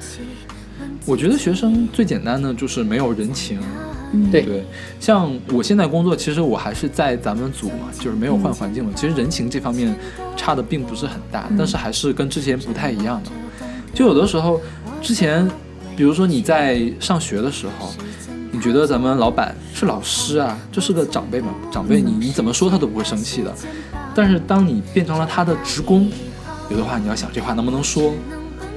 [1.06, 3.60] 我觉得学生最简单的就是没有人情。
[4.12, 4.64] 嗯，对对，
[5.00, 8.92] 像我现在工作，其实我还是在咱们组嘛，就是没有嗯换环境了。
[8.94, 9.94] 其实人情这方面
[10.36, 13.30] 差的并不是很大，嗯但是还是跟之前不太一样的。
[13.94, 14.60] 就有的时候，
[15.00, 15.48] 之前
[15.96, 17.92] 比如说你在上学的时候，
[18.50, 23.54] 你觉得咱们老板是老师啊，这是个长辈嘛，长辈你你怎么说他都不会生气的。
[24.14, 26.10] 但是当你变成了他的职工，
[26.68, 28.12] 有的话你要想这话能不能说，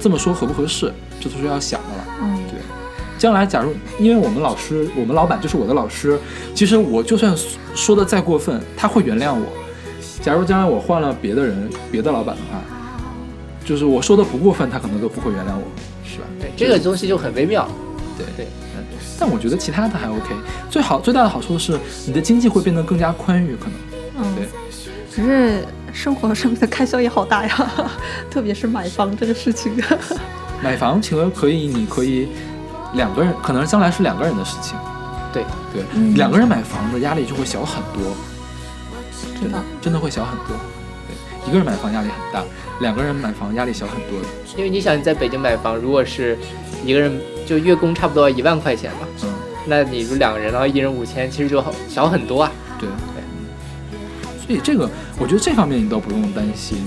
[0.00, 0.90] 这么说合不合适，
[1.20, 2.05] 这都是要想的了。
[3.26, 6.16] 将来假如因为我们老师，我们老板就是我的老师，
[6.54, 7.36] 其实我就算
[7.74, 9.46] 说的再过分，他会原谅我。
[10.22, 12.62] 假如将来我换了别的人，别的老板的话，
[13.64, 15.64] 就是我说的不过分，他可能都不会原谅我，
[16.04, 16.24] 是吧？
[16.40, 17.68] 对，这个东西就很微妙。
[18.16, 18.46] 对对，
[18.76, 18.84] 嗯，
[19.18, 20.32] 但我觉得其他的还 OK。
[20.70, 21.76] 最好最大的好处是
[22.06, 24.24] 你的经济会变得更加宽裕，可能。
[24.24, 24.46] 嗯对，
[25.10, 27.90] 只是生活上面的开销也好大呀，
[28.30, 29.72] 特别是买房这个事情。
[30.62, 32.28] 买房请问可以，你可以
[32.94, 34.76] 两个人，可能将来是两个人的事情。
[35.32, 38.14] 对对，嗯两个人买房子压力就会小很多。
[39.40, 40.56] 真的，真的会小很多。
[41.06, 42.42] 对，一个人买房压力很大，
[42.80, 44.26] 两个人买房压力小很多的。
[44.56, 46.38] 因为你想你在北京买房，如果是
[46.84, 49.28] 一个人就月供差不多一万块钱吧，嗯，
[49.66, 52.50] 那你如两个人，然后一人五千，其实就好小很多啊。
[52.78, 54.46] 对对。
[54.46, 54.88] 所以这个，
[55.18, 56.78] 我觉得这方面你倒不用担心，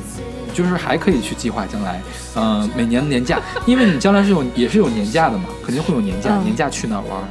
[0.54, 2.02] 就是还可以去计划将来，
[2.36, 7.28] 嗯、每年的年假，因为你将来是有也是有年假的嘛，肯定会有年假，嗯年假去哪儿玩儿，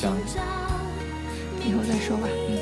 [0.00, 0.38] 这样子。
[1.64, 2.28] 以后再说吧。
[2.48, 2.56] 嗯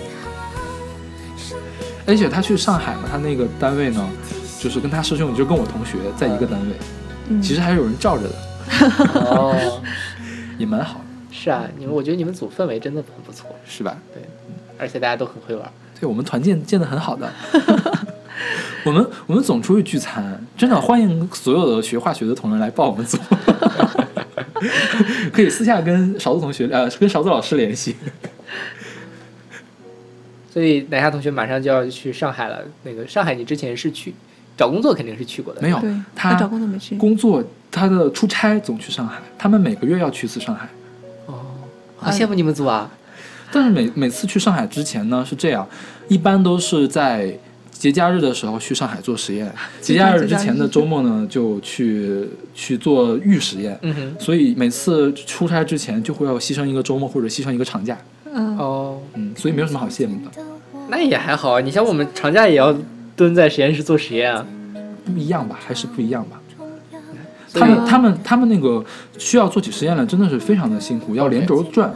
[2.07, 4.07] 而且他去上海嘛，他那个单位呢，
[4.61, 6.77] 就是跟他师兄，就跟我同学在一个单位，
[7.31, 8.35] 嗯，其实还是有人罩着的，
[9.25, 9.81] 哦，
[10.59, 11.01] 也蛮好，
[11.33, 13.97] 是啊，你们我觉得你们组氛围真的很不错，是吧？
[14.13, 14.23] 对
[14.77, 15.73] 而且大家都很会玩。
[15.99, 17.33] 对我们团建建的很好的。
[18.85, 23.19] 我们我们总出去聚餐，真的欢迎所有的学化学的同仁来报我们组，
[25.33, 27.97] 可以私下跟勺子同学呃跟勺子老师联系。
[30.53, 32.63] 所以南夏同学马上就要去上海了。
[32.85, 34.15] 那个上海，你之前是去
[34.57, 35.61] 找工作，肯定是去过的。
[35.61, 35.83] 没有，
[36.15, 36.97] 他找工作没去。
[36.97, 37.43] 工作
[37.73, 40.69] 他的出差总去上海，他们每个月要去一次上海。
[41.27, 41.41] 哦，
[41.97, 42.91] 好羡慕你们组啊！
[43.51, 45.67] 但是每每次去上海之前呢是这样，
[46.07, 47.37] 一般都是在
[47.75, 49.53] 节假日的时候去上海做实验，
[49.83, 53.79] 节假日之前的周末呢就去去做预实验。
[53.83, 57.99] 嗯哼，所以每次出差之前就会要牺牲一个周末或者牺牲一个长假，
[58.33, 60.31] 嗯，哦，嗯，所以没有什么好羡慕的，
[60.89, 61.61] 那也还好啊。
[61.61, 62.75] 你像我们长假也要
[63.15, 64.47] 蹲在实验室做实验啊。
[65.05, 66.41] 不一样吧，还是不一样吧。
[67.53, 68.83] 他们他们他们那个
[69.19, 71.95] 需要做起实验来真的是非常的辛苦，要连轴转。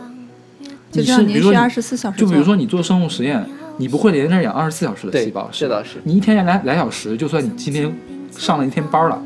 [0.93, 2.19] 就你这样连续是比如说二十四小时。
[2.19, 3.45] 就比如说你做生物实验，
[3.79, 7.91] 你不会连着养二十四小时的细胞，吧这倒是你一天俩俩小时，就算你今天
[8.31, 9.23] 上了一天班了，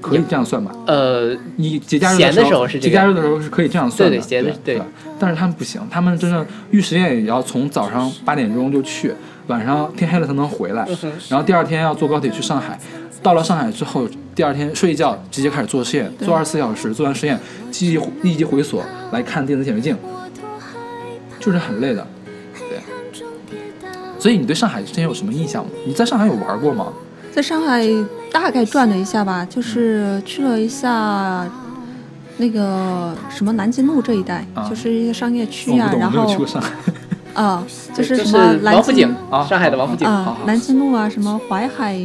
[0.00, 0.70] 可以这样算吧？
[0.86, 4.86] 呃，你节假日的时时候是节假日的时候是可以这样算的，对对闲的对对吧
[5.18, 9.12] 但是他们不行，他们真的预实验也要从早上八点钟就去，
[9.46, 10.86] 晚上天黑了才能回来，
[11.28, 12.78] 然后第二天要坐高铁去上海。
[13.22, 14.06] 到了上海之后，
[14.36, 19.96] 第二天睡一觉，直接开始做实验，做二十四小时，做完实验，立即立即回所来看电子显微镜，
[21.40, 22.06] 就是很累的。
[24.26, 25.70] 对，所以你对上海之前有什么印象吗？
[25.86, 26.86] 你在上海有玩过吗？
[27.32, 27.86] 在上海
[28.32, 31.46] 大概转了一下吧，就是去了一下
[32.38, 36.70] 那个什么南京路这一带，啊就是一些商业区我不，懂，啊然我没有去后过上海。
[37.34, 41.96] 啊， 就是就是什么南京王府井啊上海的王府井，啊，南京路啊，什么淮海。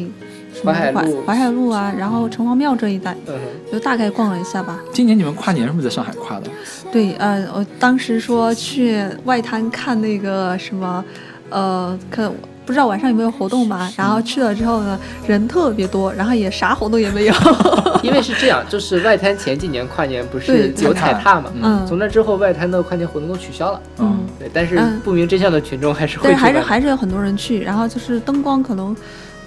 [0.53, 3.33] 什么淮海路淮海路啊，然后城隍庙这一带，嗯，
[3.71, 4.77] 就大概逛了一下吧。
[4.91, 6.47] 今年你们跨年是不是在上海跨的？
[6.91, 11.03] 对，呃，我当时说去外滩看那个什么，
[11.51, 12.33] 呃，可
[12.65, 13.91] 不知道晚上有没有活动吧。
[13.97, 17.33] 然后去了之后呢，人特别多，然后也啥活动也没有。
[18.01, 21.85] 因为是这样，就是外滩前几年跨年不是有踩踏嘛，嗯。
[21.85, 24.99] 从那之后外滩的跨年活动都取消了，嗯，对，但是嗯。
[25.03, 27.61] 不明真相的群众还是会但是还是有很多人去。
[27.61, 28.95] 然后就是灯光可能，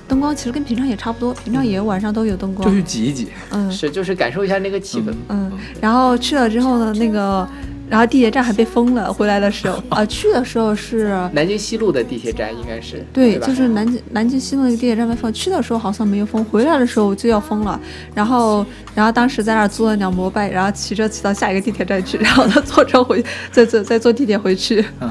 [0.07, 2.69] 灯光其实跟平常也差不多，平常也晚上都有灯光。
[2.69, 2.75] 就。
[2.75, 3.29] 去挤一挤。
[3.51, 3.71] 嗯。
[3.73, 5.51] 是就是感受一下那个气氛，嗯，
[5.81, 7.47] 然后去了之后呢，那个，
[7.89, 9.13] 然后地铁站还被封了。
[9.13, 11.09] 回来的时候啊，去的时候是。
[11.33, 13.47] 南京西路的地铁站应该是对，吧？
[13.47, 17.79] 就是南京南京西路那个地铁站被封，去的时候好像没有封，回来的时候就要封了。
[18.15, 24.85] 然后，然后当时在那儿租了两摩拜，然后骑车骑到下一个地铁站去，然后再坐车回，再坐再坐地铁回去。
[25.01, 25.11] 嗯，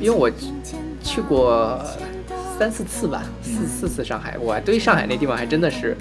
[0.00, 0.30] 因为我
[1.02, 1.80] 去过
[2.58, 5.96] 三四次吧，四四次上海，我对上海那地方还真的是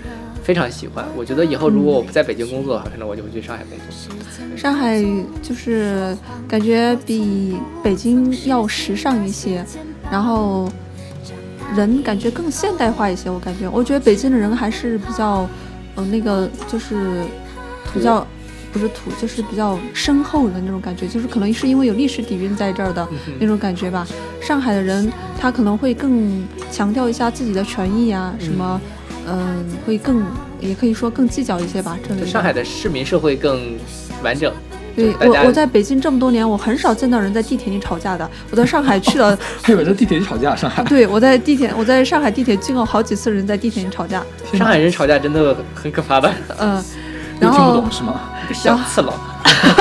[0.48, 1.04] 非常喜欢。
[1.14, 4.58] 我觉得以后如果我不在北京工作的话，可能我就会去上海工作。
[4.58, 5.04] 上海
[5.42, 6.18] 就是
[6.48, 9.62] 感觉比北京要时尚一些，
[10.10, 10.72] 然后
[11.76, 13.30] 人感觉更现代化一些。
[13.30, 15.46] 我感觉，我觉得北京的人还是比较，
[15.96, 17.26] 呃，那个就是
[17.94, 18.26] 比较。
[18.70, 23.08] 不是土，就是比较深厚的那种感觉，就是可能是因为有历史底蕴在这儿的
[23.40, 24.06] 那种感觉吧。
[24.42, 28.92] 上海的人他可能会更强调一下自己的权益啊，什么，嗯、
[29.86, 30.24] 会更
[30.60, 31.98] 也可以说更计较一些吧。
[32.08, 32.26] 这。
[32.26, 33.78] 上海的市民社会更
[34.24, 34.52] 完整，
[34.96, 38.30] 对我，我在北京这么多年，我很少见到人在地铁里吵架的。
[38.50, 40.84] 我在上海去了，还有人在地铁里吵架，上海。
[40.84, 44.24] 对我在地铁，我在上海地铁见过好几次人在地铁里吵架。
[44.54, 46.84] 上海人吵架真的很可怕的， 嗯，
[47.40, 48.22] 又然后听不懂是吗？
[48.54, 49.14] 小次郎，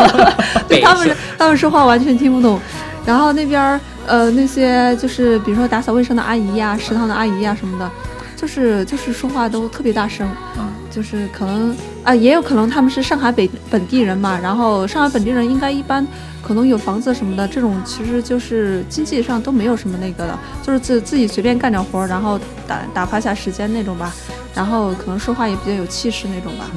[0.69, 2.61] 对他们他们说话完全听不懂。
[3.07, 7.89] 然后那边儿呃那些就是比如说打扫卫生的阿姨呀、食堂的阿姨呀、什么的，
[8.37, 10.29] 就是就是说话都特别大声。
[10.59, 16.07] 嗯，就是可能啊，也有可能他们是上海北本地人嘛，然后上海本地人应该一般
[16.43, 24.15] 可能有房子什么的，这种其实就是经济上都没有什么那个的，就是自自己随便干点活儿，然后打打发下时间那种吧，
[24.55, 26.71] 然后可能说话也比较有气势那种吧。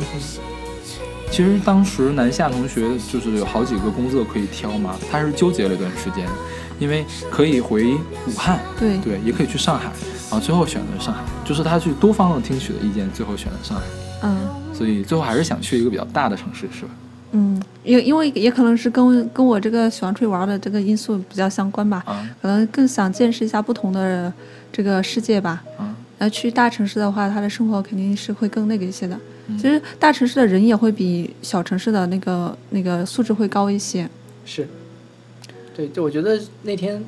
[1.31, 6.27] 其实当时南下同学就是有好几个工作可以挑嘛，他是纠结了一段时间，
[6.79, 9.91] 因为可以回武汉，对对，也可以去上海，
[10.29, 13.83] 然后最后选择上海，就是他去多方的听取的意见，最后选择上海，
[14.23, 16.91] 嗯所以最后还是想去一个比较大的城市，是吧？
[17.31, 24.31] 嗯，因因为也可能是跟跟我这个喜欢出去玩的这个因素比较相关吧，啊可能更想见识一下不同的
[24.71, 25.61] 这个世界吧。
[25.77, 29.15] 啊，那去大城市的话，他的生活肯定是会更那个一些的。
[29.47, 34.07] 嗯其实大城市的人也会比小城市的那个那个素质会高一些。
[34.45, 34.67] 是，
[35.75, 37.03] 对，就我觉得那天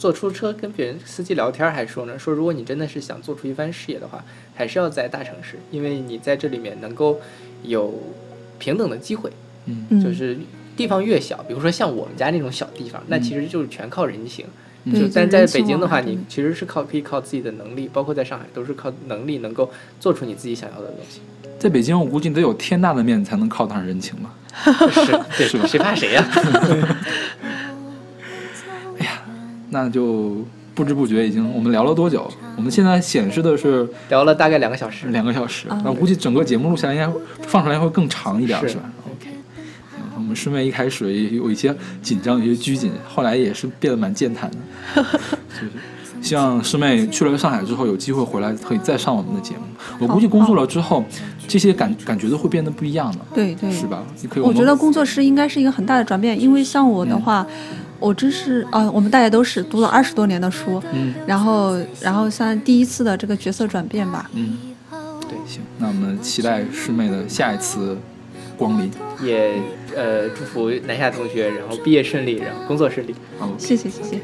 [0.00, 4.24] 坐出租车跟别人司机聊天还说呢，说如果你真的是想做出一番事业的话，
[4.54, 7.20] 还是要在大城市，因为你在这里面能够
[7.64, 7.92] 有
[8.58, 9.30] 平等的机会，
[9.66, 9.84] 嗯。
[9.90, 10.38] 嗯，就是
[10.74, 14.46] 地方越小，比如说像我们家那种小地方，那其实就是全靠人情。
[14.84, 14.92] 嗯。
[14.94, 19.70] 对就但在北京的话，你其实是靠可以靠自己的能力，包括在上海都是靠能力能够
[20.00, 21.20] 做出你自己想要的东西。
[21.58, 24.34] 在北京，我估计你得有天大的面子才能靠得上人情吧？
[24.90, 26.24] 是，对，谁怕谁呀、
[29.70, 30.36] 那就
[30.74, 32.30] 不知不觉已经我们聊了多久？
[32.56, 35.08] 我们现在显示的是聊了大概两个小时。
[35.08, 37.08] 两个小时，啊那我估计整个节目录下来应该
[37.46, 39.30] 放出来会更长一点，是是吧？OK。
[39.96, 44.56] 嗯我们师妹一开始也有一些紧张，有一些拘谨，后来也是变得蛮健谈的。
[45.48, 45.70] 就是
[46.20, 49.62] 希望师妹去了上海之后，有机会回来可以再上我们的节目。
[49.98, 51.02] 我估计工作了之后，
[51.48, 54.02] 这些感感觉都会变得不一样的，对对，是吧？
[54.20, 57.46] 你可以，我觉得工作室应该是一个很大的转变，因为像我的话，
[58.00, 64.30] 我真是啊、我们大家都是读了二十多年的书，嗯然后然后像第一次的这个角色转变吧。
[64.32, 64.56] 嗯，
[65.28, 67.96] 对，行，那我们期待师妹的下一次
[68.56, 68.90] 光临。
[69.22, 69.60] 也
[69.94, 73.14] 呃祝福南下同学，然后毕业顺利，然后工作顺利。
[73.38, 74.18] 好，谢谢谢谢。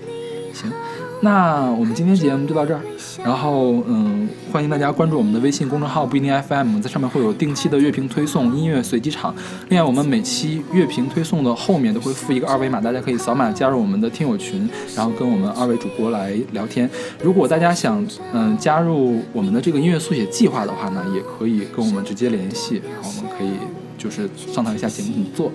[0.55, 0.73] 行，
[1.23, 2.81] 那我们今天节目就到这儿。
[3.25, 9.35] 然后，嗯，欢迎大家关注我们的微信公众号不一定 FM，在上面会有定期的乐评推送、音乐随机场。
[9.71, 16.89] 另外，我们每期乐评推送的后面都会附一个二维码，大家可以扫码加入我们的听友群，然后跟我们二位主播来聊天。
[17.23, 23.53] 如果大家想，嗯，加入我们的这个音乐速写计划的话呢，也可以跟我们直接联系，然后我们可以
[23.97, 25.51] 就是商讨一下节目怎么做。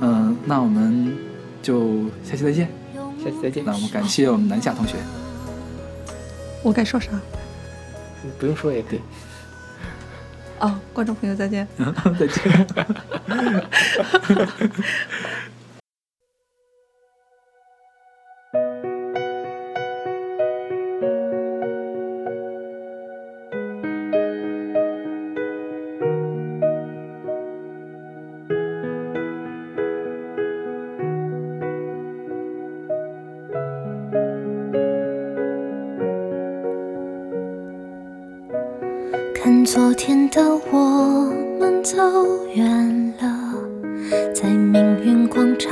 [0.00, 1.12] 嗯，那我们
[1.60, 2.81] 就下期再见。
[3.22, 3.64] 下期再见。
[3.64, 4.96] 那我们感谢我们南夏同学。
[6.62, 7.10] 我该说啥？
[8.38, 9.00] 不用说也可以。
[10.60, 11.66] 哦，观众朋友再见。
[12.18, 12.66] 再见。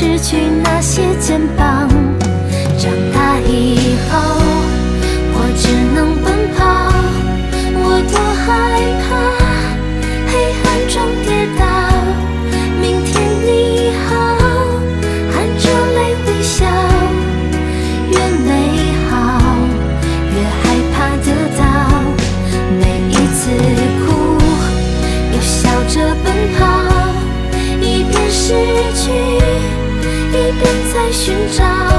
[0.00, 1.79] 失去那些肩膀。
[31.00, 31.89] 在寻找。